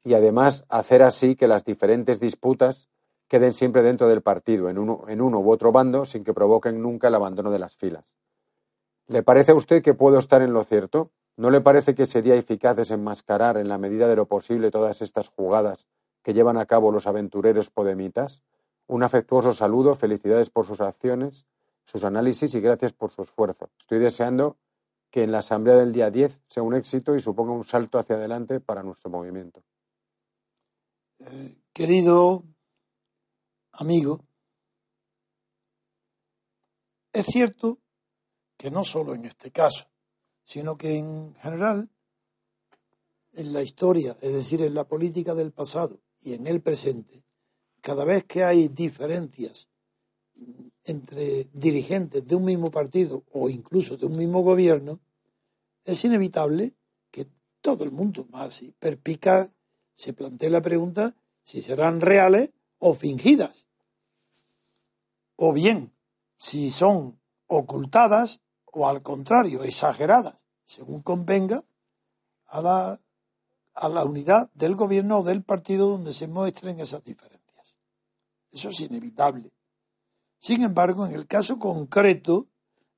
y 0.02 0.14
además 0.14 0.64
hacer 0.68 1.02
así 1.02 1.36
que 1.36 1.46
las 1.46 1.64
diferentes 1.64 2.18
disputas 2.18 2.88
queden 3.28 3.54
siempre 3.54 3.82
dentro 3.82 4.08
del 4.08 4.22
partido, 4.22 4.68
en 4.68 4.76
uno, 4.76 5.04
en 5.06 5.20
uno 5.20 5.38
u 5.38 5.50
otro 5.52 5.70
bando, 5.70 6.04
sin 6.04 6.24
que 6.24 6.34
provoquen 6.34 6.82
nunca 6.82 7.06
el 7.08 7.14
abandono 7.14 7.52
de 7.52 7.60
las 7.60 7.76
filas. 7.76 8.16
¿Le 9.06 9.22
parece 9.22 9.52
a 9.52 9.54
usted 9.54 9.82
que 9.82 9.94
puedo 9.94 10.18
estar 10.18 10.42
en 10.42 10.52
lo 10.52 10.64
cierto? 10.64 11.12
¿No 11.36 11.50
le 11.50 11.60
parece 11.60 11.94
que 11.94 12.06
sería 12.06 12.34
eficaz 12.34 12.74
desenmascarar 12.74 13.56
en 13.56 13.68
la 13.68 13.78
medida 13.78 14.08
de 14.08 14.16
lo 14.16 14.26
posible 14.26 14.72
todas 14.72 15.00
estas 15.00 15.28
jugadas 15.28 15.86
que 16.22 16.34
llevan 16.34 16.56
a 16.58 16.66
cabo 16.66 16.92
los 16.92 17.06
aventureros 17.06 17.70
podemitas. 17.70 18.42
Un 18.86 19.02
afectuoso 19.02 19.52
saludo, 19.52 19.94
felicidades 19.94 20.50
por 20.50 20.66
sus 20.66 20.80
acciones, 20.80 21.46
sus 21.84 22.04
análisis 22.04 22.54
y 22.54 22.60
gracias 22.60 22.92
por 22.92 23.10
su 23.10 23.22
esfuerzo. 23.22 23.70
Estoy 23.78 23.98
deseando 23.98 24.56
que 25.10 25.22
en 25.22 25.32
la 25.32 25.38
asamblea 25.38 25.76
del 25.76 25.92
día 25.92 26.10
10 26.10 26.40
sea 26.48 26.62
un 26.62 26.74
éxito 26.74 27.16
y 27.16 27.20
suponga 27.20 27.52
un 27.52 27.64
salto 27.64 27.98
hacia 27.98 28.16
adelante 28.16 28.60
para 28.60 28.82
nuestro 28.82 29.10
movimiento. 29.10 29.62
Eh, 31.18 31.58
querido 31.72 32.44
amigo, 33.72 34.24
es 37.12 37.26
cierto 37.26 37.78
que 38.56 38.70
no 38.70 38.84
solo 38.84 39.14
en 39.14 39.24
este 39.24 39.50
caso, 39.50 39.86
sino 40.44 40.76
que 40.76 40.98
en 40.98 41.34
general 41.36 41.90
en 43.32 43.52
la 43.52 43.62
historia, 43.62 44.16
es 44.20 44.32
decir, 44.32 44.62
en 44.62 44.74
la 44.74 44.84
política 44.84 45.34
del 45.34 45.52
pasado 45.52 45.98
y 46.22 46.34
en 46.34 46.46
el 46.46 46.60
presente, 46.60 47.24
cada 47.80 48.04
vez 48.04 48.24
que 48.24 48.44
hay 48.44 48.68
diferencias 48.68 49.68
entre 50.84 51.44
dirigentes 51.52 52.26
de 52.26 52.34
un 52.34 52.44
mismo 52.44 52.70
partido 52.70 53.24
o 53.32 53.48
incluso 53.48 53.96
de 53.96 54.06
un 54.06 54.16
mismo 54.16 54.42
gobierno, 54.42 54.98
es 55.84 56.04
inevitable 56.04 56.74
que 57.10 57.26
todo 57.60 57.84
el 57.84 57.92
mundo 57.92 58.26
más 58.30 58.62
perpica 58.78 59.50
se 59.94 60.12
plantee 60.12 60.50
la 60.50 60.62
pregunta 60.62 61.14
si 61.42 61.62
serán 61.62 62.00
reales 62.00 62.52
o 62.78 62.94
fingidas. 62.94 63.68
O 65.36 65.52
bien, 65.52 65.92
si 66.36 66.70
son 66.70 67.18
ocultadas 67.46 68.40
o 68.72 68.88
al 68.88 69.02
contrario, 69.02 69.64
exageradas, 69.64 70.46
según 70.64 71.02
convenga 71.02 71.64
a 72.46 72.62
la 72.62 73.00
a 73.74 73.88
la 73.88 74.04
unidad 74.04 74.50
del 74.54 74.74
gobierno 74.74 75.18
o 75.18 75.24
del 75.24 75.42
partido 75.42 75.88
donde 75.88 76.12
se 76.12 76.26
muestren 76.26 76.80
esas 76.80 77.04
diferencias. 77.04 77.78
Eso 78.52 78.70
es 78.70 78.80
inevitable. 78.80 79.52
Sin 80.38 80.62
embargo, 80.62 81.06
en 81.06 81.12
el 81.12 81.26
caso 81.26 81.58
concreto, 81.58 82.48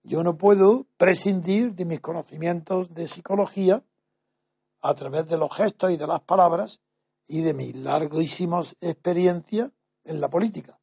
yo 0.03 0.23
no 0.23 0.37
puedo 0.37 0.87
prescindir 0.97 1.75
de 1.75 1.85
mis 1.85 2.01
conocimientos 2.01 2.93
de 2.95 3.07
psicología 3.07 3.85
a 4.81 4.95
través 4.95 5.29
de 5.29 5.39
los 5.39 5.55
gestos 5.55 5.93
y 5.93 5.97
de 5.97 6.07
las 6.07 6.21
palabras 6.21 6.81
y 7.27 7.43
de 7.43 7.55
mis 7.55 7.77
larguísimas 7.77 8.77
experiencias 8.81 9.73
en 10.05 10.21
la 10.21 10.29
política. 10.29 10.81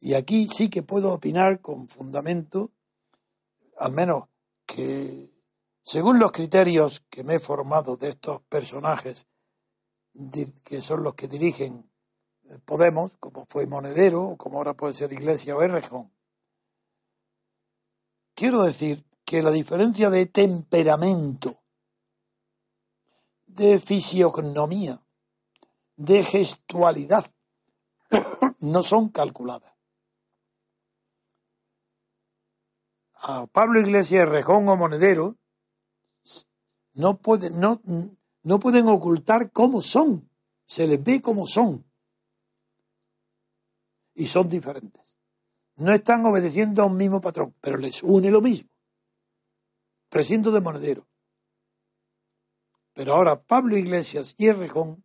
Y 0.00 0.14
aquí 0.14 0.48
sí 0.48 0.68
que 0.68 0.82
puedo 0.82 1.12
opinar 1.12 1.60
con 1.60 1.88
fundamento, 1.88 2.72
al 3.78 3.92
menos 3.92 4.24
que 4.66 5.32
según 5.88 6.18
los 6.18 6.32
criterios 6.32 7.00
que 7.08 7.24
me 7.24 7.36
he 7.36 7.40
formado 7.40 7.96
de 7.96 8.10
estos 8.10 8.42
personajes 8.42 9.26
que 10.62 10.82
son 10.82 11.02
los 11.02 11.14
que 11.14 11.28
dirigen 11.28 11.90
eh, 12.42 12.58
Podemos, 12.62 13.16
como 13.16 13.46
fue 13.46 13.66
Monedero, 13.66 14.22
o 14.22 14.36
como 14.36 14.58
ahora 14.58 14.74
puede 14.74 14.92
ser 14.92 15.14
Iglesia 15.14 15.56
o 15.56 15.62
Errejón. 15.62 16.12
Quiero 18.34 18.64
decir 18.64 19.06
que 19.24 19.40
la 19.40 19.50
diferencia 19.50 20.10
de 20.10 20.26
temperamento, 20.26 21.62
de 23.46 23.80
fisiognomía, 23.80 25.02
de 25.96 26.22
gestualidad, 26.22 27.24
no 28.60 28.82
son 28.82 29.08
calculadas. 29.08 29.72
A 33.14 33.46
Pablo 33.46 33.80
Iglesias, 33.80 34.24
Errejón 34.24 34.68
o 34.68 34.76
Monedero 34.76 35.38
no, 36.98 37.20
puede, 37.20 37.50
no, 37.50 37.80
no 38.42 38.58
pueden 38.58 38.88
ocultar 38.88 39.52
cómo 39.52 39.80
son, 39.80 40.28
se 40.66 40.88
les 40.88 41.02
ve 41.02 41.22
como 41.22 41.46
son. 41.46 41.86
Y 44.14 44.26
son 44.26 44.48
diferentes. 44.48 45.16
No 45.76 45.92
están 45.92 46.26
obedeciendo 46.26 46.82
a 46.82 46.86
un 46.86 46.96
mismo 46.96 47.20
patrón, 47.20 47.54
pero 47.60 47.76
les 47.76 48.02
une 48.02 48.32
lo 48.32 48.40
mismo. 48.40 48.68
Presiento 50.08 50.50
de 50.50 50.60
monedero. 50.60 51.06
Pero 52.94 53.14
ahora 53.14 53.44
Pablo 53.44 53.76
Iglesias 53.76 54.34
y 54.36 54.48
Errejón 54.48 55.04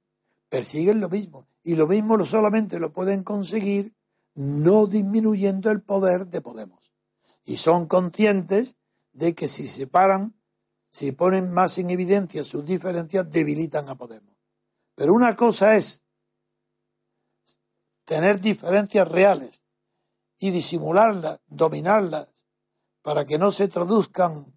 persiguen 0.49 0.99
lo 0.99 1.09
mismo. 1.09 1.47
Y 1.61 1.75
lo 1.75 1.85
mismo 1.85 2.17
lo 2.17 2.25
solamente 2.25 2.79
lo 2.79 2.91
pueden 2.91 3.23
conseguir 3.23 3.93
no 4.33 4.87
disminuyendo 4.87 5.69
el 5.69 5.83
poder 5.83 6.25
de 6.25 6.41
Podemos. 6.41 6.91
Y 7.45 7.57
son 7.57 7.85
conscientes 7.85 8.77
de 9.11 9.35
que 9.35 9.47
si 9.47 9.67
se 9.67 9.85
paran 9.85 10.33
si 10.93 11.11
ponen 11.11 11.51
más 11.51 11.79
en 11.79 11.89
evidencia 11.89 12.43
sus 12.43 12.63
diferencias, 12.63 13.27
debilitan 13.27 13.89
a 13.89 13.95
Podemos. 13.95 14.35
Pero 14.93 15.13
una 15.13 15.35
cosa 15.35 15.75
es 15.75 16.03
tener 18.05 18.39
diferencias 18.39 19.07
reales 19.07 19.63
y 20.37 20.51
disimularlas, 20.51 21.39
dominarlas, 21.47 22.27
para 23.01 23.25
que 23.25 23.39
no 23.39 23.51
se 23.51 23.67
traduzcan 23.69 24.55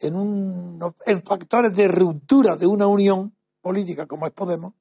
en, 0.00 0.16
un, 0.16 0.94
en 1.06 1.22
factores 1.22 1.72
de 1.76 1.86
ruptura 1.86 2.56
de 2.56 2.66
una 2.66 2.88
unión 2.88 3.36
política 3.60 4.06
como 4.06 4.26
es 4.26 4.32
Podemos, 4.32 4.74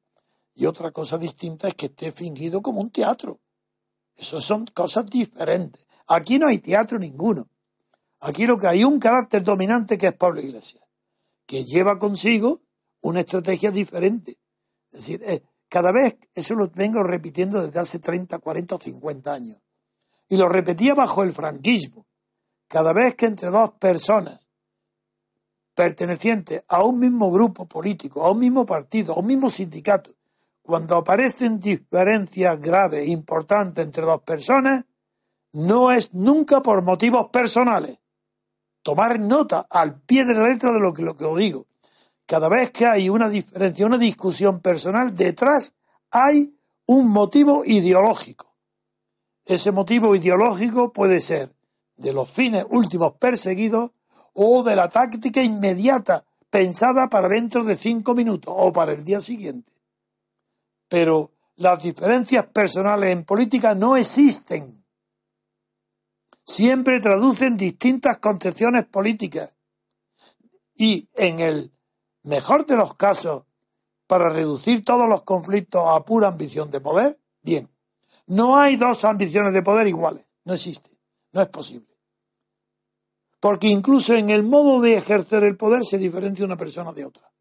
y 0.55 0.65
otra 0.65 0.91
cosa 0.91 1.19
distinta 1.19 1.67
es 1.67 1.75
que 1.75 1.85
esté 1.85 2.11
fingido 2.11 2.63
como 2.63 2.81
un 2.81 2.89
teatro. 2.89 3.39
Eso 4.15 4.41
son 4.41 4.65
cosas 4.65 5.05
diferentes. 5.05 5.87
Aquí 6.07 6.39
no 6.39 6.47
hay 6.47 6.57
teatro 6.57 6.97
ninguno. 6.97 7.47
Aquí 8.21 8.45
lo 8.45 8.57
que 8.57 8.67
hay 8.67 8.83
un 8.83 8.99
carácter 8.99 9.43
dominante 9.43 9.97
que 9.97 10.07
es 10.07 10.13
Pablo 10.13 10.41
Iglesias, 10.41 10.83
que 11.45 11.63
lleva 11.63 11.99
consigo 11.99 12.61
una 13.01 13.21
estrategia 13.21 13.71
diferente. 13.71 14.37
Es 14.91 14.99
decir, 14.99 15.21
eh, 15.23 15.41
cada 15.69 15.91
vez, 15.91 16.17
eso 16.33 16.55
lo 16.55 16.69
vengo 16.69 17.03
repitiendo 17.03 17.61
desde 17.61 17.79
hace 17.79 17.99
30, 17.99 18.39
40 18.39 18.75
o 18.75 18.79
50 18.79 19.31
años. 19.31 19.57
Y 20.27 20.37
lo 20.37 20.49
repetía 20.49 20.95
bajo 20.95 21.23
el 21.23 21.31
franquismo. 21.31 22.05
Cada 22.67 22.91
vez 22.91 23.15
que 23.15 23.25
entre 23.25 23.49
dos 23.49 23.71
personas 23.79 24.49
pertenecientes 25.73 26.63
a 26.67 26.83
un 26.83 26.99
mismo 26.99 27.31
grupo 27.31 27.65
político, 27.65 28.25
a 28.25 28.31
un 28.31 28.39
mismo 28.39 28.65
partido, 28.65 29.13
a 29.13 29.19
un 29.19 29.27
mismo 29.27 29.49
sindicato, 29.49 30.13
cuando 30.61 30.97
aparecen 30.97 31.59
diferencias 31.59 32.59
graves, 32.59 33.07
importantes 33.07 33.85
entre 33.85 34.05
dos 34.05 34.21
personas, 34.21 34.85
no 35.53 35.91
es 35.91 36.13
nunca 36.13 36.61
por 36.61 36.83
motivos 36.83 37.29
personales. 37.29 37.99
Tomar 38.89 39.19
nota 39.19 39.67
al 39.69 40.01
pie 40.01 40.25
de 40.25 40.33
la 40.33 40.47
letra 40.47 40.73
de 40.73 40.79
lo 40.79 40.91
que, 40.91 41.03
lo 41.03 41.15
que 41.15 41.27
digo. 41.37 41.67
Cada 42.25 42.49
vez 42.49 42.71
que 42.71 42.87
hay 42.87 43.07
una 43.07 43.29
diferencia, 43.29 43.85
una 43.85 43.99
discusión 43.99 44.61
personal, 44.61 45.13
detrás 45.13 45.75
hay 46.09 46.55
un 46.87 47.07
motivo 47.07 47.61
ideológico. 47.63 48.55
Ese 49.45 49.71
motivo 49.71 50.15
ideológico 50.15 50.91
puede 50.91 51.21
ser 51.21 51.53
de 51.97 52.13
los 52.13 52.31
fines 52.31 52.65
últimos 52.71 53.13
perseguidos 53.19 53.91
o 54.33 54.63
de 54.63 54.75
la 54.75 54.89
táctica 54.89 55.43
inmediata 55.43 56.25
pensada 56.49 57.09
para 57.09 57.27
dentro 57.27 57.63
de 57.63 57.75
cinco 57.75 58.15
minutos 58.15 58.51
o 58.57 58.73
para 58.73 58.93
el 58.93 59.03
día 59.03 59.21
siguiente. 59.21 59.71
Pero 60.87 61.29
las 61.57 61.83
diferencias 61.83 62.47
personales 62.47 63.11
en 63.11 63.23
política 63.23 63.75
no 63.75 63.95
existen. 63.95 64.78
Siempre 66.49 66.99
traducen 66.99 67.57
distintas 67.57 68.17
concepciones 68.17 68.87
políticas. 68.87 69.51
Y 70.73 71.07
en 71.13 71.41
el 71.41 71.71
mejor 72.23 72.65
de 72.65 72.75
los 72.75 72.95
casos, 72.95 73.43
para 74.07 74.31
reducir 74.31 74.83
todos 74.83 75.07
los 75.07 75.21
conflictos 75.21 75.83
a 75.85 76.03
pura 76.03 76.27
ambición 76.27 76.71
de 76.71 76.81
poder, 76.81 77.19
bien. 77.43 77.69
No 78.25 78.57
hay 78.57 78.77
dos 78.77 79.05
ambiciones 79.05 79.53
de 79.53 79.61
poder 79.61 79.85
iguales. 79.85 80.25
No 80.43 80.55
existe. 80.55 80.89
No 81.33 81.43
es 81.43 81.49
posible. 81.49 81.95
Porque 83.39 83.67
incluso 83.67 84.15
en 84.15 84.31
el 84.31 84.41
modo 84.41 84.81
de 84.81 84.97
ejercer 84.97 85.43
el 85.43 85.55
poder 85.55 85.85
se 85.85 85.99
diferencia 85.99 86.45
una 86.45 86.57
persona 86.57 86.91
de 86.93 87.05
otra. 87.05 87.31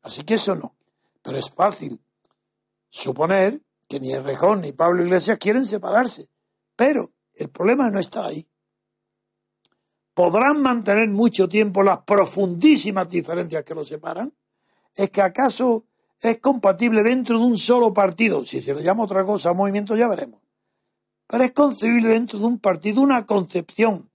Así 0.00 0.24
que 0.24 0.34
eso 0.34 0.54
no. 0.54 0.74
Pero 1.20 1.36
es 1.36 1.50
fácil 1.50 2.02
suponer 2.88 3.60
que 3.88 4.00
ni 4.00 4.14
Errejón 4.14 4.62
ni 4.62 4.72
Pablo 4.72 5.02
Iglesias 5.02 5.36
quieren 5.36 5.66
separarse. 5.66 6.30
Pero 6.76 7.12
el 7.34 7.50
problema 7.50 7.90
no 7.90 7.98
está 7.98 8.26
ahí. 8.26 8.46
¿Podrán 10.14 10.62
mantener 10.62 11.08
mucho 11.08 11.48
tiempo 11.48 11.82
las 11.82 12.02
profundísimas 12.04 13.08
diferencias 13.08 13.64
que 13.64 13.74
los 13.74 13.88
separan? 13.88 14.32
¿Es 14.94 15.10
que 15.10 15.22
acaso 15.22 15.86
es 16.20 16.38
compatible 16.38 17.02
dentro 17.02 17.38
de 17.38 17.44
un 17.44 17.58
solo 17.58 17.92
partido? 17.92 18.44
Si 18.44 18.60
se 18.60 18.74
le 18.74 18.82
llama 18.82 19.04
otra 19.04 19.24
cosa 19.24 19.52
movimiento 19.52 19.96
ya 19.96 20.08
veremos. 20.08 20.40
Pero 21.26 21.42
es 21.42 21.52
concebible 21.52 22.08
dentro 22.08 22.38
de 22.38 22.44
un 22.44 22.60
partido 22.60 23.02
una 23.02 23.26
concepción 23.26 24.10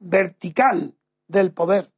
vertical 0.00 0.96
del 1.26 1.52
poder 1.52 1.92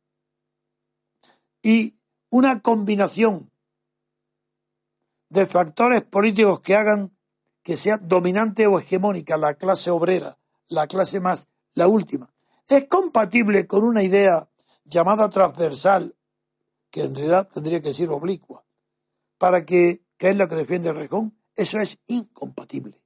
y 1.63 1.99
una 2.31 2.61
combinación 2.61 3.51
de 5.29 5.47
factores 5.47 6.03
políticos 6.03 6.61
que 6.61 6.75
hagan 6.75 7.17
que 7.63 7.77
sea 7.77 7.99
dominante 7.99 8.67
o 8.67 8.79
hegemónica 8.79 9.37
la 9.37 9.55
clase 9.55 9.91
obrera, 9.91 10.39
la 10.69 10.87
clase 10.87 11.21
más, 11.21 11.49
la 11.75 11.89
última. 11.89 12.33
Es 12.69 12.87
compatible 12.87 13.67
con 13.67 13.85
una 13.85 14.03
idea 14.03 14.49
llamada 14.85 15.29
transversal, 15.29 16.15
que 16.91 17.03
en 17.03 17.15
realidad 17.15 17.49
tendría 17.53 17.81
que 17.81 17.95
ser 17.95 18.11
oblicua, 18.11 18.65
para 19.39 19.65
que, 19.65 20.03
que 20.17 20.31
es 20.31 20.37
lo 20.37 20.49
que 20.49 20.57
defiende 20.57 20.89
el 20.91 20.97
Rejón, 20.97 21.37
eso 21.55 21.79
es 21.79 21.99
incompatible. 22.07 23.01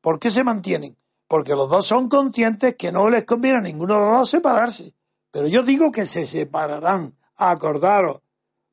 ¿Por 0.00 0.18
qué 0.18 0.30
se 0.30 0.44
mantienen? 0.44 0.96
Porque 1.26 1.54
los 1.54 1.70
dos 1.70 1.86
son 1.86 2.08
conscientes 2.08 2.76
que 2.76 2.92
no 2.92 3.08
les 3.08 3.24
conviene 3.24 3.58
a 3.58 3.62
ninguno 3.62 3.94
de 3.94 4.00
los 4.00 4.18
dos 4.18 4.30
separarse. 4.30 4.94
Pero 5.30 5.48
yo 5.48 5.62
digo 5.62 5.90
que 5.90 6.04
se 6.04 6.26
separarán, 6.26 7.16
acordaros, 7.36 8.20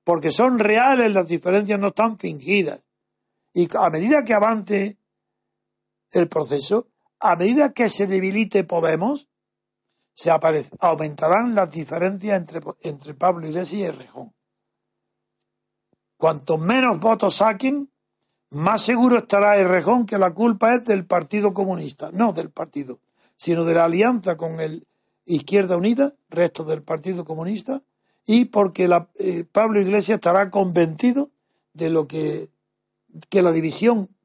porque 0.03 0.31
son 0.31 0.59
reales, 0.59 1.13
las 1.13 1.27
diferencias 1.27 1.79
no 1.79 1.87
están 1.87 2.17
fingidas. 2.17 2.81
Y 3.53 3.67
a 3.75 3.89
medida 3.89 4.23
que 4.23 4.33
avance 4.33 4.97
el 6.11 6.27
proceso, 6.27 6.87
a 7.19 7.35
medida 7.35 7.73
que 7.73 7.89
se 7.89 8.07
debilite 8.07 8.63
Podemos, 8.63 9.29
se 10.13 10.31
aumentarán 10.79 11.55
las 11.55 11.71
diferencias 11.71 12.37
entre, 12.37 12.61
entre 12.81 13.13
Pablo 13.13 13.47
Iglesias 13.47 13.81
y 13.81 13.91
Rejón. 13.91 14.33
Cuanto 16.17 16.57
menos 16.57 16.99
votos 16.99 17.37
saquen, 17.37 17.91
más 18.51 18.83
seguro 18.83 19.19
estará 19.19 19.57
el 19.57 19.67
rejón 19.67 20.05
que 20.05 20.17
la 20.17 20.33
culpa 20.33 20.75
es 20.75 20.85
del 20.85 21.05
Partido 21.05 21.53
Comunista, 21.53 22.11
no 22.11 22.33
del 22.33 22.51
partido, 22.51 22.99
sino 23.37 23.63
de 23.63 23.73
la 23.73 23.85
alianza 23.85 24.35
con 24.35 24.59
el 24.59 24.85
Izquierda 25.25 25.77
Unida, 25.77 26.11
resto 26.29 26.63
del 26.65 26.83
Partido 26.83 27.23
Comunista, 27.23 27.81
y 28.25 28.45
porque 28.45 28.89
eh, 29.15 29.45
Pablo 29.51 29.81
Iglesias 29.81 30.17
estará 30.17 30.49
convencido 30.49 31.29
de 31.73 31.89
lo 31.89 32.07
que, 32.07 32.49
que 33.29 33.41
la 33.41 33.51
división 33.51 34.15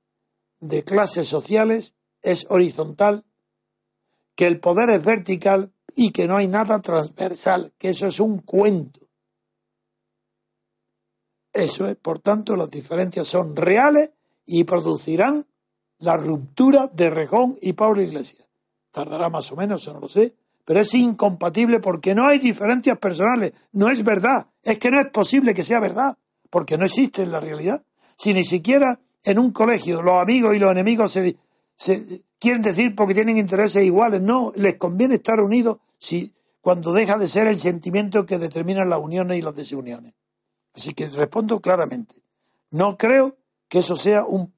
de 0.61 0.85
clases 0.85 1.29
sociales 1.29 1.97
es 2.23 2.47
horizontal, 2.49 3.25
que 4.35 4.47
el 4.47 4.61
poder 4.61 4.91
es 4.91 5.03
vertical 5.03 5.73
y 5.95 6.11
que 6.11 6.27
no 6.27 6.37
hay 6.37 6.49
nada 6.49 6.81
transversal, 6.81 7.73
que 7.79 7.91
eso 7.91 8.07
es 8.07 8.21
un 8.21 8.41
cuento. 8.41 9.09
Eso 11.53 11.89
es, 11.89 11.97
por 11.97 12.19
tanto, 12.21 12.55
las 12.55 12.71
diferencias 12.71 13.27
son 13.27 13.57
reales 13.57 14.13
y 14.45 14.65
producirán 14.65 15.47
la 15.99 16.17
ruptura 16.17 16.89
de 16.93 17.09
Rejón 17.09 17.57
y 17.63 17.73
Pablo 17.73 18.03
Iglesias. 18.03 18.47
Tardará 18.91 19.31
más 19.31 19.51
o 19.53 19.57
menos, 19.57 19.83
eso 19.83 19.95
no 19.95 20.01
lo 20.01 20.09
sé, 20.09 20.35
pero 20.67 20.81
es 20.81 20.93
incompatible 20.95 21.81
porque 21.81 22.15
no 22.15 22.27
hay 22.27 22.39
diferencias 22.39 22.99
personales. 22.99 23.55
No 23.73 23.89
es 23.89 24.03
verdad. 24.05 24.49
Es 24.63 24.79
que 24.79 24.91
no 24.91 25.01
es 25.01 25.11
posible 25.13 25.55
que 25.55 25.63
sea 25.63 25.81
verdad, 25.81 26.19
porque 26.51 26.77
no 26.77 26.85
existe 26.85 27.23
en 27.23 27.33
la 27.33 27.41
realidad. 27.41 27.83
Si 28.17 28.33
ni 28.33 28.45
siquiera 28.45 28.99
en 29.23 29.39
un 29.39 29.51
colegio 29.53 30.03
los 30.03 30.21
amigos 30.21 30.55
y 30.55 30.59
los 30.59 30.73
enemigos 30.73 31.13
se, 31.13 31.37
quieren 32.39 32.63
decir 32.63 32.95
porque 32.95 33.15
tienen 33.15 33.39
intereses 33.39 33.85
iguales, 33.85 34.21
no, 34.23 34.53
les 34.57 34.77
conviene 34.77 35.17
estar 35.17 35.41
unidos 35.41 35.79
si 35.99 36.33
cuando 36.61 36.93
deja 36.93 37.19
de 37.19 37.29
ser 37.29 37.47
el 37.47 37.59
sentimiento 37.59 38.27
que 38.27 38.39
determina 38.39 38.85
las 38.85 39.01
uniones 39.01 39.39
y 39.39 39.43
las 39.43 39.55
desuniones. 39.55 40.15
Así 40.75 40.95
que 40.95 41.07
respondo 41.09 41.61
claramente. 41.61 42.15
No 42.71 42.97
creo 42.97 43.37
que 43.69 43.79
eso 43.81 43.97
sea 43.97 44.25
un, 44.25 44.53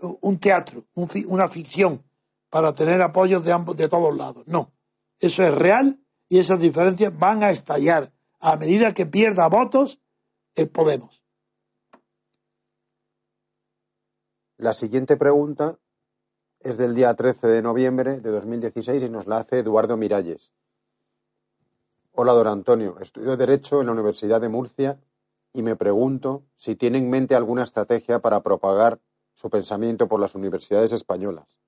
un 0.00 0.38
teatro, 0.38 0.84
una 0.94 1.48
ficción 1.48 2.02
para 2.50 2.72
tener 2.72 3.00
apoyos 3.02 3.44
de 3.44 3.52
ambos, 3.52 3.76
de 3.76 3.88
todos 3.88 4.16
lados. 4.16 4.44
No, 4.46 4.72
eso 5.20 5.42
es 5.42 5.54
real 5.54 6.00
y 6.28 6.38
esas 6.38 6.60
diferencias 6.60 7.16
van 7.16 7.42
a 7.42 7.50
estallar 7.50 8.12
a 8.40 8.56
medida 8.56 8.92
que 8.92 9.06
pierda 9.06 9.48
votos 9.48 10.00
el 10.54 10.68
Podemos. 10.68 11.25
La 14.58 14.72
siguiente 14.72 15.18
pregunta 15.18 15.78
es 16.60 16.78
del 16.78 16.94
día 16.94 17.12
13 17.12 17.46
de 17.46 17.60
noviembre 17.60 18.20
de 18.22 18.30
2016 18.30 19.02
y 19.02 19.10
nos 19.10 19.26
la 19.26 19.38
hace 19.38 19.58
Eduardo 19.58 19.98
Miralles. 19.98 20.50
Hola, 22.12 22.32
don 22.32 22.46
Antonio. 22.46 22.98
Estudio 22.98 23.36
Derecho 23.36 23.82
en 23.82 23.86
la 23.86 23.92
Universidad 23.92 24.40
de 24.40 24.48
Murcia 24.48 24.98
y 25.52 25.62
me 25.62 25.76
pregunto 25.76 26.42
si 26.56 26.74
tiene 26.74 26.96
en 26.96 27.10
mente 27.10 27.34
alguna 27.34 27.64
estrategia 27.64 28.20
para 28.20 28.42
propagar 28.42 28.98
su 29.34 29.50
pensamiento 29.50 30.08
por 30.08 30.20
las 30.20 30.34
universidades 30.34 30.94
españolas. 30.94 31.58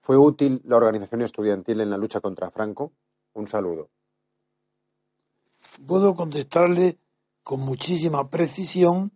¿Fue 0.00 0.16
útil 0.16 0.62
la 0.64 0.76
organización 0.76 1.22
estudiantil 1.22 1.80
en 1.80 1.90
la 1.90 1.98
lucha 1.98 2.20
contra 2.20 2.52
Franco? 2.52 2.92
Un 3.32 3.48
saludo. 3.48 3.90
Puedo 5.88 6.14
contestarle 6.14 7.00
con 7.42 7.58
muchísima 7.62 8.30
precisión 8.30 9.10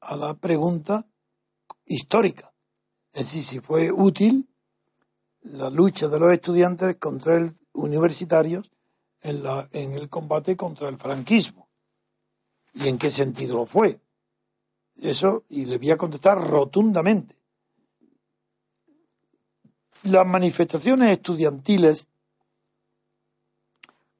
a 0.00 0.14
la 0.14 0.34
pregunta 0.34 1.08
histórica. 1.86 2.52
Es 3.12 3.26
decir, 3.26 3.44
si 3.44 3.60
fue 3.60 3.90
útil 3.90 4.48
la 5.42 5.70
lucha 5.70 6.08
de 6.08 6.18
los 6.18 6.32
estudiantes 6.32 6.96
contra 6.96 7.36
el 7.36 7.56
universitarios 7.76 8.72
en, 9.22 9.42
la, 9.42 9.68
en 9.72 9.92
el 9.92 10.08
combate 10.08 10.56
contra 10.56 10.88
el 10.88 10.98
franquismo 10.98 11.68
y 12.74 12.88
en 12.88 12.98
qué 12.98 13.10
sentido 13.10 13.56
lo 13.56 13.66
fue. 13.66 14.00
Eso, 14.96 15.44
y 15.48 15.66
le 15.66 15.78
voy 15.78 15.90
a 15.90 15.96
contestar 15.96 16.38
rotundamente. 16.38 17.36
Las 20.04 20.26
manifestaciones 20.26 21.10
estudiantiles 21.10 22.08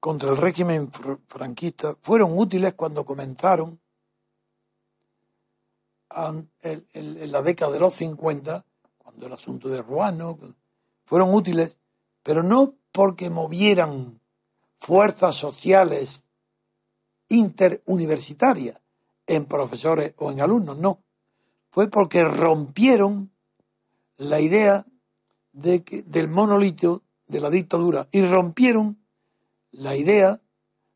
contra 0.00 0.30
el 0.30 0.36
régimen 0.36 0.90
franquista 1.28 1.96
fueron 2.00 2.38
útiles 2.38 2.74
cuando 2.74 3.04
comenzaron 3.04 3.80
en 6.16 7.32
la 7.32 7.42
década 7.42 7.72
de 7.72 7.80
los 7.80 7.94
50, 7.94 8.64
cuando 8.98 9.26
el 9.26 9.32
asunto 9.32 9.68
de 9.68 9.82
Ruano, 9.82 10.38
fueron 11.04 11.34
útiles, 11.34 11.78
pero 12.22 12.42
no 12.42 12.74
porque 12.92 13.30
movieran 13.30 14.20
fuerzas 14.78 15.36
sociales 15.36 16.24
interuniversitaria 17.28 18.80
en 19.26 19.44
profesores 19.44 20.14
o 20.18 20.30
en 20.30 20.40
alumnos, 20.40 20.78
no. 20.78 21.02
Fue 21.70 21.88
porque 21.88 22.24
rompieron 22.24 23.32
la 24.16 24.40
idea 24.40 24.86
de 25.52 25.82
que, 25.82 26.02
del 26.02 26.28
monolito 26.28 27.02
de 27.26 27.40
la 27.40 27.50
dictadura 27.50 28.08
y 28.12 28.22
rompieron 28.22 28.98
la 29.72 29.96
idea 29.96 30.40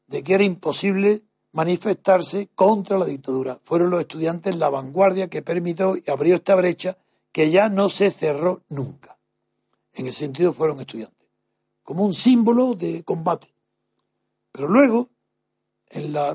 de 0.07 0.23
que 0.23 0.35
era 0.35 0.45
imposible 0.45 1.23
manifestarse 1.53 2.49
contra 2.55 2.99
la 2.99 3.07
dictadura. 3.07 3.59
Fueron 3.65 3.91
los 3.91 4.01
estudiantes 4.01 4.57
la 4.57 4.71
vanguardia 4.71 5.29
que 5.29 5.43
permitió 5.43 5.97
y 5.97 6.05
abrió 6.11 6.37
esta 6.37 6.55
brecha 6.55 6.97
que 7.33 7.51
ya 7.51 7.69
no 7.69 7.89
se 7.89 8.11
cerró 8.11 8.63
nunca. 8.69 9.19
En 9.93 10.07
ese 10.07 10.21
sentido 10.21 10.53
fueron 10.53 10.81
estudiantes, 10.81 11.29
como 11.83 12.05
un 12.05 12.15
símbolo 12.15 12.75
de 12.75 13.03
combate. 13.03 13.53
Pero 14.53 14.69
luego 14.69 15.09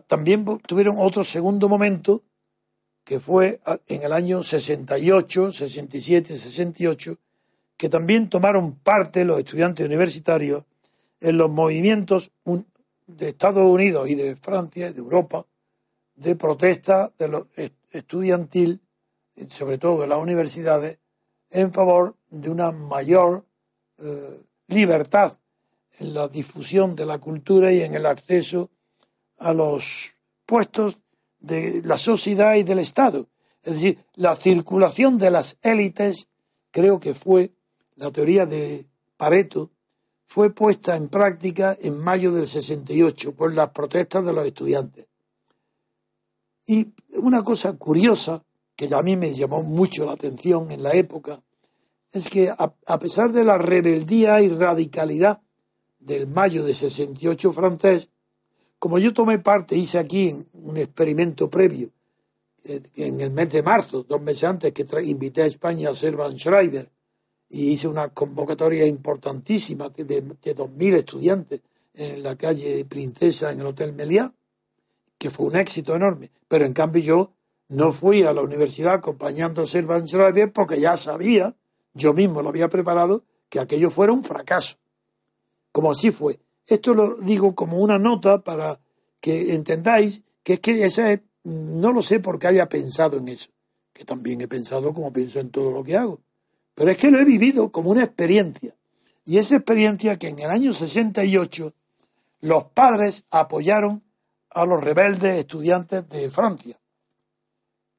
también 0.08 0.46
tuvieron 0.68 0.98
otro 1.00 1.24
segundo 1.24 1.70
momento 1.70 2.24
que 3.04 3.20
fue 3.20 3.62
en 3.88 4.02
el 4.02 4.12
año 4.12 4.44
68, 4.44 5.52
67, 5.52 6.36
68, 6.36 7.18
que 7.78 7.88
también 7.88 8.30
tomaron 8.30 8.76
parte 8.76 9.24
los 9.26 9.40
estudiantes 9.40 9.86
universitarios 9.86 10.66
en 11.22 11.38
los 11.38 11.50
movimientos 11.50 12.32
de 13.08 13.30
Estados 13.30 13.66
Unidos 13.66 14.10
y 14.10 14.16
de 14.16 14.36
Francia 14.36 14.92
de 14.92 15.00
Europa 15.00 15.46
de 16.16 16.36
protesta 16.36 17.12
de 17.18 17.28
los 17.28 17.44
estudiantil, 17.92 18.82
sobre 19.50 19.78
todo 19.78 20.02
de 20.02 20.08
las 20.08 20.20
universidades, 20.20 21.00
en 21.50 21.74
favor 21.74 22.16
de 22.30 22.50
una 22.50 22.72
mayor 22.72 23.46
eh, 23.98 24.42
libertad 24.68 25.38
en 26.00 26.14
la 26.14 26.28
difusión 26.28 26.96
de 26.96 27.06
la 27.06 27.20
cultura 27.20 27.72
y 27.72 27.82
en 27.82 27.96
el 27.96 28.06
acceso 28.06 28.70
a 29.38 29.54
los 29.54 30.16
puestos 30.46 30.98
de 31.40 31.82
la 31.84 31.98
sociedad 31.98 32.56
y 32.56 32.64
del 32.64 32.80
Estado. 32.80 33.28
Es 33.64 33.74
decir, 33.74 34.00
la 34.16 34.36
circulación 34.36 35.18
de 35.18 35.32
las 35.32 35.58
élites, 35.62 36.30
creo 36.72 37.00
que 37.00 37.14
fue 37.14 37.52
la 37.96 38.12
teoría 38.12 38.46
de 38.46 38.86
Pareto, 39.18 39.72
fue 40.28 40.54
puesta 40.54 40.96
en 40.96 41.08
práctica 41.08 41.78
en 41.80 42.00
mayo 42.00 42.32
del 42.32 42.48
68 42.48 43.34
por 43.36 43.54
las 43.54 43.70
protestas 43.70 44.26
de 44.26 44.34
los 44.34 44.46
estudiantes. 44.46 45.08
Y 46.68 46.94
una 47.18 47.44
cosa 47.44 47.74
curiosa 47.74 48.44
que 48.76 48.90
a 48.94 49.02
mí 49.02 49.16
me 49.16 49.34
llamó 49.34 49.64
mucho 49.64 50.06
la 50.06 50.14
atención 50.14 50.72
en 50.72 50.84
la 50.84 50.92
época 50.94 51.42
es 52.12 52.30
que 52.30 52.50
a, 52.50 53.00
pesar 53.00 53.32
de 53.32 53.44
la 53.44 53.58
rebeldía 53.58 54.42
y 54.42 54.50
radicalidad 54.50 55.42
del 56.00 56.28
mayo 56.28 56.64
de 56.64 56.74
68 56.74 57.52
francés, 57.52 58.12
como 58.80 59.00
yo 59.00 59.14
tomé 59.14 59.40
parte, 59.40 59.76
hice 59.76 59.98
aquí 59.98 60.46
un 60.54 60.78
experimento 60.78 61.50
previo 61.50 61.90
eh, 62.64 62.82
en 62.96 63.22
el 63.22 63.32
mes 63.32 63.52
de 63.52 63.64
marzo, 63.64 64.04
dos 64.04 64.22
meses 64.22 64.46
antes 64.46 64.72
que 64.72 64.86
invité 65.04 65.44
a 65.44 65.46
España 65.46 65.90
a 65.90 65.96
Servan 65.96 66.38
Schreiber 66.38 66.90
y 67.50 67.72
hice 67.72 67.88
una 67.88 68.10
convocatoria 68.10 68.86
importantísima 68.86 69.90
de, 69.90 70.04
de, 70.04 70.22
2.000 70.24 70.96
estudiantes 70.96 71.62
en 71.94 72.24
la 72.24 72.36
calle 72.36 72.84
Princesa 72.86 73.52
en 73.52 73.62
el 73.62 73.68
Hotel 73.68 73.94
Meliá, 73.94 74.34
que 75.18 75.30
fue 75.30 75.46
un 75.46 75.56
éxito 75.56 75.96
enorme. 75.96 76.32
Pero 76.48 76.66
en 76.66 76.74
cambio 76.74 77.02
yo 77.02 77.34
no 77.70 77.92
fui 77.92 78.24
a 78.24 78.34
la 78.34 78.42
universidad 78.42 78.96
acompañando 78.96 79.62
a 79.62 79.68
Servan 79.68 80.08
Schreiber 80.08 80.52
porque 80.52 80.80
ya 80.80 80.98
sabía, 80.98 81.56
yo 81.94 82.14
mismo 82.14 82.42
lo 82.42 82.50
había 82.50 82.70
preparado, 82.70 83.24
que 83.50 83.60
aquello 83.60 83.90
fuera 83.90 84.14
un 84.14 84.24
fracaso. 84.24 84.78
Como 85.72 85.92
así 85.92 86.12
fue. 86.12 86.40
Esto 86.68 86.94
lo 86.94 87.16
digo 87.16 87.54
como 87.56 87.78
una 87.78 88.00
nota 88.00 88.44
para 88.44 88.80
que 89.20 89.54
entendáis 89.54 90.26
que 90.44 90.54
es 90.54 90.60
que 90.60 90.84
esa 90.84 91.22
no 91.44 91.92
lo 91.92 92.02
sé 92.02 92.20
porque 92.20 92.48
haya 92.48 92.68
pensado 92.68 93.18
en 93.18 93.28
eso, 93.28 93.52
que 93.94 94.04
también 94.04 94.42
he 94.42 94.48
pensado 94.48 94.94
como 94.94 95.14
pienso 95.14 95.40
en 95.40 95.52
todo 95.52 95.72
lo 95.72 95.84
que 95.84 95.96
hago, 95.96 96.20
pero 96.76 96.92
es 96.92 96.98
que 96.98 97.10
lo 97.10 97.20
he 97.20 97.26
vivido 97.26 97.72
como 97.72 97.90
una 97.90 98.04
experiencia. 98.04 98.76
Y 99.26 99.40
esa 99.40 99.56
experiencia 99.56 100.18
que 100.18 100.28
en 100.28 100.40
el 100.40 100.52
año 100.52 100.72
68 100.72 101.74
los 102.42 102.66
padres 102.66 103.26
apoyaron 103.32 104.04
a 104.52 104.66
los 104.66 104.84
rebeldes 104.84 105.38
estudiantes 105.38 106.08
de 106.08 106.30
Francia. 106.30 106.80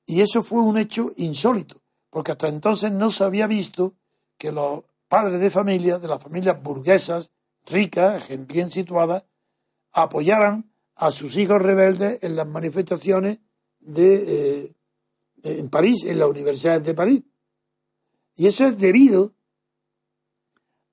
Y 0.06 0.20
eso 0.20 0.42
fue 0.42 0.62
un 0.62 0.78
hecho 0.78 1.12
insólito, 1.16 1.82
porque 2.10 2.32
hasta 2.32 2.48
entonces 2.48 2.92
no 2.92 3.10
se 3.10 3.24
había 3.24 3.48
visto 3.48 3.94
que 4.38 4.52
los 4.52 4.84
padres 5.08 5.40
de 5.40 5.50
familia, 5.50 5.98
de 5.98 6.08
las 6.08 6.22
familias 6.22 6.62
burguesas, 6.62 7.32
ricas, 7.66 8.28
bien 8.46 8.70
situadas, 8.70 9.24
apoyaran 9.92 10.70
a 10.94 11.10
sus 11.10 11.36
hijos 11.36 11.60
rebeldes 11.60 12.18
en 12.22 12.36
las 12.36 12.46
manifestaciones 12.46 13.40
de, 13.80 14.62
eh, 14.62 14.72
en 15.42 15.68
París, 15.68 16.04
en 16.04 16.18
las 16.18 16.28
universidades 16.28 16.84
de 16.84 16.94
París. 16.94 17.22
Y 18.36 18.46
eso 18.46 18.64
es 18.66 18.78
debido 18.78 19.32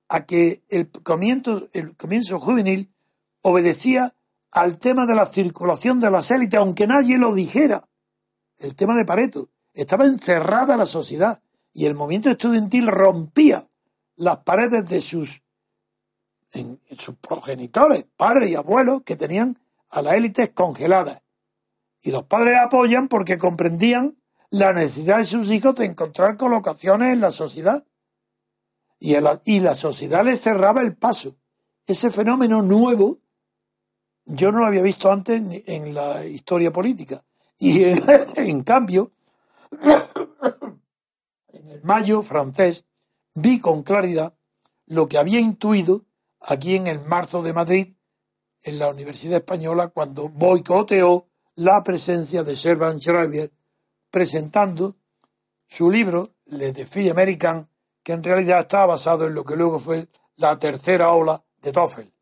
a 0.08 0.26
que 0.26 0.62
el 0.68 0.90
comienzo, 0.90 1.68
el 1.72 1.96
comienzo 1.96 2.40
juvenil 2.40 2.92
obedecía 3.42 4.14
al 4.50 4.78
tema 4.78 5.06
de 5.06 5.14
la 5.14 5.26
circulación 5.26 6.00
de 6.00 6.10
las 6.10 6.30
élites, 6.30 6.58
aunque 6.58 6.86
nadie 6.86 7.18
lo 7.18 7.34
dijera. 7.34 7.88
El 8.56 8.74
tema 8.74 8.96
de 8.96 9.04
Pareto. 9.04 9.50
Estaba 9.74 10.06
encerrada 10.06 10.76
la 10.76 10.86
sociedad 10.86 11.42
y 11.72 11.86
el 11.86 11.94
movimiento 11.94 12.30
estudiantil 12.30 12.86
rompía 12.86 13.68
las 14.14 14.38
paredes 14.38 14.86
de 14.86 15.00
sus, 15.00 15.42
en, 16.52 16.80
sus 16.96 17.16
progenitores, 17.16 18.06
padres 18.16 18.50
y 18.50 18.54
abuelos, 18.54 19.02
que 19.02 19.16
tenían 19.16 19.58
a 19.90 20.00
las 20.00 20.14
élites 20.14 20.50
congeladas. 20.50 21.22
Y 22.00 22.12
los 22.12 22.24
padres 22.24 22.56
apoyan 22.58 23.08
porque 23.08 23.36
comprendían 23.36 24.16
la 24.54 24.72
necesidad 24.72 25.18
de 25.18 25.24
sus 25.24 25.50
hijos 25.50 25.74
de 25.74 25.86
encontrar 25.86 26.36
colocaciones 26.36 27.12
en 27.12 27.20
la 27.20 27.32
sociedad. 27.32 27.84
Y, 29.00 29.60
la 29.60 29.74
sociedad 29.74 30.24
les 30.24 30.40
cerraba 30.40 30.80
el 30.80 30.96
paso. 30.96 31.36
Ese 31.86 32.10
fenómeno 32.12 32.62
nuevo 32.62 33.18
yo 34.26 34.52
no 34.52 34.60
lo 34.60 34.66
había 34.66 34.82
visto 34.82 35.10
antes 35.10 35.42
en 35.66 35.92
la 35.92 36.24
historia 36.24 36.72
política. 36.72 37.24
Y 37.58 37.82
en, 38.36 38.62
cambio, 38.62 39.12
en 41.48 41.70
el 41.70 41.82
mayo 41.82 42.22
francés 42.22 42.86
vi 43.34 43.60
con 43.60 43.82
claridad 43.82 44.36
lo 44.86 45.08
que 45.08 45.18
había 45.18 45.40
intuido 45.40 46.04
aquí 46.40 46.76
en 46.76 46.86
el 46.86 47.00
marzo 47.00 47.42
de 47.42 47.52
Madrid, 47.52 47.96
en 48.62 48.78
la 48.78 48.88
Universidad 48.88 49.38
Española, 49.38 49.88
cuando 49.88 50.28
boicoteó 50.28 51.26
la 51.56 51.82
presencia 51.82 52.44
de 52.44 52.54
Servan 52.54 53.00
Schreiber 53.00 53.52
presentando 54.14 54.94
su 55.66 55.90
libro 55.90 56.36
Le 56.44 56.72
Défi 56.72 57.10
Américain, 57.10 57.68
que 58.00 58.12
en 58.12 58.22
realidad 58.22 58.60
estaba 58.60 58.86
basado 58.86 59.26
en 59.26 59.34
lo 59.34 59.44
que 59.44 59.56
luego 59.56 59.80
fue 59.80 60.06
la 60.36 60.56
tercera 60.56 61.10
ola 61.10 61.44
de 61.60 61.72
Toffel. 61.72 62.14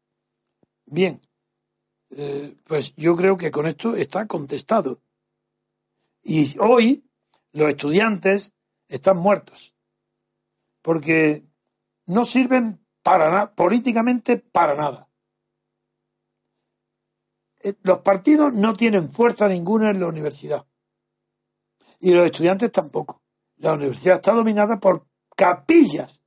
Bien, 0.86 1.20
eh, 2.08 2.56
pues 2.64 2.96
yo 2.96 3.14
creo 3.14 3.36
que 3.36 3.50
con 3.50 3.66
esto 3.66 3.94
está 3.94 4.26
contestado. 4.26 5.02
Y 6.22 6.56
hoy 6.60 7.04
los 7.52 7.68
estudiantes 7.68 8.54
están 8.88 9.18
muertos, 9.18 9.76
porque 10.80 11.44
no 12.06 12.24
sirven 12.24 12.86
para 13.02 13.30
nada, 13.30 13.54
políticamente 13.54 14.38
para 14.38 14.74
nada. 14.76 15.10
Eh, 17.62 17.74
los 17.82 17.98
partidos 17.98 18.54
no 18.54 18.72
tienen 18.72 19.10
fuerza 19.10 19.46
ninguna 19.46 19.90
en 19.90 20.00
la 20.00 20.06
universidad. 20.06 20.66
Y 22.02 22.10
los 22.10 22.26
estudiantes 22.26 22.72
tampoco. 22.72 23.22
La 23.58 23.74
universidad 23.74 24.16
está 24.16 24.32
dominada 24.32 24.80
por 24.80 25.06
capillas, 25.36 26.24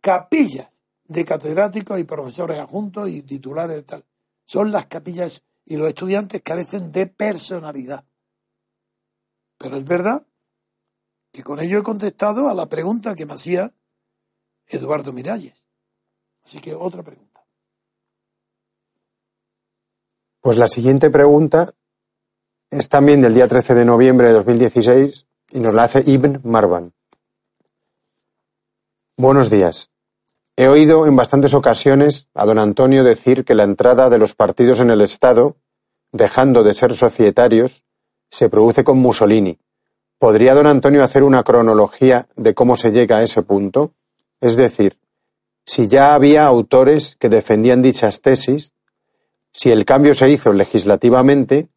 capillas 0.00 0.82
de 1.04 1.24
catedráticos 1.24 2.00
y 2.00 2.04
profesores 2.04 2.58
adjuntos 2.58 3.08
y 3.08 3.22
titulares 3.22 3.76
de 3.76 3.82
tal. 3.84 4.04
Son 4.44 4.72
las 4.72 4.86
capillas 4.86 5.44
y 5.64 5.76
los 5.76 5.86
estudiantes 5.86 6.42
carecen 6.42 6.90
de 6.90 7.06
personalidad. 7.06 8.04
Pero 9.56 9.76
es 9.76 9.84
verdad 9.84 10.26
que 11.30 11.44
con 11.44 11.60
ello 11.60 11.78
he 11.78 11.84
contestado 11.84 12.48
a 12.48 12.54
la 12.54 12.68
pregunta 12.68 13.14
que 13.14 13.24
me 13.24 13.34
hacía 13.34 13.72
Eduardo 14.66 15.12
Miralles. 15.12 15.62
Así 16.42 16.60
que 16.60 16.74
otra 16.74 17.04
pregunta. 17.04 17.46
Pues 20.40 20.58
la 20.58 20.66
siguiente 20.66 21.08
pregunta 21.08 21.72
es 22.72 22.88
también 22.88 23.20
del 23.20 23.34
día 23.34 23.46
13 23.48 23.74
de 23.74 23.84
noviembre 23.84 24.28
de 24.28 24.32
2016 24.32 25.26
y 25.50 25.60
nos 25.60 25.74
la 25.74 25.84
hace 25.84 26.02
Ibn 26.06 26.40
Marwan. 26.42 26.94
Buenos 29.18 29.50
días. 29.50 29.90
He 30.56 30.68
oído 30.68 31.06
en 31.06 31.14
bastantes 31.14 31.52
ocasiones 31.52 32.28
a 32.32 32.46
don 32.46 32.58
Antonio 32.58 33.04
decir 33.04 33.44
que 33.44 33.54
la 33.54 33.64
entrada 33.64 34.08
de 34.08 34.16
los 34.16 34.34
partidos 34.34 34.80
en 34.80 34.88
el 34.88 35.02
Estado, 35.02 35.56
dejando 36.12 36.62
de 36.62 36.74
ser 36.74 36.96
societarios, 36.96 37.84
se 38.30 38.48
produce 38.48 38.84
con 38.84 38.98
Mussolini. 38.98 39.58
¿Podría 40.18 40.54
don 40.54 40.66
Antonio 40.66 41.04
hacer 41.04 41.24
una 41.24 41.42
cronología 41.42 42.26
de 42.36 42.54
cómo 42.54 42.78
se 42.78 42.90
llega 42.90 43.18
a 43.18 43.22
ese 43.22 43.42
punto? 43.42 43.92
Es 44.40 44.56
decir, 44.56 44.98
si 45.66 45.88
ya 45.88 46.14
había 46.14 46.46
autores 46.46 47.16
que 47.16 47.28
defendían 47.28 47.82
dichas 47.82 48.22
tesis, 48.22 48.72
si 49.52 49.70
el 49.70 49.84
cambio 49.84 50.14
se 50.14 50.30
hizo 50.30 50.54
legislativamente, 50.54 51.68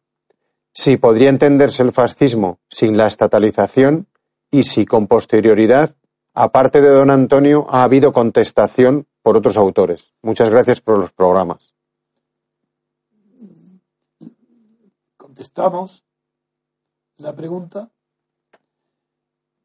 si 0.76 0.98
podría 0.98 1.30
entenderse 1.30 1.82
el 1.82 1.90
fascismo 1.90 2.60
sin 2.68 2.98
la 2.98 3.06
estatalización 3.06 4.08
y 4.50 4.64
si 4.64 4.84
con 4.84 5.06
posterioridad, 5.06 5.96
aparte 6.34 6.82
de 6.82 6.90
don 6.90 7.08
Antonio, 7.10 7.66
ha 7.70 7.82
habido 7.82 8.12
contestación 8.12 9.08
por 9.22 9.38
otros 9.38 9.56
autores. 9.56 10.12
Muchas 10.20 10.50
gracias 10.50 10.82
por 10.82 10.98
los 10.98 11.12
programas. 11.12 11.74
Contestamos 15.16 16.04
la 17.16 17.34
pregunta 17.34 17.90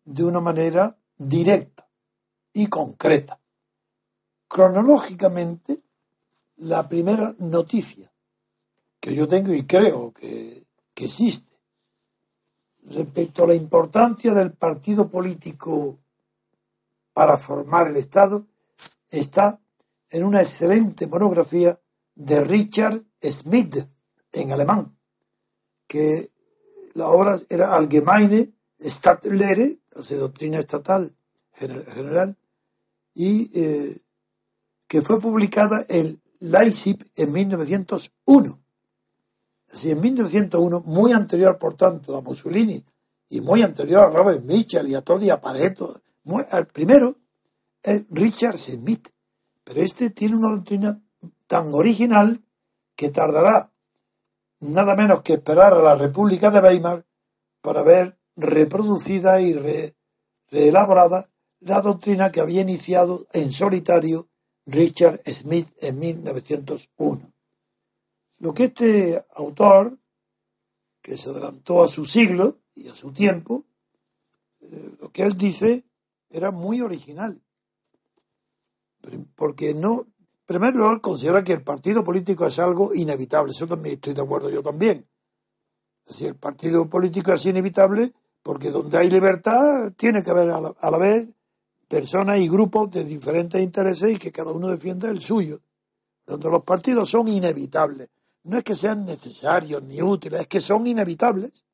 de 0.05 0.24
una 0.24 0.39
manera 0.39 0.97
directa 1.18 1.89
y 2.53 2.68
concreta. 2.68 3.38
Cronológicamente, 4.47 5.84
la 6.55 6.88
primera 6.88 7.36
noticia 7.39 8.09
que 9.01 9.14
yo 9.14 9.28
tengo 9.28 9.53
y 9.53 9.66
creo 9.66 10.14
que 10.14 10.61
existe 11.06 11.58
respecto 12.84 13.43
a 13.43 13.47
la 13.47 13.56
importancia 13.56 14.34
del 14.34 14.54
partido 14.54 15.10
político 15.10 15.99
para 17.14 17.38
formar 17.38 17.88
el 17.88 17.97
Estado 17.97 18.47
está 19.10 19.60
en 20.10 20.24
una 20.24 20.41
excelente 20.41 21.08
monografía 21.08 21.80
de 22.16 22.41
Richard 22.41 22.99
Smith 23.22 23.78
en 24.32 24.52
alemán, 24.52 24.97
que 25.88 26.30
la 26.93 27.08
obra 27.08 27.38
era 27.49 27.76
Allgemeine 27.76 28.54
Staatlehre, 28.80 29.80
o 29.95 30.04
sea, 30.04 30.18
doctrina 30.18 30.60
estatal 30.60 31.16
general, 31.54 32.38
y 33.14 33.52
eh, 33.54 34.02
que 34.88 35.02
fue 35.02 35.20
publicada 35.20 35.86
en 35.88 36.22
Leipzig 36.39 36.97
en 37.16 37.32
1901. 37.32 38.61
Así, 39.74 39.91
en 39.91 40.01
1901, 40.01 40.84
muy 40.86 41.13
anterior, 41.13 41.57
por 41.57 41.76
tanto, 41.76 42.17
a 42.17 42.22
Mussolini 42.22 42.84
y 43.30 43.41
muy 43.41 43.61
anterior 43.61 44.03
a 44.03 44.09
Robert 44.09 44.43
Mitchell 44.43 44.88
y 44.88 44.95
a 44.95 45.01
Todi 45.01 45.30
Pareto, 45.41 46.01
al 46.49 46.67
primero 46.67 47.15
es 47.82 48.03
Richard 48.09 48.57
Smith, 48.57 49.09
pero 49.63 49.82
este 49.82 50.09
tiene 50.09 50.36
una 50.36 50.55
doctrina 50.55 51.01
tan 51.47 51.74
original 51.74 52.43
que 52.95 53.09
tardará 53.09 53.72
nada 54.59 54.95
menos 54.95 55.22
que 55.22 55.34
esperar 55.34 55.74
a 55.74 55.82
la 55.82 55.95
República 55.95 56.51
de 56.51 56.59
Weimar 56.59 57.05
para 57.61 57.82
ver 57.82 58.17
reproducida 58.36 59.41
y 59.41 59.53
reelaborada 60.49 61.30
la 61.59 61.82
doctrina 61.82 62.32
que 62.32 62.41
había 62.41 62.61
iniciado 62.61 63.28
en 63.34 63.51
solitario 63.51 64.30
Richard 64.65 65.22
Smith 65.26 65.69
en 65.80 65.99
1901. 65.99 67.30
Lo 68.42 68.56
que 68.56 68.66
este 68.66 69.24
autor, 69.36 70.00
que 71.00 71.16
se 71.16 71.30
adelantó 71.30 71.84
a 71.84 71.88
su 71.88 72.06
siglo 72.06 72.58
y 72.74 72.88
a 72.88 72.96
su 72.96 73.12
tiempo, 73.14 73.66
eh, 74.62 74.96
lo 75.00 75.12
que 75.12 75.22
él 75.22 75.38
dice 75.38 75.86
era 76.28 76.50
muy 76.50 76.82
original. 76.82 77.39
Porque 79.36 79.76
no, 79.76 80.08
primero 80.48 80.92
él 80.92 81.02
considera 81.02 81.44
que 81.44 81.54
el 81.54 81.62
partido 81.62 82.04
político 82.04 82.48
es 82.48 82.58
algo 82.58 82.96
inevitable. 82.96 83.52
Eso 83.52 83.68
también 83.68 83.96
estoy 83.96 84.16
de 84.16 84.24
acuerdo 84.24 84.50
yo 84.50 84.64
también. 84.64 85.08
Si 86.08 86.26
el 86.26 86.36
partido 86.36 86.89
político 86.89 87.34
es 87.34 87.46
inevitable, 87.46 88.12
porque 88.42 88.72
donde 88.72 88.98
hay 88.98 89.12
libertad 89.12 89.94
tiene 89.96 90.24
que 90.24 90.32
haber 90.32 90.50
a 90.50 90.92
la 90.92 90.98
vez 90.98 91.36
personas 91.88 92.39
y 92.39 92.50
grupos 92.50 92.89
de 92.89 93.04
diferentes 93.04 93.62
intereses 93.62 94.14
y 94.14 94.18
que 94.18 94.32
cada 94.32 94.52
uno 94.52 94.68
defienda 94.68 95.10
el 95.10 95.22
suyo. 95.22 95.60
Donde 96.26 96.50
los 96.50 96.64
partidos 96.64 97.08
son 97.08 97.28
inevitables. 97.28 98.10
No 98.44 98.58
es 98.58 98.64
que 98.64 98.76
sean 98.76 99.06
necesarios 99.06 99.84
ni 99.84 100.02
útiles, 100.02 100.42
es 100.42 100.48
que 100.48 100.62
son 100.62 100.88
inevitables. 100.88 101.66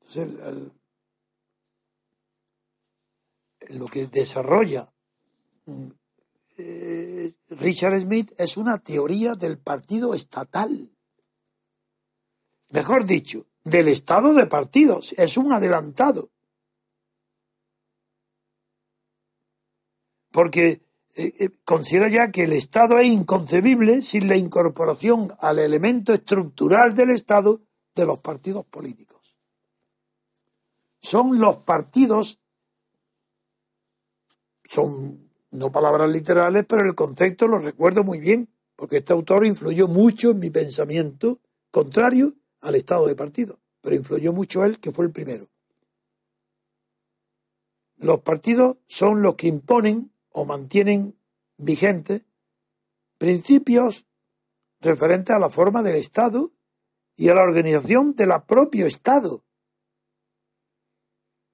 Entonces, 0.00 0.72
lo 3.68 3.86
que 3.86 4.06
desarrolla 4.06 4.92
mm, 5.66 5.88
eh, 6.58 7.34
Richard 7.48 8.00
Smith 8.00 8.32
es 8.38 8.56
una 8.56 8.78
teoría 8.78 9.34
del 9.34 9.58
partido 9.58 10.14
estatal. 10.14 10.90
Mejor 12.70 13.04
dicho, 13.04 13.46
del 13.64 13.88
estado 13.88 14.32
de 14.32 14.46
partidos. 14.46 15.12
Es 15.18 15.36
un 15.36 15.52
adelantado. 15.52 16.30
porque 20.36 20.82
eh, 21.18 21.34
eh, 21.38 21.50
considera 21.64 22.08
ya 22.10 22.30
que 22.30 22.44
el 22.44 22.52
Estado 22.52 22.98
es 22.98 23.06
inconcebible 23.06 24.02
sin 24.02 24.28
la 24.28 24.36
incorporación 24.36 25.32
al 25.40 25.58
elemento 25.58 26.12
estructural 26.12 26.94
del 26.94 27.08
Estado 27.08 27.62
de 27.94 28.04
los 28.04 28.18
partidos 28.18 28.66
políticos. 28.66 29.38
Son 31.00 31.38
los 31.38 31.56
partidos, 31.56 32.38
son 34.64 35.30
no 35.52 35.72
palabras 35.72 36.10
literales, 36.10 36.66
pero 36.68 36.82
el 36.82 36.94
concepto 36.94 37.48
lo 37.48 37.60
recuerdo 37.60 38.04
muy 38.04 38.20
bien, 38.20 38.50
porque 38.76 38.98
este 38.98 39.14
autor 39.14 39.46
influyó 39.46 39.88
mucho 39.88 40.32
en 40.32 40.38
mi 40.38 40.50
pensamiento 40.50 41.40
contrario 41.70 42.34
al 42.60 42.74
Estado 42.74 43.06
de 43.06 43.16
partido, 43.16 43.58
pero 43.80 43.96
influyó 43.96 44.34
mucho 44.34 44.64
él, 44.64 44.78
que 44.80 44.92
fue 44.92 45.06
el 45.06 45.12
primero. 45.12 45.48
Los 47.96 48.20
partidos 48.20 48.76
son 48.86 49.22
los 49.22 49.36
que 49.36 49.48
imponen 49.48 50.12
o 50.38 50.44
mantienen 50.44 51.18
vigentes 51.56 52.26
principios 53.16 54.06
referentes 54.82 55.34
a 55.34 55.38
la 55.38 55.48
forma 55.48 55.82
del 55.82 55.96
Estado 55.96 56.52
y 57.16 57.30
a 57.30 57.34
la 57.34 57.40
organización 57.42 58.14
del 58.14 58.32
propio 58.46 58.84
Estado. 58.84 59.42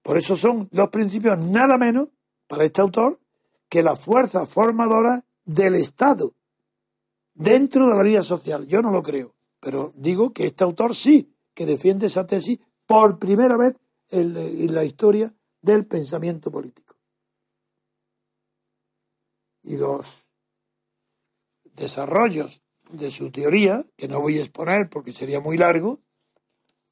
Por 0.02 0.18
eso 0.18 0.34
son 0.34 0.68
los 0.72 0.88
principios 0.88 1.38
nada 1.38 1.78
menos, 1.78 2.12
para 2.48 2.64
este 2.64 2.80
autor, 2.80 3.20
que 3.68 3.84
la 3.84 3.94
fuerza 3.94 4.46
formadora 4.46 5.22
del 5.44 5.76
Estado 5.76 6.34
dentro 7.34 7.86
de 7.88 7.94
la 7.94 8.02
vida 8.02 8.24
social. 8.24 8.66
Yo 8.66 8.82
no 8.82 8.90
lo 8.90 9.04
creo, 9.04 9.36
pero 9.60 9.92
digo 9.94 10.32
que 10.32 10.44
este 10.44 10.64
autor 10.64 10.96
sí, 10.96 11.32
que 11.54 11.66
defiende 11.66 12.08
esa 12.08 12.26
tesis 12.26 12.58
por 12.86 13.20
primera 13.20 13.56
vez 13.56 13.76
en 14.08 14.74
la 14.74 14.84
historia 14.84 15.32
del 15.60 15.86
pensamiento 15.86 16.50
político 16.50 16.91
y 19.62 19.76
los 19.76 20.28
desarrollos 21.74 22.62
de 22.90 23.10
su 23.10 23.30
teoría, 23.30 23.82
que 23.96 24.08
no 24.08 24.20
voy 24.20 24.38
a 24.38 24.42
exponer 24.42 24.88
porque 24.88 25.12
sería 25.12 25.40
muy 25.40 25.56
largo, 25.56 25.98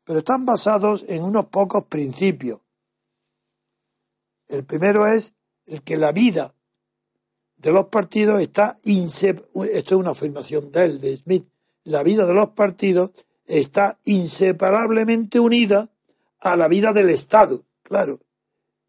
pero 0.05 0.21
están 0.21 0.45
basados 0.45 1.05
en 1.09 1.23
unos 1.23 1.47
pocos 1.47 1.85
principios. 1.85 2.61
El 4.49 4.65
primero 4.65 5.07
es 5.07 5.35
el 5.67 5.83
que 5.83 5.97
la 5.97 6.13
vida 6.13 6.55
de 7.57 7.73
los 7.73 7.87
partidos 7.87 8.41
está 8.41 8.81
esto 8.83 9.45
es 9.55 9.93
una 9.93 10.11
afirmación 10.11 10.73
de 10.73 10.85
él, 10.85 11.01
de 11.01 11.17
Smith, 11.17 11.47
la 11.85 12.03
vida 12.03 12.27
de 12.27 12.35
los 12.35 12.51
partidos 12.51 13.13
está 13.47 13.99
inseparablemente 14.05 15.41
unida 15.41 15.91
a 16.39 16.57
la 16.57 16.69
vida 16.69 16.93
del 16.93 17.11
Estado. 17.11 17.65
Claro, 17.83 18.21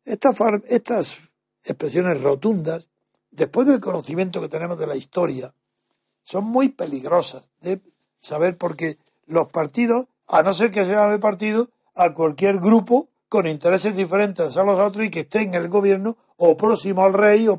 estas, 0.06 0.38
estas 0.68 1.18
expresiones 1.64 2.22
rotundas 2.22 2.90
después 3.32 3.68
del 3.68 3.80
conocimiento 3.80 4.42
que 4.42 4.50
tenemos 4.50 4.78
de 4.78 4.88
la 4.88 4.96
historia, 4.96 5.54
son 6.24 6.46
muy 6.46 6.70
peligrosas 6.70 7.52
de 7.62 7.82
saber 8.20 8.58
porque 8.58 8.98
los 9.26 9.48
partidos, 9.48 10.08
a 10.28 10.44
no 10.44 10.54
ser 10.54 10.72
que 10.72 10.86
sean 10.86 11.12
el 11.12 11.20
partido, 11.20 11.70
a 11.96 12.14
cualquier 12.14 12.60
grupo 12.60 13.10
con 13.28 13.48
intereses 13.48 13.96
diferentes 13.96 14.56
a 14.58 14.64
los 14.64 14.80
otros 14.80 15.06
y 15.06 15.10
que 15.10 15.22
esté 15.22 15.42
en 15.42 15.56
el 15.56 15.70
gobierno 15.70 16.18
o 16.38 16.56
próximo 16.58 17.04
al 17.04 17.14
rey 17.14 17.48
o 17.48 17.58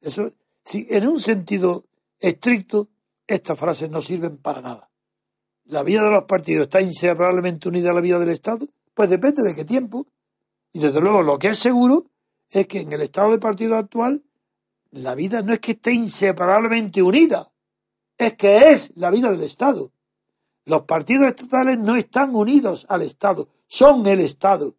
eso 0.00 0.32
si 0.64 0.86
en 0.90 1.06
un 1.06 1.18
sentido 1.18 1.84
estricto 2.18 2.88
estas 3.26 3.58
frases 3.58 3.90
no 3.90 4.00
sirven 4.02 4.36
para 4.38 4.60
nada. 4.60 4.90
La 5.64 5.82
vida 5.82 6.04
de 6.04 6.10
los 6.10 6.24
partidos 6.24 6.64
está 6.64 6.80
inseparablemente 6.80 7.68
unida 7.68 7.90
a 7.90 7.94
la 7.94 8.00
vida 8.00 8.18
del 8.18 8.30
Estado, 8.30 8.66
pues 8.94 9.08
depende 9.08 9.42
de 9.42 9.54
qué 9.54 9.64
tiempo. 9.64 10.06
Y 10.72 10.80
desde 10.80 11.00
luego 11.00 11.22
lo 11.22 11.38
que 11.38 11.48
es 11.48 11.58
seguro 11.58 12.02
es 12.50 12.66
que 12.66 12.80
en 12.80 12.92
el 12.92 13.02
estado 13.02 13.32
de 13.32 13.38
partido 13.38 13.76
actual 13.76 14.22
la 14.92 15.14
vida 15.14 15.42
no 15.42 15.52
es 15.52 15.60
que 15.60 15.72
esté 15.72 15.92
inseparablemente 15.92 17.02
unida, 17.02 17.50
es 18.16 18.34
que 18.34 18.72
es 18.72 18.92
la 18.96 19.10
vida 19.10 19.30
del 19.30 19.42
Estado. 19.42 19.90
Los 20.64 20.82
partidos 20.82 21.28
estatales 21.28 21.78
no 21.78 21.96
están 21.96 22.34
unidos 22.34 22.86
al 22.88 23.02
Estado, 23.02 23.48
son 23.66 24.06
el 24.06 24.20
Estado. 24.20 24.76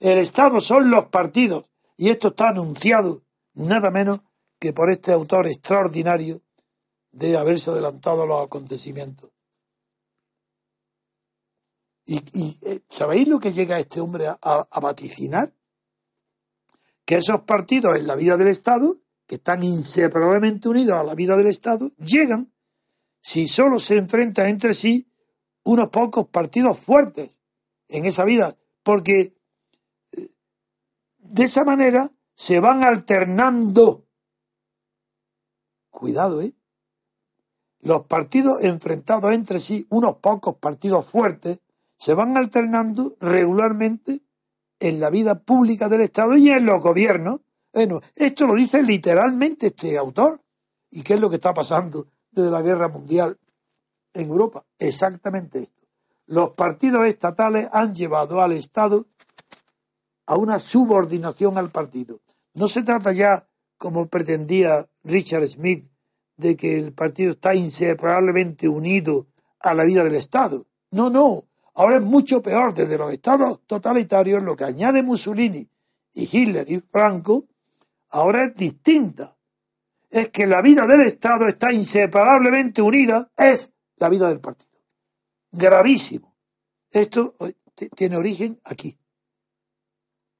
El 0.00 0.18
Estado 0.18 0.60
son 0.60 0.90
los 0.90 1.06
partidos. 1.06 1.64
Y 1.96 2.10
esto 2.10 2.28
está 2.28 2.50
anunciado 2.50 3.22
nada 3.54 3.90
menos 3.90 4.20
que 4.60 4.72
por 4.72 4.90
este 4.90 5.12
autor 5.12 5.48
extraordinario 5.48 6.40
de 7.10 7.36
haberse 7.36 7.70
adelantado 7.70 8.22
a 8.22 8.26
los 8.26 8.44
acontecimientos. 8.44 9.30
¿Y, 12.06 12.56
eh, 12.62 12.80
sabéis 12.88 13.28
lo 13.28 13.40
que 13.40 13.52
llega 13.52 13.78
este 13.78 14.00
hombre 14.00 14.28
a, 14.28 14.38
a 14.40 14.80
vaticinar? 14.80 15.52
Que 17.04 17.16
esos 17.16 17.42
partidos 17.42 17.96
en 17.96 18.06
la 18.06 18.14
vida 18.14 18.36
del 18.36 18.48
Estado 18.48 18.96
que 19.28 19.34
están 19.34 19.62
inseparablemente 19.62 20.70
unidos 20.70 20.98
a 20.98 21.04
la 21.04 21.14
vida 21.14 21.36
del 21.36 21.48
Estado, 21.48 21.90
llegan, 21.98 22.50
si 23.20 23.46
solo 23.46 23.78
se 23.78 23.98
enfrentan 23.98 24.46
entre 24.46 24.72
sí, 24.72 25.12
unos 25.64 25.90
pocos 25.90 26.28
partidos 26.28 26.78
fuertes 26.80 27.42
en 27.88 28.06
esa 28.06 28.24
vida, 28.24 28.56
porque 28.82 29.36
eh, 30.12 30.30
de 31.18 31.44
esa 31.44 31.62
manera 31.64 32.10
se 32.34 32.58
van 32.58 32.82
alternando. 32.82 34.06
Cuidado, 35.90 36.40
¿eh? 36.40 36.54
Los 37.80 38.06
partidos 38.06 38.64
enfrentados 38.64 39.34
entre 39.34 39.60
sí, 39.60 39.86
unos 39.90 40.16
pocos 40.16 40.56
partidos 40.56 41.04
fuertes, 41.04 41.60
se 41.98 42.14
van 42.14 42.34
alternando 42.38 43.14
regularmente 43.20 44.22
en 44.80 45.00
la 45.00 45.10
vida 45.10 45.40
pública 45.40 45.90
del 45.90 46.00
Estado 46.00 46.34
y 46.38 46.48
en 46.48 46.64
los 46.64 46.80
gobiernos 46.80 47.42
bueno, 47.72 48.00
esto 48.14 48.46
lo 48.46 48.54
dice 48.54 48.82
literalmente 48.82 49.68
este 49.68 49.96
autor. 49.96 50.40
¿Y 50.90 51.02
qué 51.02 51.14
es 51.14 51.20
lo 51.20 51.28
que 51.28 51.36
está 51.36 51.52
pasando 51.52 52.08
desde 52.30 52.50
la 52.50 52.62
guerra 52.62 52.88
mundial 52.88 53.38
en 54.14 54.28
Europa? 54.28 54.64
Exactamente 54.78 55.60
esto. 55.60 55.82
Los 56.26 56.50
partidos 56.50 57.06
estatales 57.06 57.68
han 57.72 57.94
llevado 57.94 58.40
al 58.40 58.52
Estado 58.52 59.06
a 60.26 60.36
una 60.36 60.58
subordinación 60.58 61.56
al 61.58 61.70
partido. 61.70 62.20
No 62.54 62.68
se 62.68 62.82
trata 62.82 63.12
ya, 63.12 63.48
como 63.76 64.08
pretendía 64.08 64.86
Richard 65.04 65.46
Smith 65.46 65.90
de 66.36 66.56
que 66.56 66.78
el 66.78 66.92
partido 66.92 67.32
está 67.32 67.54
inseparablemente 67.54 68.68
unido 68.68 69.26
a 69.60 69.74
la 69.74 69.84
vida 69.84 70.04
del 70.04 70.14
Estado. 70.14 70.66
No, 70.90 71.10
no. 71.10 71.44
Ahora 71.74 71.96
es 71.96 72.04
mucho 72.04 72.42
peor. 72.42 72.74
Desde 72.74 72.98
los 72.98 73.12
estados 73.12 73.60
totalitarios, 73.66 74.42
lo 74.42 74.56
que 74.56 74.64
añade 74.64 75.02
Mussolini 75.02 75.68
y 76.12 76.28
Hitler 76.30 76.70
y 76.70 76.80
Franco, 76.80 77.44
ahora 78.10 78.44
es 78.44 78.54
distinta. 78.54 79.36
Es 80.10 80.30
que 80.30 80.46
la 80.46 80.62
vida 80.62 80.86
del 80.86 81.02
Estado 81.02 81.48
está 81.48 81.72
inseparablemente 81.72 82.80
unida, 82.80 83.30
es 83.36 83.72
la 83.96 84.08
vida 84.08 84.28
del 84.28 84.40
partido. 84.40 84.80
Gravísimo. 85.50 86.34
Esto 86.90 87.34
tiene 87.94 88.16
origen 88.16 88.60
aquí, 88.64 88.98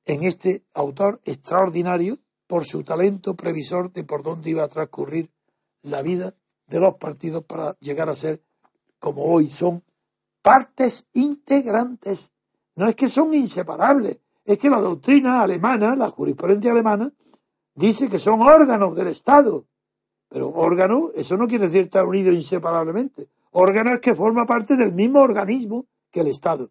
en 0.06 0.24
este 0.24 0.64
autor 0.72 1.20
extraordinario 1.24 2.16
por 2.46 2.64
su 2.64 2.82
talento 2.82 3.36
previsor 3.36 3.92
de 3.92 4.04
por 4.04 4.22
dónde 4.22 4.50
iba 4.50 4.64
a 4.64 4.68
transcurrir 4.68 5.30
la 5.82 6.02
vida 6.02 6.34
de 6.66 6.80
los 6.80 6.94
partidos 6.94 7.44
para 7.44 7.76
llegar 7.80 8.08
a 8.08 8.14
ser 8.14 8.42
como 8.98 9.24
hoy 9.24 9.46
son 9.46 9.84
partes 10.42 11.06
integrantes. 11.12 12.32
No 12.74 12.88
es 12.88 12.94
que 12.94 13.08
son 13.08 13.34
inseparables, 13.34 14.20
es 14.44 14.58
que 14.58 14.70
la 14.70 14.80
doctrina 14.80 15.42
alemana, 15.42 15.94
la 15.94 16.08
jurisprudencia 16.08 16.72
alemana, 16.72 17.12
dice 17.78 18.08
que 18.08 18.18
son 18.18 18.42
órganos 18.42 18.94
del 18.96 19.08
Estado. 19.08 19.64
Pero 20.28 20.48
órgano, 20.50 21.10
eso 21.14 21.36
no 21.36 21.46
quiere 21.46 21.66
decir 21.66 21.82
estar 21.82 22.04
unido 22.04 22.32
inseparablemente. 22.32 23.28
Órgano 23.52 23.92
es 23.92 24.00
que 24.00 24.14
forma 24.14 24.46
parte 24.46 24.76
del 24.76 24.92
mismo 24.92 25.20
organismo 25.20 25.86
que 26.10 26.20
el 26.20 26.26
Estado. 26.26 26.70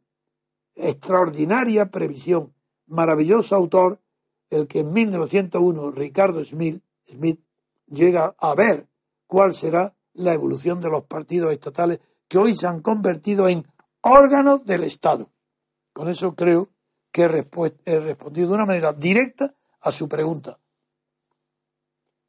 Extraordinaria 0.76 1.89
previsión. 1.89 2.53
Maravilloso 2.88 3.55
autor, 3.55 3.99
el 4.49 4.68
que 4.68 4.82
en 4.82 4.93
1901 4.93 5.91
Ricardo 5.91 6.43
Smith, 6.43 6.84
Smith 7.08 7.39
llega 7.88 8.36
a 8.38 8.53
ver 8.53 8.88
cuál 9.26 9.53
será 9.53 9.95
la 10.14 10.34
evolución 10.34 10.82
de 10.82 10.89
los 10.89 11.03
partidos 11.03 11.51
estatales 11.51 12.01
que 12.28 12.38
hoy 12.38 12.53
se 12.53 12.68
han 12.68 12.82
convertido 12.82 13.47
en 13.47 13.66
órganos 14.01 14.66
del 14.66 14.84
Estado. 14.84 15.30
Con 15.93 16.10
eso 16.10 16.36
creo 16.36 16.70
que 17.12 17.24
he, 17.24 17.99
respondido 17.99 18.49
de 18.49 18.53
una 18.53 18.66
manera 18.66 18.93
directa 18.93 19.53
a 19.82 19.91
su 19.91 20.08
pregunta. 20.08 20.60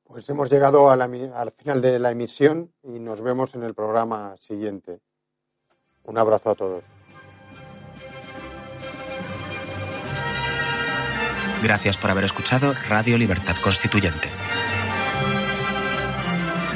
Pues 0.09 0.29
hemos 0.31 0.51
llegado 0.51 0.91
al 0.91 1.53
final 1.53 1.83
de 1.83 1.99
la 1.99 2.11
emisión 2.11 2.73
y 2.83 2.99
nos 2.99 3.21
vemos 3.21 3.55
en 3.55 3.63
el 3.63 3.75
programa 3.75 4.35
siguiente. 4.39 5.01
Un 6.03 6.17
abrazo 6.17 6.51
a 6.51 6.55
todos. 6.55 6.85
Gracias 11.63 11.99
por 11.99 12.11
haber 12.11 12.25
escuchado 12.25 12.73
Radio 12.89 13.19
Libertad 13.19 13.57
Constituyente. 13.63 14.29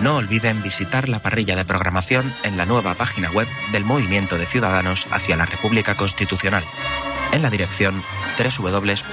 No 0.02 0.16
olviden 0.16 0.62
visitar 0.62 1.08
la 1.08 1.22
parrilla 1.22 1.56
de 1.56 1.64
programación 1.64 2.30
en 2.44 2.58
la 2.58 2.66
nueva 2.66 2.94
página 2.94 3.30
web 3.30 3.48
del 3.70 3.84
Movimiento 3.84 4.36
de 4.36 4.44
Ciudadanos 4.44 5.06
hacia 5.10 5.38
la 5.38 5.46
República 5.46 5.94
Constitucional, 5.94 6.64
en 7.32 7.40
la 7.40 7.48
dirección 7.48 8.02
www.mcrc.es. 8.36 9.12